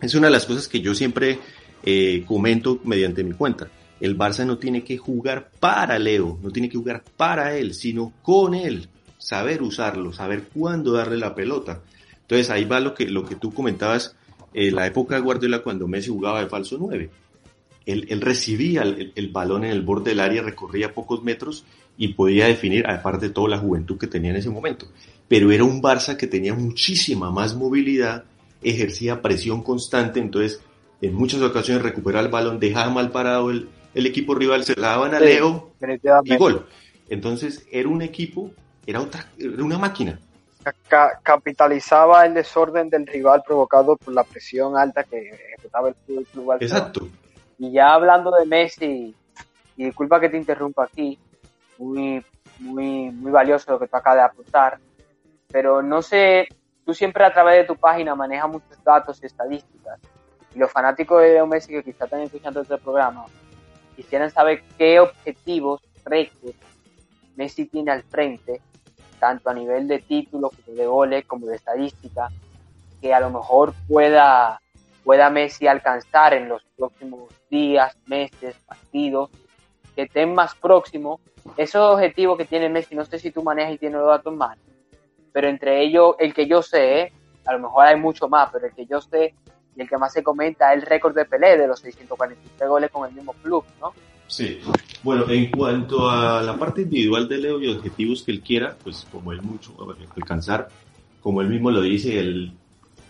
es 0.00 0.14
una 0.14 0.28
de 0.28 0.32
las 0.32 0.46
cosas 0.46 0.68
que 0.68 0.80
yo 0.80 0.94
siempre 0.94 1.38
eh, 1.84 2.24
comento 2.26 2.80
mediante 2.84 3.24
mi 3.24 3.32
cuenta. 3.32 3.68
El 4.00 4.16
Barça 4.16 4.46
no 4.46 4.56
tiene 4.56 4.82
que 4.82 4.96
jugar 4.96 5.50
para 5.60 5.98
Leo, 5.98 6.38
no 6.42 6.50
tiene 6.50 6.68
que 6.68 6.78
jugar 6.78 7.04
para 7.16 7.56
él, 7.56 7.74
sino 7.74 8.14
con 8.22 8.54
él. 8.54 8.88
Saber 9.18 9.60
usarlo, 9.62 10.12
saber 10.14 10.44
cuándo 10.54 10.92
darle 10.92 11.18
la 11.18 11.34
pelota. 11.34 11.82
Entonces 12.22 12.48
ahí 12.48 12.64
va 12.64 12.80
lo 12.80 12.94
que, 12.94 13.06
lo 13.06 13.26
que 13.26 13.34
tú 13.34 13.52
comentabas, 13.52 14.16
en 14.54 14.74
la 14.74 14.86
época 14.86 15.16
de 15.16 15.20
Guardiola 15.20 15.62
cuando 15.62 15.86
Messi 15.86 16.08
jugaba 16.08 16.40
de 16.40 16.48
falso 16.48 16.76
9 16.78 17.10
él, 17.86 18.20
recibía 18.20 18.82
el, 18.82 19.28
balón 19.32 19.64
en 19.64 19.70
el 19.70 19.82
borde 19.82 20.10
del 20.10 20.20
área, 20.20 20.42
recorría 20.42 20.94
pocos 20.94 21.22
metros 21.22 21.64
y 21.96 22.14
podía 22.14 22.46
definir, 22.46 22.86
aparte 22.86 23.28
de 23.28 23.34
toda 23.34 23.48
la 23.48 23.58
juventud 23.58 23.98
que 23.98 24.06
tenía 24.06 24.30
en 24.30 24.36
ese 24.36 24.50
momento. 24.50 24.86
Pero 25.28 25.50
era 25.50 25.64
un 25.64 25.82
Barça 25.82 26.16
que 26.16 26.26
tenía 26.26 26.54
muchísima 26.54 27.30
más 27.30 27.54
movilidad, 27.54 28.24
ejercía 28.62 29.22
presión 29.22 29.62
constante, 29.62 30.20
entonces 30.20 30.60
en 31.00 31.14
muchas 31.14 31.40
ocasiones 31.42 31.82
recuperaba 31.82 32.24
el 32.24 32.30
balón, 32.30 32.60
dejaba 32.60 32.90
mal 32.90 33.10
parado 33.10 33.50
el, 33.50 33.68
equipo 33.94 34.34
rival, 34.34 34.64
se 34.64 34.76
la 34.76 34.88
daban 34.88 35.14
a 35.14 35.20
Leo 35.20 35.72
y 36.24 36.36
gol. 36.36 36.66
Entonces 37.08 37.66
era 37.70 37.88
un 37.88 38.02
equipo, 38.02 38.52
era, 38.86 39.00
otra, 39.00 39.26
era 39.38 39.64
una 39.64 39.78
máquina. 39.78 40.20
capitalizaba 41.22 42.24
el 42.26 42.34
desorden 42.34 42.88
del 42.88 43.06
rival 43.06 43.42
provocado 43.44 43.96
por 43.96 44.14
la 44.14 44.22
presión 44.22 44.76
alta 44.76 45.02
que 45.04 45.30
ejecutaba 45.30 45.88
el 45.88 45.94
club. 46.06 46.52
Exacto. 46.60 47.08
Y 47.60 47.72
ya 47.72 47.92
hablando 47.92 48.30
de 48.30 48.46
Messi, 48.46 49.14
y 49.76 49.84
disculpa 49.84 50.18
que 50.18 50.30
te 50.30 50.38
interrumpa 50.38 50.84
aquí, 50.84 51.18
muy, 51.76 52.24
muy, 52.58 53.10
muy 53.10 53.30
valioso 53.30 53.70
lo 53.70 53.78
que 53.78 53.86
tú 53.86 53.96
acabas 53.96 54.16
de 54.16 54.24
apuntar, 54.24 54.78
pero 55.52 55.82
no 55.82 56.00
sé, 56.00 56.48
tú 56.86 56.94
siempre 56.94 57.22
a 57.22 57.32
través 57.34 57.58
de 57.58 57.64
tu 57.64 57.76
página 57.76 58.14
manejas 58.14 58.48
muchos 58.48 58.82
datos 58.82 59.22
y 59.22 59.26
estadísticas, 59.26 60.00
y 60.54 60.58
los 60.58 60.72
fanáticos 60.72 61.20
de 61.20 61.34
Leo 61.34 61.46
Messi 61.46 61.70
que 61.70 61.84
quizás 61.84 62.06
están 62.06 62.22
escuchando 62.22 62.62
este 62.62 62.78
programa 62.78 63.26
quisieran 63.94 64.30
saber 64.30 64.62
qué 64.78 64.98
objetivos, 64.98 65.82
récords 66.06 66.56
Messi 67.36 67.66
tiene 67.66 67.90
al 67.90 68.04
frente, 68.04 68.62
tanto 69.18 69.50
a 69.50 69.54
nivel 69.54 69.86
de 69.86 69.98
títulos, 69.98 70.52
de 70.66 70.86
goles, 70.86 71.26
como 71.26 71.44
de 71.44 71.56
estadística, 71.56 72.28
que 73.02 73.12
a 73.12 73.20
lo 73.20 73.28
mejor 73.28 73.74
pueda 73.86 74.62
pueda 75.10 75.28
Messi 75.28 75.66
alcanzar 75.66 76.34
en 76.34 76.48
los 76.48 76.62
próximos 76.76 77.34
días, 77.50 77.98
meses, 78.06 78.54
partidos, 78.64 79.28
que 79.96 80.02
estén 80.02 80.32
más 80.32 80.54
próximos. 80.54 81.20
Esos 81.56 81.94
objetivos 81.94 82.38
que 82.38 82.44
tiene 82.44 82.68
Messi, 82.68 82.94
no 82.94 83.04
sé 83.04 83.18
si 83.18 83.32
tú 83.32 83.42
manejas 83.42 83.74
y 83.74 83.78
tienes 83.78 83.98
los 83.98 84.06
datos 84.06 84.32
más, 84.32 84.56
pero 85.32 85.48
entre 85.48 85.82
ellos, 85.82 86.14
el 86.20 86.32
que 86.32 86.46
yo 86.46 86.62
sé, 86.62 87.12
a 87.44 87.52
lo 87.54 87.58
mejor 87.58 87.86
hay 87.86 87.98
mucho 87.98 88.28
más, 88.28 88.50
pero 88.52 88.68
el 88.68 88.72
que 88.72 88.86
yo 88.86 89.00
sé 89.00 89.34
y 89.74 89.82
el 89.82 89.88
que 89.88 89.98
más 89.98 90.12
se 90.12 90.22
comenta 90.22 90.72
es 90.72 90.80
el 90.80 90.88
récord 90.88 91.16
de 91.16 91.24
Pelé 91.24 91.58
de 91.58 91.66
los 91.66 91.80
643 91.80 92.68
goles 92.70 92.88
con 92.92 93.08
el 93.08 93.12
mismo 93.12 93.32
club, 93.32 93.64
¿no? 93.80 93.92
Sí. 94.28 94.60
Bueno, 95.02 95.28
en 95.28 95.50
cuanto 95.50 96.08
a 96.08 96.40
la 96.40 96.56
parte 96.56 96.82
individual 96.82 97.28
de 97.28 97.38
Leo 97.38 97.60
y 97.60 97.66
objetivos 97.66 98.22
que 98.22 98.30
él 98.30 98.42
quiera, 98.42 98.76
pues 98.84 99.08
como 99.10 99.32
él 99.32 99.42
mucho 99.42 99.74
alcanzar, 100.14 100.68
como 101.20 101.40
él 101.40 101.48
mismo 101.48 101.72
lo 101.72 101.80
dice, 101.80 102.20
el 102.20 102.52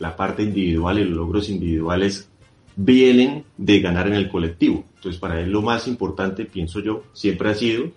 la 0.00 0.16
parte 0.16 0.42
individual 0.42 0.98
y 0.98 1.04
los 1.04 1.16
logros 1.16 1.48
individuales 1.48 2.28
vienen 2.74 3.44
de 3.56 3.80
ganar 3.80 4.08
en 4.08 4.14
el 4.14 4.28
colectivo. 4.28 4.84
Entonces, 4.96 5.20
para 5.20 5.40
él 5.40 5.50
lo 5.50 5.62
más 5.62 5.86
importante, 5.86 6.46
pienso 6.46 6.80
yo, 6.80 7.04
siempre 7.12 7.50
ha 7.50 7.54
sido 7.54 7.90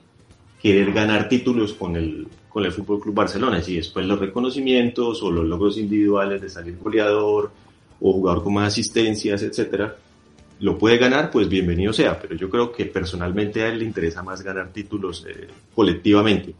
querer 0.61 0.91
ganar 0.93 1.27
títulos 1.27 1.73
con 1.73 1.95
el, 1.95 2.27
con 2.49 2.65
el 2.65 2.71
Fútbol 2.71 2.99
Club 2.99 3.15
Barcelona. 3.15 3.61
Y 3.65 3.75
después 3.77 4.05
los 4.05 4.19
reconocimientos 4.19 5.23
o 5.23 5.31
los 5.31 5.45
logros 5.45 5.77
individuales 5.77 6.41
de 6.41 6.49
salir 6.49 6.77
goleador 6.77 7.51
o 7.99 8.13
jugador 8.13 8.43
con 8.43 8.53
más 8.55 8.73
asistencias, 8.73 9.41
etcétera, 9.41 9.95
lo 10.59 10.77
puede 10.77 10.97
ganar, 10.97 11.31
pues 11.31 11.47
bienvenido 11.47 11.93
sea. 11.93 12.19
Pero 12.19 12.35
yo 12.35 12.49
creo 12.49 12.71
que 12.71 12.85
personalmente 12.85 13.63
a 13.63 13.69
él 13.69 13.79
le 13.79 13.85
interesa 13.85 14.23
más 14.23 14.41
ganar 14.41 14.71
títulos 14.73 15.25
eh, 15.27 15.47
colectivamente. 15.73 16.53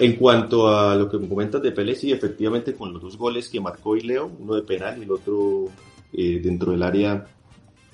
En 0.00 0.16
cuanto 0.16 0.66
a 0.66 0.96
lo 0.96 1.10
que 1.10 1.18
me 1.18 1.28
comentas 1.28 1.60
de 1.60 1.72
Pérez, 1.72 2.00
sí, 2.00 2.10
efectivamente 2.10 2.72
con 2.72 2.90
los 2.90 3.02
dos 3.02 3.18
goles 3.18 3.50
que 3.50 3.60
marcó 3.60 3.98
y 3.98 4.00
Leo, 4.00 4.30
uno 4.40 4.54
de 4.54 4.62
penal 4.62 4.98
y 4.98 5.02
el 5.02 5.12
otro 5.12 5.66
eh, 6.14 6.40
dentro 6.42 6.72
del 6.72 6.82
área 6.82 7.26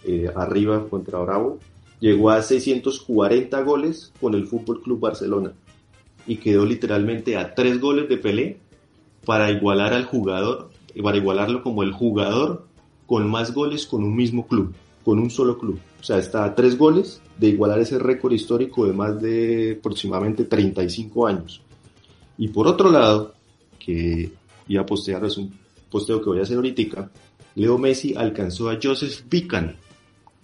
eh, 0.04 0.30
arriba 0.36 0.88
contra 0.88 1.18
Bravo, 1.18 1.58
llegó 1.98 2.30
a 2.30 2.42
640 2.42 3.60
goles 3.62 4.12
con 4.20 4.34
el 4.34 4.46
Fútbol 4.46 4.82
Club 4.82 5.00
Barcelona 5.00 5.52
y 6.28 6.36
quedó 6.36 6.64
literalmente 6.64 7.36
a 7.36 7.56
tres 7.56 7.80
goles 7.80 8.08
de 8.08 8.18
Pelé 8.18 8.60
para 9.24 9.50
igualar 9.50 9.92
al 9.92 10.04
jugador, 10.04 10.70
para 11.02 11.16
igualarlo 11.16 11.64
como 11.64 11.82
el 11.82 11.90
jugador 11.90 12.68
con 13.06 13.28
más 13.28 13.52
goles 13.52 13.84
con 13.84 14.04
un 14.04 14.14
mismo 14.14 14.46
club, 14.46 14.72
con 15.04 15.18
un 15.18 15.28
solo 15.28 15.58
club. 15.58 15.80
O 16.00 16.04
sea, 16.04 16.18
está 16.18 16.44
a 16.44 16.54
tres 16.54 16.78
goles 16.78 17.20
de 17.36 17.48
igualar 17.48 17.80
ese 17.80 17.98
récord 17.98 18.32
histórico 18.32 18.86
de 18.86 18.92
más 18.92 19.20
de 19.20 19.78
aproximadamente 19.80 20.44
35 20.44 21.26
años. 21.26 21.65
Y 22.38 22.48
por 22.48 22.66
otro 22.66 22.90
lado, 22.90 23.34
que 23.78 24.32
iba 24.68 24.82
a 24.82 24.86
postear, 24.86 25.24
es 25.24 25.38
un 25.38 25.52
posteo 25.90 26.20
que 26.20 26.30
voy 26.30 26.40
a 26.40 26.42
hacer 26.42 26.56
ahorita, 26.56 27.10
Leo 27.54 27.78
Messi 27.78 28.14
alcanzó 28.14 28.68
a 28.68 28.78
Joseph 28.82 29.24
Bican 29.30 29.76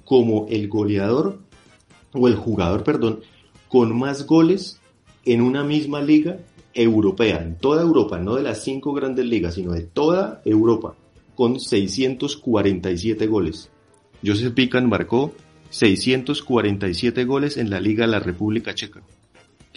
como 0.05 0.47
el 0.49 0.69
goleador, 0.69 1.39
o 2.15 2.29
el 2.29 2.37
jugador, 2.37 2.85
perdón, 2.85 3.21
con 3.69 3.99
más 3.99 4.27
goles 4.27 4.81
en 5.25 5.41
una 5.41 5.65
misma 5.65 6.03
liga 6.03 6.39
europea, 6.75 7.43
en 7.43 7.57
toda 7.57 7.83
Europa, 7.83 8.19
no 8.19 8.35
de 8.35 8.43
las 8.43 8.63
cinco 8.63 8.93
grandes 8.93 9.27
ligas, 9.27 9.55
sino 9.55 9.73
de 9.73 9.83
toda 9.83 10.43
Europa, 10.45 10.95
con 11.35 11.61
647 11.61 13.27
goles. 13.27 13.71
Joseph 14.25 14.55
Bican 14.55 14.89
marcó 14.89 15.33
647 15.71 17.25
goles 17.25 17.57
en 17.57 17.71
la 17.71 17.81
Liga 17.81 18.05
de 18.05 18.13
la 18.13 18.21
República 18.21 18.75
Checa 18.75 19.03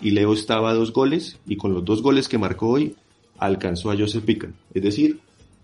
y 0.01 0.11
Leo 0.11 0.33
estaba 0.33 0.71
a 0.71 0.73
dos 0.73 0.93
goles 0.93 1.39
y 1.45 1.57
con 1.57 1.73
los 1.73 1.85
dos 1.85 2.01
goles 2.01 2.27
que 2.27 2.37
marcó 2.37 2.69
hoy 2.69 2.95
alcanzó 3.39 3.91
a 3.91 3.97
Joseph 3.97 4.25
Pican. 4.25 4.53
Es 4.73 4.83
decir, 4.83 5.19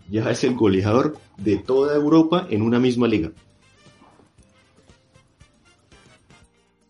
ya 0.09 0.29
es 0.29 0.43
el 0.43 0.55
goleador 0.55 1.17
de 1.38 1.57
toda 1.57 1.95
Europa 1.95 2.47
en 2.49 2.61
una 2.61 2.79
misma 2.79 3.07
liga. 3.07 3.32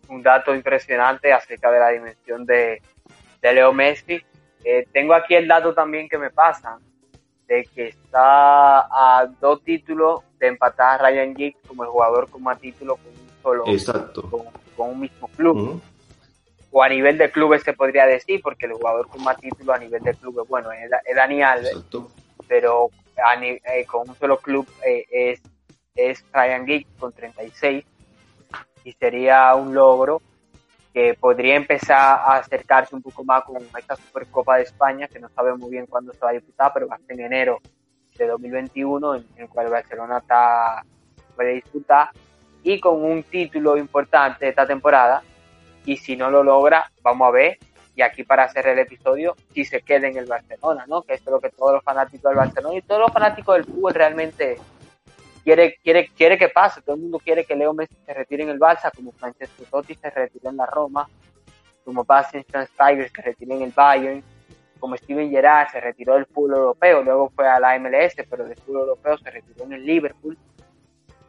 Un 0.08 0.22
dato 0.22 0.54
impresionante 0.54 1.32
acerca 1.32 1.70
de 1.70 1.78
la 1.78 1.88
dimensión 1.90 2.44
de, 2.44 2.82
de 3.40 3.52
Leo 3.52 3.72
Messi. 3.72 4.20
Eh, 4.64 4.86
tengo 4.92 5.14
aquí 5.14 5.34
el 5.34 5.48
dato 5.48 5.72
también 5.72 6.08
que 6.08 6.18
me 6.18 6.30
pasa, 6.30 6.78
de 7.48 7.68
que 7.74 7.88
está 7.88 8.80
a 8.80 9.26
dos 9.40 9.62
títulos 9.62 10.20
de 10.38 10.48
empatar 10.48 11.00
a 11.00 11.08
Ryan 11.08 11.34
Giggs 11.34 11.58
como 11.66 11.84
el 11.84 11.90
jugador 11.90 12.30
con 12.30 12.42
más 12.42 12.60
títulos 12.60 12.98
con 12.98 13.12
un 13.12 13.42
solo, 13.42 13.64
Exacto. 13.66 14.22
Con, 14.76 14.90
un 14.90 15.00
mismo 15.00 15.28
club. 15.28 15.80
O 16.72 16.82
a 16.82 16.88
nivel 16.88 17.18
de 17.18 17.30
clubes 17.30 17.62
se 17.62 17.74
podría 17.74 18.06
decir, 18.06 18.40
porque 18.42 18.66
el 18.66 18.72
jugador 18.72 19.06
con 19.08 19.22
más 19.22 19.36
títulos 19.36 19.76
a 19.76 19.78
nivel 19.78 20.02
de 20.02 20.14
clubes, 20.14 20.48
bueno, 20.48 20.72
es, 20.72 20.90
Dani 21.14 21.42
Alves, 21.42 21.76
pero 22.48 22.90
eh, 23.44 23.84
con 23.86 24.08
un 24.08 24.16
solo 24.16 24.38
club 24.38 24.66
eh, 24.84 25.04
es, 25.10 25.42
es 25.94 26.24
Ryan 26.32 26.66
Giggs 26.66 26.88
con 26.98 27.12
36 27.12 27.84
y 28.84 28.92
sería 28.92 29.54
un 29.54 29.74
logro 29.74 30.20
que 30.92 31.14
podría 31.14 31.56
empezar 31.56 31.98
a 31.98 32.36
acercarse 32.36 32.94
un 32.94 33.02
poco 33.02 33.24
más 33.24 33.44
con 33.44 33.56
esta 33.78 33.96
Supercopa 33.96 34.56
de 34.56 34.64
España, 34.64 35.08
que 35.08 35.18
no 35.18 35.28
sabe 35.30 35.54
muy 35.54 35.70
bien 35.70 35.86
cuándo 35.86 36.12
se 36.12 36.20
va 36.20 36.30
a 36.30 36.34
disputar, 36.34 36.70
pero 36.74 36.86
va 36.86 36.96
a 36.96 36.98
ser 36.98 37.12
en 37.12 37.26
enero 37.26 37.60
de 38.16 38.26
2021, 38.26 39.14
en, 39.16 39.26
el 39.36 39.48
cual 39.48 39.70
Barcelona 39.70 40.18
está, 40.18 40.84
puede 41.34 41.54
disputar, 41.54 42.10
y 42.62 42.78
con 42.78 43.02
un 43.02 43.22
título 43.22 43.76
importante 43.78 44.48
esta 44.48 44.66
temporada, 44.66 45.22
y 45.84 45.96
si 45.96 46.16
no 46.16 46.30
lo 46.30 46.42
logra, 46.42 46.90
vamos 47.02 47.28
a 47.28 47.30
ver, 47.30 47.58
y 47.94 48.02
aquí 48.02 48.24
para 48.24 48.44
hacer 48.44 48.66
el 48.66 48.78
episodio, 48.78 49.36
si 49.52 49.64
se 49.64 49.82
queda 49.82 50.08
en 50.08 50.16
el 50.16 50.26
Barcelona, 50.26 50.86
¿no? 50.86 51.02
Que 51.02 51.14
es 51.14 51.24
lo 51.26 51.40
que 51.40 51.50
todos 51.50 51.74
los 51.74 51.84
fanáticos 51.84 52.30
del 52.30 52.36
Barcelona 52.36 52.76
y 52.76 52.82
todos 52.82 53.00
los 53.00 53.12
fanáticos 53.12 53.56
del 53.56 53.64
fútbol 53.64 53.94
realmente 53.94 54.58
quiere, 55.44 55.76
quiere, 55.82 56.08
quiere 56.08 56.38
que 56.38 56.48
pase. 56.48 56.80
Todo 56.82 56.96
el 56.96 57.02
mundo 57.02 57.18
quiere 57.18 57.44
que 57.44 57.54
Leo 57.54 57.74
Messi 57.74 57.94
se 58.06 58.14
retire 58.14 58.44
en 58.44 58.48
el 58.48 58.58
Barça, 58.58 58.90
como 58.94 59.12
Francesco 59.12 59.64
Totti 59.70 59.94
se 59.94 60.10
retiró 60.10 60.50
en 60.50 60.56
la 60.56 60.66
Roma, 60.66 61.08
como 61.84 62.04
Bastian 62.04 62.44
Tigers 62.44 63.12
que 63.12 63.22
retiró 63.22 63.56
en 63.56 63.62
el 63.62 63.72
Bayern, 63.72 64.22
como 64.78 64.96
Steven 64.96 65.30
Gerrard 65.30 65.70
se 65.70 65.80
retiró 65.80 66.14
del 66.14 66.26
fútbol 66.26 66.56
europeo, 66.56 67.02
luego 67.02 67.30
fue 67.30 67.46
a 67.46 67.60
la 67.60 67.78
MLS, 67.78 68.14
pero 68.28 68.44
del 68.44 68.56
fútbol 68.56 68.80
europeo 68.80 69.18
se 69.18 69.30
retiró 69.30 69.64
en 69.64 69.74
el 69.74 69.84
Liverpool. 69.84 70.36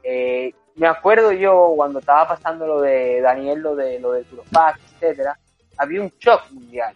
Eh, 0.01 0.53
me 0.75 0.87
acuerdo 0.87 1.31
yo 1.31 1.73
cuando 1.75 1.99
estaba 1.99 2.27
pasando 2.27 2.65
lo 2.65 2.81
de 2.81 3.21
Daniel, 3.21 3.59
lo 3.59 3.75
de 3.75 3.99
lo 3.99 4.13
de 4.13 4.23
Turopac, 4.23 4.79
etcétera, 4.93 5.37
había 5.77 6.01
un 6.01 6.11
shock 6.19 6.49
mundial. 6.51 6.95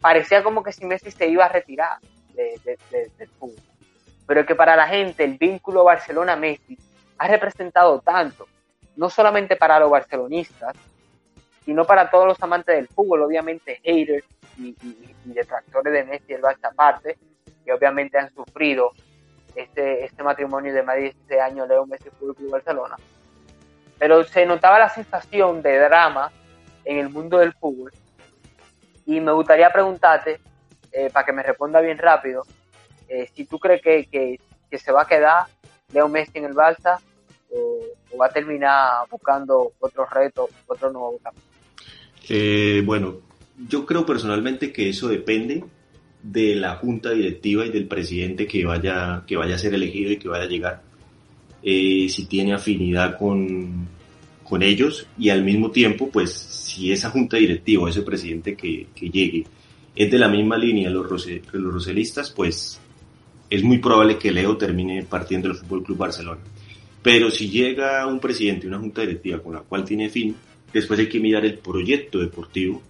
Parecía 0.00 0.42
como 0.42 0.62
que 0.62 0.72
si 0.72 0.86
Messi 0.86 1.10
se 1.10 1.28
iba 1.28 1.44
a 1.44 1.48
retirar 1.48 1.98
del 2.34 3.28
fútbol 3.38 3.70
pero 4.30 4.46
que 4.46 4.54
para 4.54 4.76
la 4.76 4.86
gente 4.86 5.24
el 5.24 5.38
vínculo 5.38 5.82
Barcelona-Messi 5.82 6.78
ha 7.18 7.26
representado 7.26 7.98
tanto, 8.00 8.46
no 8.94 9.10
solamente 9.10 9.56
para 9.56 9.80
los 9.80 9.90
barcelonistas, 9.90 10.76
sino 11.64 11.84
para 11.84 12.08
todos 12.08 12.28
los 12.28 12.40
amantes 12.40 12.76
del 12.76 12.86
fútbol, 12.86 13.22
obviamente 13.22 13.80
haters 13.82 14.24
y, 14.56 14.76
detractores 15.24 15.92
de 15.92 16.04
Messi 16.04 16.32
el 16.32 16.42
Barça 16.42 16.68
aparte, 16.70 17.18
que 17.64 17.72
obviamente 17.72 18.18
han 18.18 18.32
sufrido 18.32 18.92
este, 19.54 20.04
este 20.04 20.22
matrimonio 20.22 20.72
de 20.72 20.82
más 20.82 20.96
de 20.96 21.02
16 21.02 21.40
años 21.40 21.68
Leo 21.68 21.86
Messi 21.86 22.10
Fútbol 22.18 22.36
Club 22.36 22.50
Barcelona. 22.50 22.96
Pero 23.98 24.24
se 24.24 24.46
notaba 24.46 24.78
la 24.78 24.88
sensación 24.88 25.62
de 25.62 25.78
drama 25.78 26.30
en 26.84 26.98
el 26.98 27.10
mundo 27.10 27.38
del 27.38 27.52
fútbol 27.52 27.92
y 29.06 29.20
me 29.20 29.32
gustaría 29.32 29.70
preguntarte, 29.70 30.40
eh, 30.92 31.10
para 31.12 31.26
que 31.26 31.32
me 31.32 31.42
responda 31.42 31.80
bien 31.80 31.98
rápido, 31.98 32.44
eh, 33.08 33.28
si 33.34 33.44
tú 33.44 33.58
crees 33.58 33.82
que, 33.82 34.06
que, 34.06 34.78
se 34.78 34.92
va 34.92 35.02
a 35.02 35.06
quedar 35.06 35.46
Leo 35.92 36.08
Messi 36.08 36.38
en 36.38 36.44
el 36.44 36.54
Barça 36.54 36.98
o, 37.50 37.80
va 38.16 38.26
a 38.26 38.30
terminar 38.30 39.08
buscando 39.10 39.72
otro 39.80 40.06
reto, 40.06 40.48
otro 40.66 40.92
nuevo 40.92 41.18
campo. 41.22 41.40
Eh, 42.28 42.82
bueno, 42.84 43.16
yo 43.68 43.84
creo 43.84 44.06
personalmente 44.06 44.72
que 44.72 44.88
eso 44.88 45.08
depende 45.08 45.64
de 46.22 46.54
la 46.54 46.76
junta 46.76 47.10
directiva 47.10 47.66
y 47.66 47.70
del 47.70 47.86
presidente 47.86 48.46
que 48.46 48.64
vaya, 48.64 49.24
que 49.26 49.36
vaya 49.36 49.54
a 49.54 49.58
ser 49.58 49.74
elegido 49.74 50.12
y 50.12 50.16
que 50.16 50.28
vaya 50.28 50.44
a 50.44 50.48
llegar. 50.48 50.82
Eh, 51.62 52.06
si 52.08 52.26
tiene 52.26 52.54
afinidad 52.54 53.18
con, 53.18 53.86
con 54.42 54.62
ellos 54.62 55.06
y 55.18 55.30
al 55.30 55.44
mismo 55.44 55.70
tiempo, 55.70 56.10
pues 56.10 56.32
si 56.32 56.92
esa 56.92 57.10
junta 57.10 57.36
directiva 57.36 57.84
o 57.84 57.88
ese 57.88 58.02
presidente 58.02 58.56
que, 58.56 58.86
que 58.94 59.10
llegue 59.10 59.44
es 59.94 60.10
de 60.10 60.18
la 60.18 60.28
misma 60.28 60.56
línea 60.56 60.88
los, 60.90 61.26
los 61.52 61.74
roselistas, 61.74 62.30
pues 62.30 62.80
es 63.48 63.62
muy 63.62 63.78
probable 63.78 64.16
que 64.16 64.30
Leo 64.30 64.56
termine 64.56 65.02
partiendo 65.02 65.48
del 65.48 65.56
Fútbol 65.56 65.82
Club 65.82 65.98
Barcelona. 65.98 66.40
Pero 67.02 67.30
si 67.30 67.48
llega 67.48 68.06
un 68.06 68.20
presidente, 68.20 68.66
una 68.66 68.78
junta 68.78 69.00
directiva 69.00 69.40
con 69.40 69.54
la 69.54 69.60
cual 69.60 69.84
tiene 69.84 70.08
fin, 70.08 70.36
después 70.72 71.00
hay 71.00 71.08
que 71.08 71.18
mirar 71.18 71.44
el 71.44 71.58
proyecto 71.58 72.18
deportivo 72.18 72.80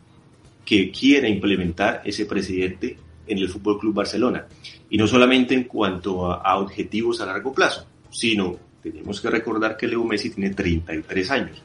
que 0.64 0.91
quiera 0.91 1.28
implementar 1.28 2.03
ese 2.05 2.26
presidente 2.26 2.97
en 3.31 3.39
el 3.39 3.49
Fútbol 3.49 3.78
Club 3.78 3.95
Barcelona. 3.95 4.47
Y 4.91 4.99
no 4.99 5.07
solamente 5.07 5.55
en 5.55 5.64
cuanto 5.64 6.31
a, 6.31 6.59
objetivos 6.59 7.20
a 7.20 7.26
largo 7.26 7.53
plazo, 7.55 7.87
sino 8.11 8.57
tenemos 8.83 9.20
que 9.20 9.31
recordar 9.31 9.76
que 9.76 9.87
Leo 9.87 10.05
Messi 10.05 10.31
tiene 10.31 10.51
33 10.51 11.31
años, 11.31 11.62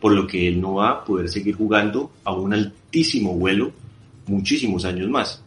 por 0.00 0.12
lo 0.12 0.26
que 0.26 0.46
él 0.46 0.60
no 0.60 0.74
va 0.74 0.90
a 0.90 1.04
poder 1.04 1.28
seguir 1.28 1.54
jugando 1.56 2.12
a 2.24 2.32
un 2.32 2.52
altísimo 2.52 3.34
vuelo 3.34 3.72
muchísimos 4.26 4.84
años 4.84 5.08
más. 5.08 5.42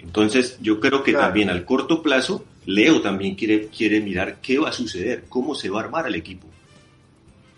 Entonces, 0.00 0.58
yo 0.62 0.80
creo 0.80 1.02
que 1.02 1.12
también 1.12 1.50
al 1.50 1.66
corto 1.66 2.02
plazo, 2.02 2.44
Leo 2.64 3.02
también 3.02 3.34
quiere, 3.34 3.68
quiere 3.68 4.00
mirar 4.00 4.40
qué 4.40 4.58
va 4.58 4.70
a 4.70 4.72
suceder, 4.72 5.24
cómo 5.28 5.54
se 5.54 5.68
va 5.68 5.80
a 5.80 5.84
armar 5.84 6.06
el 6.06 6.14
equipo. 6.14 6.46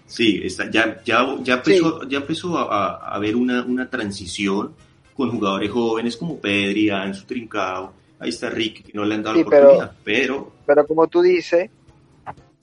Sí, 0.06 0.40
está, 0.42 0.68
ya, 0.68 1.00
ya, 1.04 1.36
ya 1.44 1.54
empezó, 1.54 2.08
ya 2.08 2.18
empezó 2.18 2.58
a, 2.58 2.96
a 2.96 3.14
haber 3.14 3.36
una, 3.36 3.62
una, 3.62 3.88
transición 3.88 4.72
con 5.20 5.32
jugadores 5.32 5.70
jóvenes 5.70 6.16
como 6.16 6.38
Pedri, 6.38 6.88
Ansu, 6.88 7.26
Trincao, 7.26 7.92
ahí 8.18 8.30
está 8.30 8.48
Ricky, 8.48 8.82
que 8.82 8.92
no 8.94 9.04
le 9.04 9.16
han 9.16 9.22
dado 9.22 9.36
la 9.36 9.42
oportunidad, 9.42 9.92
pero, 10.02 10.50
pero... 10.64 10.86
como 10.86 11.08
tú 11.08 11.20
dices, 11.20 11.70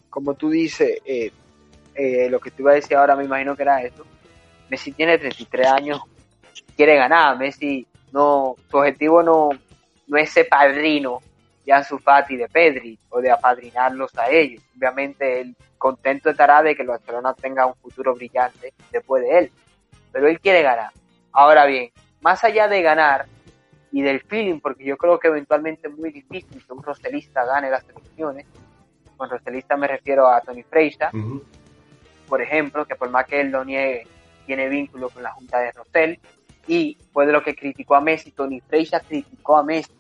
como 0.09 0.33
tú 0.33 0.49
dices, 0.49 0.99
eh, 1.05 1.31
eh, 1.93 2.27
lo 2.31 2.39
que 2.39 2.49
te 2.49 2.63
iba 2.63 2.71
a 2.71 2.73
decir 2.75 2.97
ahora 2.97 3.15
me 3.15 3.25
imagino 3.25 3.55
que 3.55 3.61
era 3.61 3.83
eso, 3.83 4.03
Messi 4.71 4.91
tiene 4.91 5.19
33 5.19 5.67
años, 5.67 6.01
quiere 6.75 6.95
ganar, 6.95 7.37
Messi 7.37 7.85
no, 8.11 8.55
su 8.71 8.77
objetivo 8.77 9.21
no, 9.21 9.49
no 10.07 10.17
es 10.17 10.31
ser 10.31 10.49
padrino 10.49 11.19
de 11.63 11.73
Ansu 11.73 11.99
Fati 11.99 12.37
de 12.37 12.47
Pedri 12.47 12.97
o 13.09 13.21
de 13.21 13.29
apadrinarlos 13.29 14.17
a 14.17 14.31
ellos. 14.31 14.63
Obviamente 14.75 15.41
él 15.41 15.55
contento 15.77 16.31
estará 16.31 16.63
de 16.63 16.75
que 16.75 16.81
el 16.81 16.87
Barcelona 16.87 17.35
tenga 17.35 17.67
un 17.67 17.75
futuro 17.75 18.15
brillante 18.15 18.73
después 18.91 19.21
de 19.21 19.37
él, 19.37 19.51
pero 20.11 20.27
él 20.27 20.39
quiere 20.39 20.63
ganar. 20.63 20.91
Ahora 21.31 21.67
bien, 21.67 21.91
más 22.27 22.43
allá 22.43 22.67
de 22.67 22.81
ganar 22.81 23.25
y 23.89 24.01
del 24.01 24.19
feeling, 24.19 24.59
porque 24.59 24.83
yo 24.83 24.97
creo 24.97 25.17
que 25.17 25.29
eventualmente 25.29 25.87
es 25.87 25.97
muy 25.97 26.11
difícil 26.11 26.61
que 26.61 26.73
un 26.73 26.83
roselista 26.83 27.45
gane 27.45 27.69
las 27.69 27.87
elecciones, 27.87 28.45
con 29.15 29.29
roselista 29.29 29.77
me 29.77 29.87
refiero 29.87 30.27
a 30.27 30.41
Tony 30.41 30.61
Freixa, 30.61 31.09
por 32.27 32.41
ejemplo, 32.41 32.83
que 32.85 32.97
por 32.97 33.09
más 33.09 33.25
que 33.27 33.39
él 33.39 33.51
lo 33.51 33.63
niegue, 33.63 34.05
tiene 34.45 34.67
vínculo 34.67 35.09
con 35.09 35.23
la 35.23 35.31
Junta 35.31 35.59
de 35.59 35.71
Rosell, 35.71 36.19
y 36.67 36.97
fue 37.13 37.25
de 37.25 37.31
lo 37.31 37.41
que 37.41 37.55
criticó 37.55 37.95
a 37.95 38.01
Messi, 38.01 38.31
Tony 38.31 38.59
Freixa 38.59 38.99
criticó 38.99 39.55
a 39.55 39.63
Messi 39.63 39.93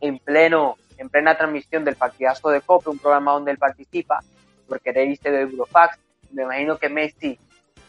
en 0.00 0.18
pleno 0.18 0.78
en 0.96 1.10
plena 1.10 1.36
transmisión 1.36 1.84
del 1.84 1.96
partidazo 1.96 2.48
de 2.48 2.62
Copa, 2.62 2.88
un 2.88 2.98
programa 2.98 3.32
donde 3.32 3.50
él 3.50 3.58
participa, 3.58 4.20
porque 4.66 4.88
era 4.88 5.02
viste 5.02 5.30
de 5.30 5.42
Eurofax. 5.42 5.98
Me 6.30 6.44
imagino 6.44 6.78
que 6.78 6.88
Messi 6.88 7.38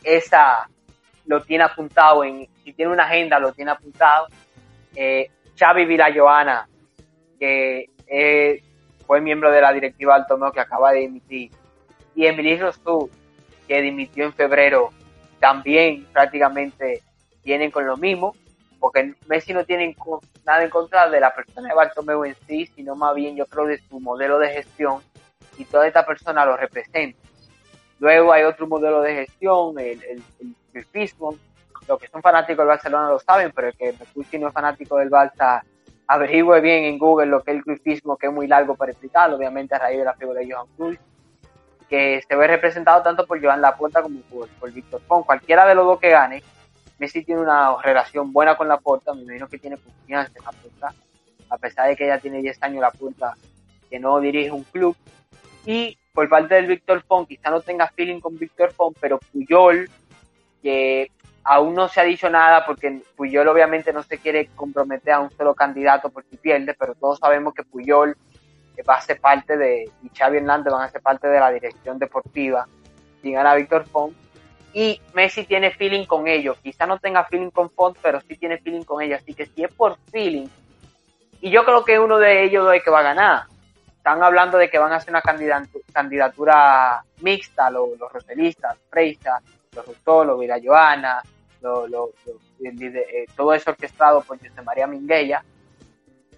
esa 0.03 0.67
lo 1.25 1.41
tiene 1.41 1.63
apuntado, 1.63 2.23
en, 2.23 2.47
si 2.63 2.73
tiene 2.73 2.91
una 2.91 3.05
agenda 3.05 3.39
lo 3.39 3.53
tiene 3.53 3.71
apuntado. 3.71 4.27
Eh, 4.95 5.29
Xavi 5.57 5.85
Villajoana, 5.85 6.67
que 7.39 7.89
fue 9.05 9.21
miembro 9.21 9.51
de 9.51 9.61
la 9.61 9.73
directiva 9.73 10.15
Alto 10.15 10.37
Meo 10.37 10.51
que 10.51 10.59
acaba 10.59 10.91
de 10.91 11.01
dimitir, 11.01 11.51
y 12.15 12.25
Emily 12.25 12.57
Rostú, 12.57 13.09
que 13.67 13.81
dimitió 13.81 14.25
en 14.25 14.33
febrero, 14.33 14.89
también 15.39 16.05
prácticamente 16.11 17.01
tienen 17.43 17.71
con 17.71 17.85
lo 17.85 17.97
mismo 17.97 18.35
porque 18.83 19.13
Messi 19.27 19.53
no 19.53 19.63
tiene 19.63 19.95
nada 20.45 20.61
en 20.61 20.69
contra 20.69 21.09
de 21.09 21.21
la 21.21 21.33
persona 21.33 21.69
de 21.69 21.73
Bartomeu 21.73 22.25
en 22.25 22.35
sí, 22.45 22.65
sino 22.75 22.97
más 22.97 23.15
bien 23.15 23.33
yo 23.33 23.45
creo 23.45 23.65
de 23.65 23.77
su 23.77 23.97
modelo 24.01 24.37
de 24.39 24.49
gestión 24.49 25.01
y 25.57 25.63
toda 25.63 25.87
esta 25.87 26.05
persona 26.05 26.45
lo 26.45 26.57
representa. 26.57 27.17
Luego 28.03 28.33
hay 28.33 28.43
otro 28.43 28.67
modelo 28.67 29.01
de 29.01 29.15
gestión, 29.15 29.79
el, 29.79 30.03
el, 30.03 30.21
el 30.73 30.85
Los 31.87 31.99
que 32.01 32.07
son 32.09 32.21
fanáticos 32.21 32.57
del 32.57 32.67
Barcelona 32.67 33.07
lo 33.07 33.17
saben, 33.17 33.53
pero 33.55 33.69
el 33.69 33.77
que 33.77 33.93
me 33.93 34.39
no 34.39 34.47
es 34.49 34.53
fanático 34.53 34.97
del 34.97 35.09
Barça, 35.09 35.61
averigüe 36.05 36.59
bien 36.59 36.83
en 36.83 36.99
Google 36.99 37.27
lo 37.27 37.41
que 37.41 37.51
es 37.51 37.57
el 37.57 37.63
cruzismo, 37.63 38.17
que 38.17 38.27
es 38.27 38.33
muy 38.33 38.45
largo 38.45 38.75
para 38.75 38.91
explicarlo, 38.91 39.37
obviamente 39.37 39.73
a 39.73 39.79
raíz 39.79 39.99
de 39.99 40.03
la 40.03 40.15
figura 40.15 40.41
de 40.41 40.51
Johan 40.51 40.67
Cruz, 40.75 40.97
que 41.87 42.21
se 42.27 42.35
ve 42.35 42.45
representado 42.45 43.01
tanto 43.01 43.25
por 43.25 43.41
Joan 43.41 43.61
Laporta 43.61 44.01
como 44.01 44.19
por, 44.23 44.49
por 44.49 44.69
Víctor 44.69 44.99
Font. 45.07 45.25
Cualquiera 45.25 45.65
de 45.65 45.73
los 45.73 45.85
dos 45.85 46.01
que 46.01 46.09
gane, 46.09 46.43
Messi 46.99 47.23
tiene 47.23 47.39
una 47.39 47.81
relación 47.81 48.33
buena 48.33 48.57
con 48.57 48.67
la 48.67 48.81
puerta, 48.81 49.13
me 49.13 49.21
imagino 49.21 49.47
que 49.47 49.59
tiene 49.59 49.77
confianza 49.77 50.29
en 50.37 50.43
la 50.43 50.51
puerta, 50.51 50.93
a 51.49 51.57
pesar 51.57 51.87
de 51.87 51.95
que 51.95 52.07
ya 52.07 52.19
tiene 52.19 52.41
10 52.41 52.63
años 52.63 52.81
la 52.81 52.91
puerta 52.91 53.33
que 53.89 53.97
no 53.97 54.19
dirige 54.19 54.51
un 54.51 54.63
club. 54.63 54.93
Y 55.65 55.97
por 56.13 56.29
parte 56.29 56.55
del 56.55 56.67
Víctor 56.67 57.03
Font, 57.03 57.27
quizá 57.27 57.49
no 57.49 57.61
tenga 57.61 57.87
feeling 57.87 58.19
con 58.19 58.37
Víctor 58.37 58.71
Font, 58.71 58.95
pero 58.99 59.19
Puyol, 59.31 59.89
que 60.61 61.11
aún 61.43 61.73
no 61.73 61.87
se 61.89 61.99
ha 61.99 62.03
dicho 62.03 62.29
nada 62.29 62.65
porque 62.65 63.01
Puyol 63.15 63.47
obviamente 63.47 63.91
no 63.91 64.03
se 64.03 64.19
quiere 64.19 64.47
comprometer 64.55 65.13
a 65.13 65.19
un 65.19 65.31
solo 65.31 65.53
candidato 65.55 66.09
por 66.09 66.23
si 66.25 66.37
pierde, 66.37 66.75
pero 66.75 66.95
todos 66.95 67.19
sabemos 67.19 67.53
que 67.53 67.63
Puyol 67.63 68.15
va 68.87 68.95
a 68.95 69.01
ser 69.01 69.19
parte 69.19 69.57
de, 69.57 69.89
y 70.03 70.09
Xavi 70.09 70.37
Hernández 70.37 70.71
van 70.71 70.83
a 70.83 70.89
ser 70.89 71.01
parte 71.01 71.27
de 71.27 71.39
la 71.39 71.51
dirección 71.51 71.99
deportiva 71.99 72.67
si 73.21 73.31
gana 73.31 73.55
Víctor 73.55 73.85
Font. 73.85 74.15
Y 74.75 74.99
Messi 75.13 75.43
tiene 75.43 75.69
feeling 75.69 76.05
con 76.05 76.27
ellos. 76.27 76.57
Quizá 76.63 76.87
no 76.87 76.97
tenga 76.97 77.25
feeling 77.25 77.51
con 77.51 77.69
Font, 77.69 77.95
pero 78.01 78.21
sí 78.21 78.35
tiene 78.37 78.57
feeling 78.57 78.81
con 78.83 79.03
ellos. 79.03 79.21
Así 79.21 79.35
que 79.35 79.45
si 79.45 79.63
es 79.63 79.71
por 79.71 79.97
feeling, 80.11 80.47
y 81.39 81.51
yo 81.51 81.63
creo 81.63 81.85
que 81.85 81.99
uno 81.99 82.17
de 82.17 82.43
ellos 82.43 82.73
es 82.73 82.83
que 82.83 82.89
va 82.89 83.01
a 83.01 83.03
ganar. 83.03 83.43
Están 84.03 84.21
hablando 84.21 84.57
de 84.57 84.69
que 84.69 84.77
van 84.77 84.91
a 84.91 84.97
hacer 84.97 85.11
una 85.11 85.21
candidatura 85.93 87.01
mixta, 87.21 87.69
los, 87.69 87.97
los 87.97 88.11
roselistas, 88.11 88.77
Freisa, 88.89 89.39
los 89.73 89.85
Rutó, 89.87 90.25
los 90.25 90.37
Joana, 90.61 91.23
eh, 92.59 93.25
todo 93.33 93.53
eso 93.53 93.69
orquestado 93.69 94.19
por 94.19 94.37
José 94.37 94.61
María 94.61 94.87
Minguella. 94.87 95.41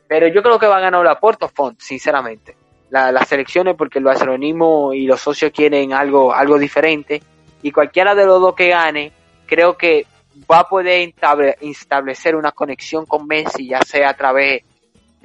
Pero 0.08 0.28
yo 0.28 0.44
creo 0.44 0.60
que 0.60 0.68
va 0.68 0.78
a 0.78 0.82
ganar 0.82 1.04
la 1.04 1.20
Porto 1.20 1.50
Font, 1.50 1.80
sinceramente. 1.80 2.56
las 2.92 3.32
elecciones 3.32 3.76
porque 3.76 3.98
el 3.98 4.06
barcelonismo 4.06 4.94
y 4.94 5.08
los 5.08 5.22
socios 5.22 5.52
quieren 5.52 5.92
algo, 5.92 6.36
algo 6.36 6.60
diferente. 6.60 7.20
Y 7.64 7.72
cualquiera 7.72 8.14
de 8.14 8.28
los 8.28 8.40
dos 8.42 8.54
que 8.54 8.70
gane, 8.70 9.12
creo 9.48 9.76
que 9.76 10.06
va 10.52 10.60
a 10.60 10.70
poder 10.70 11.16
establecer 11.62 12.36
una 12.36 12.52
conexión 12.52 13.08
con 13.08 13.26
Messi, 13.26 13.70
ya 13.70 13.82
sea 13.82 14.10
a 14.10 14.16
través 14.16 14.62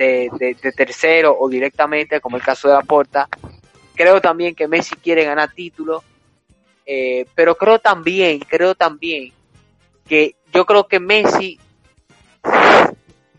de, 0.01 0.73
tercero 0.77 1.37
o 1.39 1.49
directamente, 1.49 2.21
como 2.21 2.37
el 2.37 2.43
caso 2.43 2.69
de 2.69 2.75
la 2.75 2.83
Porta. 2.83 3.29
Creo 3.95 4.21
también 4.21 4.55
que 4.55 4.67
Messi 4.67 4.97
quiere 4.97 5.25
ganar 5.25 5.53
títulos, 5.53 6.03
eh, 6.87 7.27
pero 7.35 7.55
creo 7.55 7.79
también, 7.79 8.41
creo 8.41 8.75
también 8.75 9.33
que 10.09 10.37
yo 10.53 10.65
creo 10.65 10.89
que 10.89 10.99
Messi, 10.99 11.59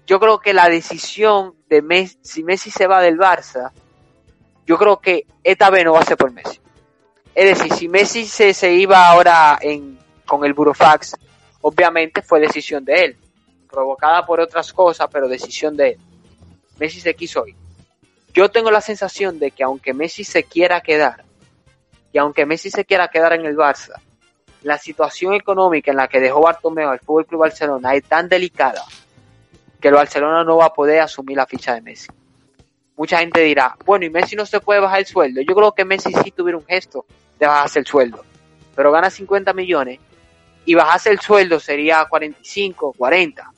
yo 0.06 0.20
creo 0.20 0.40
que 0.40 0.54
la 0.54 0.70
decisión 0.70 1.56
de 1.68 1.82
Messi, 1.82 2.18
si 2.22 2.44
Messi 2.44 2.70
se 2.70 2.86
va 2.86 3.02
del 3.02 3.18
Barça, 3.18 3.72
yo 4.66 4.78
creo 4.78 5.00
que 5.00 5.26
esta 5.44 5.70
vez 5.70 5.84
no 5.84 5.94
va 5.94 6.02
a 6.02 6.06
ser 6.06 6.18
por 6.18 6.32
Messi. 6.32 6.60
Es 7.34 7.58
decir, 7.58 7.74
si 7.74 7.88
Messi 7.88 8.26
se, 8.26 8.54
se 8.54 8.72
iba 8.74 9.08
ahora 9.08 9.58
en, 9.62 9.98
con 10.26 10.46
el 10.46 10.54
Burofax, 10.54 11.16
obviamente 11.62 12.22
fue 12.22 12.40
decisión 12.40 12.86
de 12.86 13.06
él, 13.06 13.18
provocada 13.70 14.26
por 14.26 14.40
otras 14.40 14.72
cosas, 14.72 15.08
pero 15.12 15.28
decisión 15.28 15.76
de 15.76 15.90
él. 15.90 16.11
Messi 16.82 17.00
se 17.00 17.14
quiso 17.14 17.46
ir. 17.46 17.54
Yo 18.34 18.50
tengo 18.50 18.72
la 18.72 18.82
sensación 18.82 19.38
de 19.38 19.52
que 19.52 19.64
aunque 19.64 19.94
Messi 19.94 20.24
se 20.24 20.46
quiera 20.46 20.82
quedar, 20.82 21.24
y 22.12 22.18
aunque 22.18 22.48
Messi 22.48 22.72
se 22.72 22.86
quiera 22.86 23.08
quedar 23.08 23.34
en 23.34 23.46
el 23.46 23.56
Barça, 23.56 24.02
la 24.64 24.80
situación 24.80 25.36
económica 25.36 25.92
en 25.92 25.98
la 25.98 26.08
que 26.08 26.20
dejó 26.20 26.42
Bartomeu 26.42 26.90
al 26.90 27.00
Fútbol 27.00 27.28
Club 27.28 27.42
Barcelona 27.42 27.94
es 27.94 28.04
tan 28.06 28.28
delicada 28.28 28.82
que 29.80 29.90
el 29.90 29.94
Barcelona 29.94 30.44
no 30.44 30.58
va 30.58 30.66
a 30.66 30.74
poder 30.74 31.02
asumir 31.02 31.38
la 31.38 31.46
ficha 31.46 31.76
de 31.76 31.82
Messi. 31.82 32.08
Mucha 32.98 33.20
gente 33.20 33.42
dirá, 33.42 33.78
bueno, 33.86 34.06
y 34.06 34.10
Messi 34.10 34.36
no 34.36 34.48
se 34.48 34.60
puede 34.60 34.80
bajar 34.80 35.02
el 35.02 35.06
sueldo. 35.06 35.42
Yo 35.42 35.54
creo 35.54 35.74
que 35.74 35.86
Messi 35.86 36.12
sí 36.24 36.32
tuviera 36.32 36.58
un 36.58 36.66
gesto 36.66 37.06
de 37.38 37.46
bajarse 37.46 37.78
el 37.78 37.86
sueldo, 37.86 38.26
pero 38.76 38.92
gana 38.92 39.12
50 39.12 39.54
millones 39.54 40.00
y 40.66 40.74
bajarse 40.74 41.12
el 41.12 41.20
sueldo 41.20 41.60
sería 41.60 42.04
45, 42.06 42.94
40. 42.98 43.52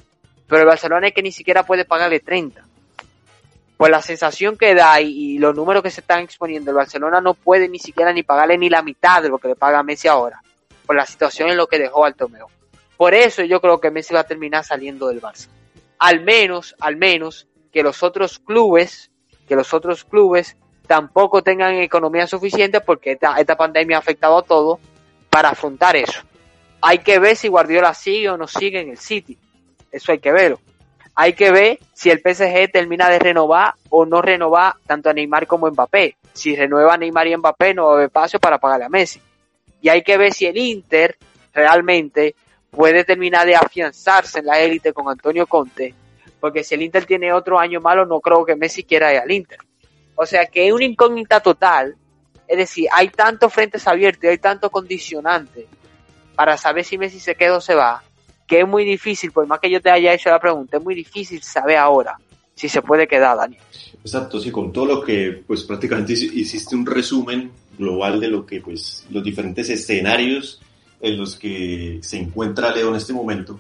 Pero 0.46 0.62
el 0.62 0.68
Barcelona 0.68 1.08
es 1.08 1.14
que 1.14 1.24
ni 1.24 1.32
siquiera 1.32 1.64
puede 1.64 1.86
pagarle 1.86 2.20
30. 2.20 2.73
Pues 3.84 3.92
la 3.92 4.02
sensación 4.02 4.56
que 4.56 4.74
da 4.76 5.02
y, 5.02 5.38
los 5.40 5.54
números 5.54 5.84
que 5.84 5.90
se 5.90 6.00
están 6.00 6.22
exponiendo, 6.22 6.72
el 6.72 6.78
Barcelona 6.78 7.20
no 7.20 7.34
puede 7.34 7.68
ni 7.68 7.80
siquiera 7.80 8.14
ni 8.14 8.24
pagarle 8.24 8.58
ni 8.58 8.70
la 8.70 8.82
mitad 8.82 9.22
de 9.22 9.28
lo 9.28 9.40
que 9.40 9.50
le 9.50 9.58
paga 9.58 9.84
Messi 9.84 10.08
ahora 10.08 10.42
por 10.86 10.96
la 10.96 11.06
situación 11.06 11.50
en 11.50 11.58
lo 11.58 11.68
que 11.68 11.80
dejó 11.80 12.00
Bartomeu. 12.00 12.48
Por 12.96 13.14
eso 13.14 13.44
yo 13.44 13.60
creo 13.60 13.82
que 13.82 13.92
Messi 13.92 14.14
va 14.14 14.22
a 14.22 14.24
terminar 14.24 14.64
saliendo 14.64 15.10
del 15.10 15.22
Barça. 15.22 15.50
Al 16.00 16.22
menos, 16.22 16.78
al 16.80 16.96
menos 16.96 17.46
que 17.74 17.84
los 17.84 18.04
otros 18.04 18.40
clubes, 18.40 19.12
que 19.50 19.56
los 19.58 19.74
otros 19.74 20.06
clubes 20.06 20.56
tampoco 20.88 21.44
tengan 21.44 21.74
economía 21.74 22.26
suficiente 22.26 22.80
porque 22.80 23.12
esta, 23.12 23.36
esta 23.38 23.58
pandemia 23.58 23.98
ha 23.98 24.00
afectado 24.00 24.38
a 24.38 24.44
todo 24.44 24.80
para 25.30 25.50
afrontar 25.50 25.98
eso. 25.98 26.22
Hay 26.80 27.00
que 27.00 27.20
ver 27.20 27.36
si 27.36 27.50
Guardiola 27.50 27.94
sigue 27.94 28.30
o 28.30 28.38
no 28.38 28.48
sigue 28.48 28.80
en 28.80 28.92
el 28.92 28.98
City. 28.98 29.38
Eso 29.92 30.14
hay 30.14 30.20
que 30.20 30.32
verlo. 30.32 30.62
Hay 31.16 31.34
que 31.34 31.52
ver 31.52 31.80
si 31.94 32.10
el 32.10 32.20
PSG 32.20 32.72
termina 32.72 33.10
de 33.10 33.20
renovar 33.20 33.76
o 33.90 34.06
no 34.06 34.22
renovar 34.22 34.76
tanto 34.88 35.10
a 35.10 35.14
Neymar 35.14 35.48
como 35.48 35.68
a 35.68 35.72
Mbappé. 35.72 36.18
Si 36.34 36.56
renueva 36.56 36.96
a 36.96 36.98
Neymar 36.98 37.28
y 37.28 37.38
Mbappé 37.38 37.74
no 37.74 37.86
va 37.86 37.92
a 37.92 37.94
haber 37.96 38.06
espacio 38.06 38.40
para 38.40 38.58
pagarle 38.58 38.86
a 38.86 38.90
Messi 38.90 39.22
y 39.84 39.90
hay 39.90 40.02
que 40.02 40.18
ver 40.18 40.34
si 40.34 40.46
el 40.46 40.58
Inter 40.58 41.18
realmente 41.54 42.36
puede 42.72 43.04
terminar 43.04 43.46
de 43.46 43.56
afianzarse 43.56 44.40
en 44.40 44.46
la 44.46 44.58
élite 44.58 44.94
con 44.94 45.10
Antonio 45.10 45.46
Conte, 45.46 45.94
porque 46.40 46.64
si 46.64 46.74
el 46.74 46.84
Inter 46.84 47.06
tiene 47.06 47.34
otro 47.34 47.60
año 47.60 47.82
malo, 47.82 48.06
no 48.06 48.22
creo 48.22 48.46
que 48.46 48.56
Messi 48.56 48.86
quiera 48.86 49.14
ir 49.14 49.20
al 49.20 49.30
Inter. 49.30 49.60
O 50.16 50.26
sea 50.26 50.46
que 50.46 50.66
es 50.66 50.74
una 50.74 50.86
incógnita 50.86 51.42
total, 51.42 51.98
es 52.48 52.58
decir, 52.58 52.88
hay 52.94 53.10
tantos 53.10 53.54
frentes 53.54 53.86
abiertos 53.86 54.24
y 54.24 54.28
hay 54.28 54.38
tantos 54.38 54.72
condicionantes 54.72 55.66
para 56.34 56.56
saber 56.56 56.86
si 56.86 56.98
Messi 56.98 57.20
se 57.20 57.36
queda 57.36 57.58
o 57.58 57.62
se 57.62 57.76
va, 57.76 58.02
que 58.48 58.62
es 58.62 58.68
muy 58.68 58.86
difícil, 58.86 59.32
por 59.32 59.48
más 59.48 59.60
que 59.60 59.70
yo 59.70 59.82
te 59.82 59.90
haya 59.90 60.14
hecho 60.14 60.30
la 60.30 60.40
pregunta, 60.40 60.78
es 60.78 60.84
muy 60.84 60.96
difícil 60.96 61.42
saber 61.42 61.78
ahora 61.78 62.18
si 62.56 62.70
se 62.70 62.82
puede 62.82 63.08
quedar, 63.08 63.38
Daniel. 63.38 63.62
Exacto, 64.04 64.40
sí, 64.40 64.52
con 64.52 64.72
todo 64.72 64.86
lo 64.86 65.02
que 65.02 65.44
pues 65.46 65.64
prácticamente 65.64 66.14
hiciste 66.14 66.76
un 66.76 66.86
resumen 66.86 67.52
global 67.78 68.20
de 68.20 68.28
lo 68.28 68.46
que 68.46 68.62
pues 68.62 69.08
los 69.10 69.24
diferentes 69.24 69.70
escenarios 69.70 70.62
en 71.02 71.18
los 71.18 71.36
que 71.36 72.00
se 72.02 72.18
encuentra 72.18 72.74
Leo 72.74 72.90
en 72.90 72.96
este 72.96 73.14
momento. 73.14 73.60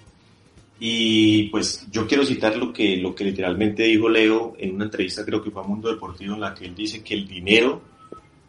Y 0.79 1.43
pues 1.43 1.87
yo 1.91 2.07
quiero 2.07 2.25
citar 2.25 2.57
lo 2.57 2.73
que, 2.73 2.97
lo 2.97 3.15
que 3.15 3.23
literalmente 3.23 3.83
dijo 3.83 4.09
Leo 4.09 4.53
en 4.57 4.75
una 4.75 4.85
entrevista, 4.85 5.25
creo 5.25 5.41
que 5.41 5.49
fue 5.49 5.61
a 5.61 5.65
Mundo 5.65 5.89
Deportivo, 5.89 6.35
en 6.35 6.41
la 6.41 6.53
que 6.53 6.65
él 6.65 6.75
dice 6.75 7.01
que 7.03 7.13
el 7.13 7.27
dinero 7.27 7.81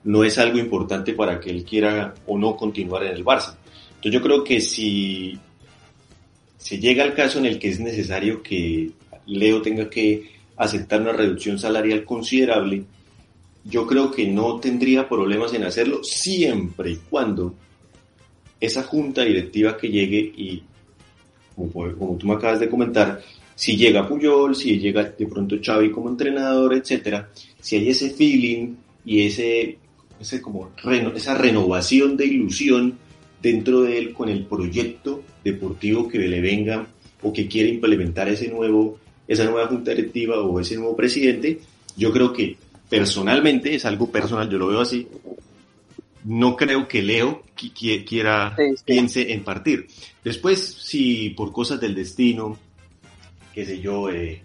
no 0.05 0.24
es 0.24 0.37
algo 0.39 0.59
importante 0.59 1.12
para 1.14 1.41
que 1.41 1.51
él 1.51 1.64
quiera 1.64 2.14
o 2.26 2.39
no 2.39 2.57
continuar 2.57 3.05
en 3.05 3.12
el 3.12 3.24
Barça. 3.24 3.57
Entonces 3.89 4.12
yo 4.12 4.22
creo 4.22 4.45
que 4.45 4.61
si 4.61 5.39
se 6.64 6.78
llega 6.78 7.04
al 7.04 7.12
caso 7.12 7.38
en 7.40 7.44
el 7.44 7.58
que 7.58 7.68
es 7.68 7.78
necesario 7.78 8.42
que 8.42 8.90
Leo 9.26 9.60
tenga 9.60 9.90
que 9.90 10.30
aceptar 10.56 11.02
una 11.02 11.12
reducción 11.12 11.58
salarial 11.58 12.06
considerable, 12.06 12.84
yo 13.64 13.86
creo 13.86 14.10
que 14.10 14.26
no 14.26 14.58
tendría 14.60 15.06
problemas 15.06 15.52
en 15.52 15.64
hacerlo 15.64 16.02
siempre 16.02 16.92
y 16.92 16.96
cuando 17.10 17.54
esa 18.58 18.82
junta 18.82 19.24
directiva 19.24 19.76
que 19.76 19.90
llegue 19.90 20.18
y, 20.18 20.62
como, 21.54 22.16
tú 22.16 22.26
me 22.26 22.32
acabas 22.32 22.60
de 22.60 22.70
comentar, 22.70 23.20
si 23.54 23.76
llega 23.76 24.08
Puyol, 24.08 24.56
si 24.56 24.78
llega 24.78 25.04
de 25.04 25.26
pronto 25.26 25.56
Xavi 25.62 25.90
como 25.90 26.08
entrenador, 26.08 26.72
etcétera, 26.72 27.28
si 27.60 27.76
hay 27.76 27.90
ese 27.90 28.08
feeling 28.08 28.74
y 29.04 29.26
ese, 29.26 29.76
ese 30.18 30.40
como 30.40 30.70
esa 31.14 31.34
renovación 31.34 32.16
de 32.16 32.24
ilusión 32.24 33.03
dentro 33.45 33.82
de 33.82 33.99
él 33.99 34.14
con 34.14 34.30
el 34.30 34.47
proyecto 34.47 35.22
deportivo 35.45 36.09
que 36.09 36.18
le 36.18 36.40
venga 36.40 36.86
o 37.20 37.30
que 37.30 37.47
quiere 37.47 37.68
implementar 37.68 38.26
ese 38.30 38.49
nuevo, 38.49 38.99
esa 39.28 39.45
nueva 39.45 39.68
junta 39.68 39.90
directiva 39.90 40.40
o 40.40 40.59
ese 40.59 40.76
nuevo 40.76 40.97
presidente, 40.97 41.61
yo 41.95 42.11
creo 42.11 42.32
que 42.32 42.57
personalmente, 42.88 43.74
es 43.74 43.84
algo 43.84 44.11
personal, 44.11 44.49
yo 44.49 44.57
lo 44.57 44.68
veo 44.68 44.80
así, 44.80 45.07
no 46.24 46.57
creo 46.57 46.88
que 46.88 47.03
Leo 47.03 47.42
quiera, 48.07 48.57
piense 48.86 49.32
en 49.34 49.45
partir. 49.45 49.88
Después, 50.22 50.61
si 50.80 51.30
por 51.30 51.53
cosas 51.53 51.78
del 51.78 51.95
destino, 51.95 52.57
qué 53.53 53.66
sé 53.66 53.78
yo, 53.78 54.09
eh, 54.09 54.42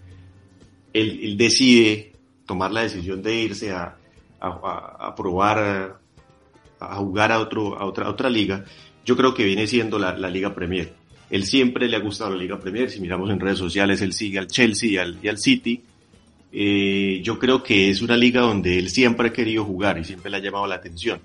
él, 0.92 1.38
decide 1.38 2.12
tomar 2.44 2.70
la 2.70 2.82
decisión 2.82 3.22
de 3.22 3.34
irse 3.34 3.72
a, 3.72 3.96
a, 4.40 5.14
probar, 5.16 6.00
a, 6.80 6.96
jugar 6.96 7.32
a, 7.32 7.40
otro, 7.40 7.78
a, 7.78 7.86
otra, 7.86 8.10
otra 8.10 8.28
liga, 8.28 8.64
yo 9.10 9.16
creo 9.16 9.34
que 9.34 9.42
viene 9.42 9.66
siendo 9.66 9.98
la, 9.98 10.16
la, 10.16 10.30
Liga 10.30 10.54
Premier. 10.54 10.92
Él 11.30 11.44
siempre 11.44 11.88
le 11.88 11.96
ha 11.96 11.98
gustado 11.98 12.30
la 12.30 12.36
Liga 12.36 12.60
Premier, 12.60 12.88
si 12.88 13.00
miramos 13.00 13.28
en 13.28 13.40
redes 13.40 13.58
sociales, 13.58 14.00
él 14.02 14.12
sigue 14.12 14.38
al 14.38 14.46
Chelsea 14.46 14.88
y 14.88 14.96
al, 14.98 15.18
y 15.20 15.26
al 15.26 15.36
City, 15.36 15.82
eh, 16.52 17.20
yo 17.20 17.36
creo 17.36 17.60
que 17.60 17.90
es 17.90 18.02
una 18.02 18.16
liga 18.16 18.42
donde 18.42 18.78
él 18.78 18.88
siempre 18.88 19.26
ha 19.26 19.32
querido 19.32 19.64
jugar 19.64 19.98
y 19.98 20.04
siempre 20.04 20.30
le 20.30 20.36
ha 20.36 20.40
llamado 20.40 20.64
la 20.68 20.76
atención. 20.76 21.20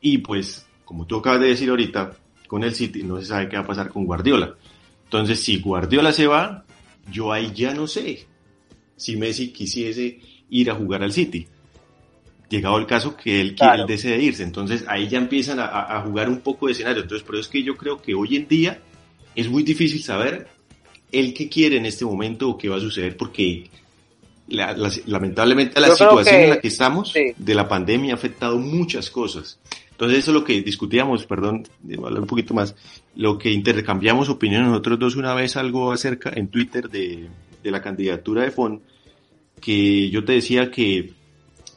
Y 0.00 0.18
pues, 0.18 0.68
como 0.84 1.04
tú 1.04 1.16
acabas 1.16 1.40
de 1.40 1.48
decir 1.48 1.68
ahorita, 1.68 2.12
con 2.46 2.62
el 2.62 2.76
City 2.76 3.02
no 3.02 3.18
se 3.18 3.26
sabe 3.26 3.48
qué 3.48 3.56
va 3.56 3.64
a 3.64 3.66
pasar 3.66 3.88
con 3.88 4.04
Guardiola. 4.04 4.54
Entonces, 5.02 5.42
si 5.42 5.58
Guardiola 5.58 6.12
se 6.12 6.28
va, 6.28 6.64
yo 7.10 7.32
ahí 7.32 7.50
ya 7.52 7.74
no 7.74 7.88
sé 7.88 8.24
si 8.96 9.16
Messi 9.16 9.52
quisiese 9.52 10.20
ir 10.48 10.70
a 10.70 10.76
jugar 10.76 11.02
al 11.02 11.10
City. 11.10 11.48
Llegado 12.48 12.78
el 12.78 12.86
caso 12.86 13.16
que 13.16 13.40
él, 13.40 13.54
quiere, 13.54 13.80
él 13.80 13.86
desee 13.86 14.22
irse. 14.22 14.42
Entonces, 14.42 14.84
ahí 14.88 15.08
ya 15.08 15.18
empiezan 15.18 15.58
a, 15.58 15.96
a 15.96 16.00
jugar 16.02 16.28
un 16.28 16.40
poco 16.40 16.66
de 16.66 16.72
escenario. 16.72 17.02
Entonces, 17.02 17.26
por 17.26 17.34
eso 17.34 17.42
es 17.42 17.48
que 17.48 17.62
yo 17.62 17.76
creo 17.76 18.00
que 18.00 18.14
hoy 18.14 18.36
en 18.36 18.46
día 18.46 18.80
es 19.34 19.48
muy 19.48 19.62
difícil 19.62 20.02
saber 20.02 20.48
el 21.12 21.34
que 21.34 21.48
quiere 21.48 21.76
en 21.76 21.86
este 21.86 22.04
momento 22.04 22.48
o 22.48 22.58
qué 22.58 22.68
va 22.68 22.76
a 22.76 22.80
suceder 22.80 23.16
porque 23.16 23.68
lamentablemente 24.48 25.80
la 25.80 25.94
situación 25.94 26.42
en 26.42 26.50
la 26.50 26.60
que 26.60 26.68
estamos 26.68 27.12
de 27.12 27.54
la 27.54 27.68
pandemia 27.68 28.14
ha 28.14 28.16
afectado 28.16 28.58
muchas 28.58 29.10
cosas. 29.10 29.58
Entonces 29.90 30.18
eso 30.18 30.30
es 30.30 30.34
lo 30.34 30.44
que 30.44 30.60
discutíamos, 30.62 31.24
perdón, 31.26 31.66
hablar 32.04 32.20
un 32.20 32.26
poquito 32.26 32.54
más, 32.54 32.76
lo 33.14 33.38
que 33.38 33.50
intercambiamos 33.50 34.28
opiniones 34.28 34.68
nosotros 34.68 34.98
dos 34.98 35.16
una 35.16 35.34
vez 35.34 35.56
algo 35.56 35.90
acerca 35.90 36.30
en 36.34 36.48
Twitter 36.48 36.88
de, 36.88 37.28
de 37.62 37.70
la 37.70 37.82
candidatura 37.82 38.42
de 38.42 38.50
FON, 38.50 38.82
que 39.60 40.10
yo 40.10 40.24
te 40.24 40.34
decía 40.34 40.70
que 40.70 41.12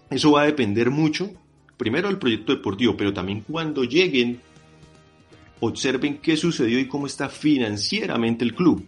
eso 0.10 0.32
va 0.32 0.44
a 0.44 0.46
depender 0.46 0.90
mucho, 0.90 1.32
primero 1.78 2.08
del 2.08 2.18
proyecto 2.18 2.54
deportivo, 2.54 2.96
pero 2.98 3.14
también 3.14 3.42
cuando 3.42 3.84
lleguen, 3.84 4.42
observen 5.60 6.20
qué 6.20 6.38
sucedió 6.38 6.80
y 6.80 6.88
cómo 6.88 7.08
está 7.08 7.30
financieramente 7.30 8.44
el 8.44 8.56
club. 8.56 8.86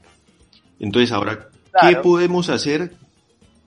Entonces 0.80 1.12
ahora, 1.12 1.50
¿qué 1.82 1.98
podemos 1.98 2.50
hacer 2.50 2.96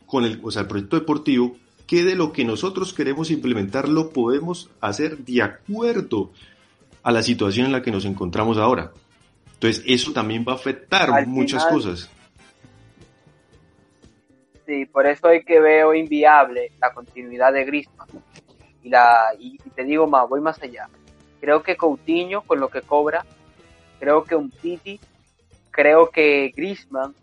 con 0.07 0.24
el, 0.24 0.40
o 0.42 0.50
sea, 0.50 0.62
el 0.62 0.68
proyecto 0.68 0.98
deportivo 0.98 1.57
qué 1.86 2.05
de 2.05 2.14
lo 2.14 2.32
que 2.32 2.44
nosotros 2.44 2.92
queremos 2.92 3.30
implementar 3.30 3.88
lo 3.88 4.11
podemos 4.11 4.70
hacer 4.80 5.18
de 5.18 5.42
acuerdo 5.42 6.32
a 7.02 7.12
la 7.12 7.22
situación 7.22 7.66
en 7.66 7.72
la 7.72 7.82
que 7.82 7.90
nos 7.90 8.05
encontramos 8.05 8.57
ahora. 8.59 8.92
Entonces, 9.55 9.84
eso 9.86 10.12
también 10.12 10.44
va 10.46 10.52
a 10.52 10.57
afectar 10.57 11.26
muchas 11.26 11.64
cosas. 11.66 12.09
Sí, 14.67 14.87
por 14.87 15.07
eso 15.07 15.29
es 15.29 15.45
que 15.45 15.61
veo 15.61 15.95
inviable 15.95 16.73
la 16.81 16.93
continuidad 16.93 17.53
de 17.53 17.65
Griezmann. 17.65 18.09
Y, 18.83 18.89
la, 18.89 19.35
y, 19.39 19.59
te 19.75 19.85
digo 19.85 20.07
más, 20.07 20.29
voy 20.29 20.41
más 20.41 20.61
allá. 20.62 20.89
Creo 21.41 21.62
que 21.62 21.77
Coutinho, 21.77 22.43
con 22.43 22.61
lo 22.61 22.69
que 22.69 22.83
cobra, 22.83 23.25
creo 23.99 24.25
que 24.25 24.35
un 24.35 24.51
Titi, 24.51 24.99
creo 25.71 26.09
que 26.11 26.53
Griezmann 26.57 27.15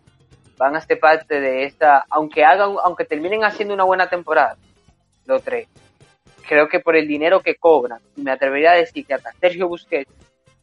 van 0.56 0.76
a 0.76 0.80
ser 0.80 1.00
parte 1.00 1.40
de 1.40 1.64
esta, 1.64 2.04
aunque 2.08 2.44
hagan, 2.44 2.76
aunque 2.84 3.04
terminen 3.04 3.44
haciendo 3.44 3.74
una 3.74 3.84
buena 3.84 4.08
temporada, 4.08 4.56
los 5.26 5.42
tres. 5.42 5.66
Creo 6.48 6.68
que 6.68 6.80
por 6.80 6.96
el 6.96 7.08
dinero 7.08 7.40
que 7.40 7.56
cobran, 7.56 8.00
y 8.16 8.22
me 8.22 8.30
atrevería 8.30 8.72
a 8.72 8.76
decir 8.76 9.04
que 9.04 9.14
hasta 9.14 9.32
Sergio 9.32 9.68
Busquets 9.68 10.12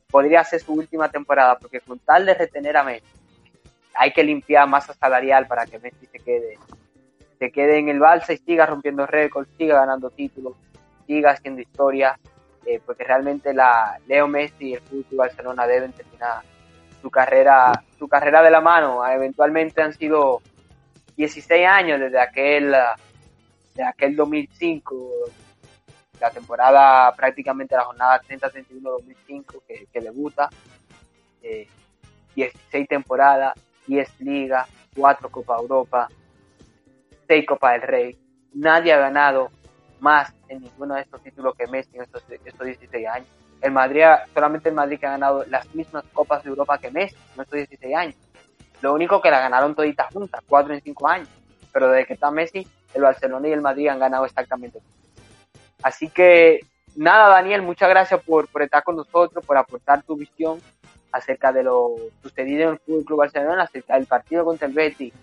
podría 0.09 0.43
ser 0.43 0.61
su 0.61 0.73
última 0.73 1.09
temporada, 1.09 1.57
porque 1.57 1.81
con 1.81 1.99
tal 1.99 2.25
de 2.25 2.33
retener 2.33 2.77
a 2.77 2.83
Messi, 2.83 3.18
hay 3.95 4.11
que 4.11 4.23
limpiar 4.23 4.67
masa 4.67 4.93
salarial 4.93 5.47
para 5.47 5.65
que 5.65 5.79
Messi 5.79 6.05
se 6.05 6.19
quede, 6.19 6.57
se 7.37 7.51
quede 7.51 7.79
en 7.79 7.89
el 7.89 7.99
balsa 7.99 8.33
y 8.33 8.37
siga 8.37 8.65
rompiendo 8.65 9.05
récords, 9.05 9.49
siga 9.57 9.75
ganando 9.75 10.09
títulos, 10.09 10.55
siga 11.07 11.31
haciendo 11.31 11.61
historia, 11.61 12.19
eh, 12.65 12.81
porque 12.85 13.03
realmente 13.03 13.53
la 13.53 13.97
Leo 14.07 14.27
Messi 14.27 14.69
y 14.69 14.73
el 14.73 14.81
Fútbol 14.81 15.17
Barcelona 15.17 15.65
deben 15.65 15.93
terminar 15.93 16.41
su 17.01 17.09
carrera, 17.09 17.83
su 17.97 18.07
carrera 18.07 18.41
de 18.41 18.51
la 18.51 18.61
mano. 18.61 19.05
Eventualmente 19.07 19.81
han 19.81 19.93
sido 19.93 20.41
16 21.15 21.65
años 21.65 21.99
desde 21.99 22.19
aquel, 22.19 22.75
de 23.75 23.83
aquel 23.83 24.15
2005, 24.15 25.09
la 26.19 26.31
temporada 26.31 27.13
prácticamente 27.15 27.75
la 27.75 27.85
jornada 27.85 28.21
30-31-2005 28.21 29.61
que, 29.67 29.87
que, 29.91 30.01
debuta. 30.01 30.49
16 32.35 32.53
eh, 32.73 32.87
temporadas, 32.87 33.53
10 33.89 34.21
ligas, 34.21 34.69
4 34.95 35.29
Copa 35.29 35.57
Europa, 35.57 36.07
6 37.27 37.45
Copa 37.45 37.71
del 37.73 37.81
Rey. 37.81 38.17
Nadie 38.53 38.93
ha 38.93 38.99
ganado 38.99 39.49
más 39.99 40.33
en 40.47 40.61
ninguno 40.61 40.95
de 40.95 41.01
estos 41.01 41.21
títulos 41.21 41.55
que 41.55 41.67
Messi 41.67 41.97
en 41.97 42.03
estos, 42.03 42.23
estos 42.29 42.65
16 42.65 43.07
años. 43.07 43.27
El 43.61 43.71
Madrid, 43.71 44.03
solamente 44.33 44.69
el 44.69 44.75
Madrid 44.75 44.99
que 44.99 45.07
ha 45.07 45.11
ganado 45.11 45.43
las 45.47 45.73
mismas 45.75 46.05
Copas 46.13 46.43
de 46.43 46.49
Europa 46.49 46.77
que 46.77 46.91
Messi 46.91 47.17
en 47.35 47.41
estos 47.41 47.57
16 47.57 47.95
años. 47.95 48.15
Lo 48.81 48.93
único 48.93 49.21
que 49.21 49.31
la 49.31 49.41
ganaron 49.41 49.75
toditas 49.75 50.13
juntas, 50.13 50.41
4 50.47 50.73
en 50.73 50.81
5 50.81 51.07
años. 51.07 51.29
Pero 51.73 51.89
desde 51.89 52.05
que 52.05 52.13
está 52.13 52.31
Messi, 52.31 52.65
el 52.93 53.01
Barcelona 53.01 53.47
y 53.47 53.51
el 53.51 53.61
Madrid 53.61 53.87
han 53.87 53.99
ganado 53.99 54.25
exactamente. 54.25 54.79
Así 55.81 56.09
que 56.09 56.59
nada, 56.95 57.29
Daniel, 57.29 57.63
muchas 57.63 57.89
gracias 57.89 58.21
por, 58.23 58.47
por 58.47 58.61
estar 58.61 58.83
con 58.83 58.95
nosotros, 58.95 59.45
por 59.45 59.57
aportar 59.57 60.03
tu 60.03 60.15
visión 60.15 60.59
acerca 61.11 61.51
de 61.51 61.63
lo 61.63 61.95
sucedido 62.21 62.63
en 62.63 62.69
el 62.69 62.79
Fútbol 62.79 63.05
Club 63.05 63.19
Barcelona, 63.19 63.63
acerca 63.63 63.95
del 63.95 64.05
partido 64.05 64.45
contra 64.45 64.67
el 64.67 64.73
Betis 64.73 65.13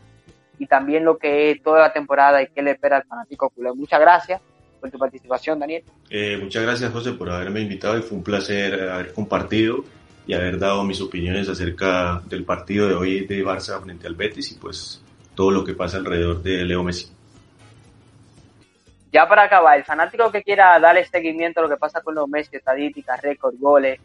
y 0.58 0.66
también 0.66 1.04
lo 1.04 1.18
que 1.18 1.50
es 1.50 1.62
toda 1.62 1.80
la 1.80 1.92
temporada 1.92 2.42
y 2.42 2.48
qué 2.48 2.62
le 2.62 2.72
espera 2.72 2.96
al 2.98 3.04
fanático 3.04 3.50
culé. 3.50 3.72
Muchas 3.72 4.00
gracias 4.00 4.40
por 4.80 4.90
tu 4.90 4.98
participación, 4.98 5.58
Daniel. 5.58 5.84
Eh, 6.10 6.38
muchas 6.40 6.62
gracias, 6.62 6.92
José, 6.92 7.12
por 7.12 7.30
haberme 7.30 7.60
invitado 7.60 7.98
y 7.98 8.02
fue 8.02 8.18
un 8.18 8.24
placer 8.24 8.88
haber 8.88 9.12
compartido 9.12 9.84
y 10.26 10.34
haber 10.34 10.58
dado 10.58 10.82
mis 10.84 11.00
opiniones 11.00 11.48
acerca 11.48 12.20
del 12.26 12.44
partido 12.44 12.88
de 12.88 12.94
hoy 12.94 13.26
de 13.26 13.44
Barça 13.44 13.80
frente 13.82 14.06
al 14.06 14.14
Betis 14.14 14.52
y 14.52 14.54
pues 14.56 15.02
todo 15.34 15.50
lo 15.50 15.64
que 15.64 15.74
pasa 15.74 15.98
alrededor 15.98 16.42
de 16.42 16.64
Leo 16.64 16.82
Messi. 16.82 17.12
Ya 19.12 19.28
para 19.28 19.44
acabar, 19.44 19.78
el 19.78 19.84
fanático 19.84 20.30
que 20.32 20.42
quiera 20.42 20.78
darle 20.80 21.04
seguimiento 21.04 21.60
a 21.60 21.62
lo 21.62 21.68
que 21.68 21.76
pasa 21.76 22.00
con 22.00 22.14
Leo 22.14 22.26
Messi, 22.26 22.56
estadísticas, 22.56 23.22
récords, 23.22 23.58
goles 23.60 24.00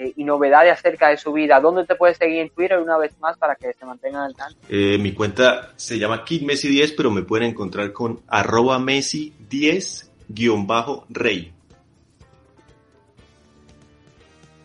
eh, 0.00 0.14
y 0.16 0.24
novedades 0.24 0.72
acerca 0.72 1.10
de 1.10 1.18
su 1.18 1.30
vida, 1.30 1.60
¿dónde 1.60 1.84
te 1.84 1.94
puedes 1.94 2.16
seguir 2.16 2.38
en 2.38 2.48
Twitter 2.48 2.78
una 2.78 2.96
vez 2.96 3.12
más 3.20 3.36
para 3.36 3.54
que 3.54 3.74
se 3.74 3.84
mantengan 3.84 4.22
al 4.22 4.34
tanto? 4.34 4.58
Eh, 4.70 4.96
mi 4.96 5.12
cuenta 5.12 5.74
se 5.76 5.98
llama 5.98 6.24
KidMessi10, 6.24 6.94
pero 6.96 7.10
me 7.10 7.20
pueden 7.20 7.50
encontrar 7.50 7.92
con 7.92 8.22
arroba 8.26 8.78
Messi10-rey. 8.78 11.52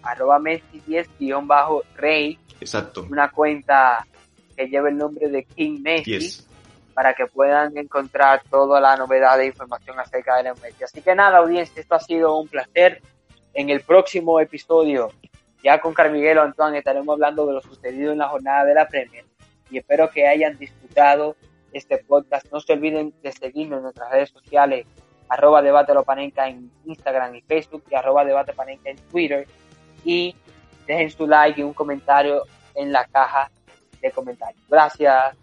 Arroba 0.03 0.39
Messi10-rey. 0.39 2.39
Exacto. 2.61 3.05
Una 3.09 3.29
cuenta 3.29 4.07
que 4.55 4.67
lleva 4.67 4.87
el 4.87 4.97
nombre 4.97 5.27
de 5.27 5.43
King 5.43 5.81
Messi. 5.81 6.45
Para 6.93 7.13
que 7.13 7.25
puedan 7.25 7.77
encontrar 7.77 8.41
toda 8.49 8.79
la 8.79 8.95
novedad 8.95 9.37
de 9.37 9.47
información 9.47 9.99
acerca 9.99 10.37
de 10.37 10.43
Leo 10.43 10.55
Messi. 10.63 10.85
Así 10.85 11.01
que 11.01 11.13
nada, 11.13 11.39
audiencia, 11.39 11.81
esto 11.81 11.95
ha 11.95 11.99
sido 11.99 12.39
un 12.39 12.47
placer 12.47 13.01
en 13.55 13.69
el 13.69 13.81
próximo 13.81 14.39
episodio, 14.39 15.11
ya 15.65 15.79
con 15.79 15.95
Carmiguelo 15.95 16.43
Antoine, 16.43 16.77
estaremos 16.77 17.11
hablando 17.11 17.47
de 17.47 17.53
lo 17.53 17.59
sucedido 17.59 18.11
en 18.11 18.19
la 18.19 18.27
jornada 18.27 18.65
de 18.65 18.75
la 18.75 18.87
Premier. 18.87 19.25
Y 19.71 19.79
espero 19.79 20.11
que 20.11 20.27
hayan 20.27 20.59
disfrutado 20.59 21.35
este 21.73 21.97
podcast. 21.97 22.45
No 22.51 22.59
se 22.59 22.73
olviden 22.73 23.15
de 23.23 23.31
seguirnos 23.31 23.77
en 23.77 23.83
nuestras 23.85 24.11
redes 24.11 24.29
sociales, 24.29 24.85
arroba 25.27 25.63
debate 25.63 25.91
en 26.45 26.69
Instagram 26.85 27.33
y 27.33 27.41
Facebook 27.41 27.83
y 27.89 27.95
arroba 27.95 28.23
debate 28.23 28.53
panenca 28.53 28.91
en 28.91 28.97
Twitter. 29.09 29.47
Y 30.03 30.35
dejen 30.85 31.09
su 31.09 31.25
like 31.25 31.59
y 31.59 31.63
un 31.63 31.73
comentario 31.73 32.43
en 32.75 32.91
la 32.91 33.03
caja 33.05 33.49
de 34.03 34.11
comentarios. 34.11 34.63
Gracias. 34.69 35.35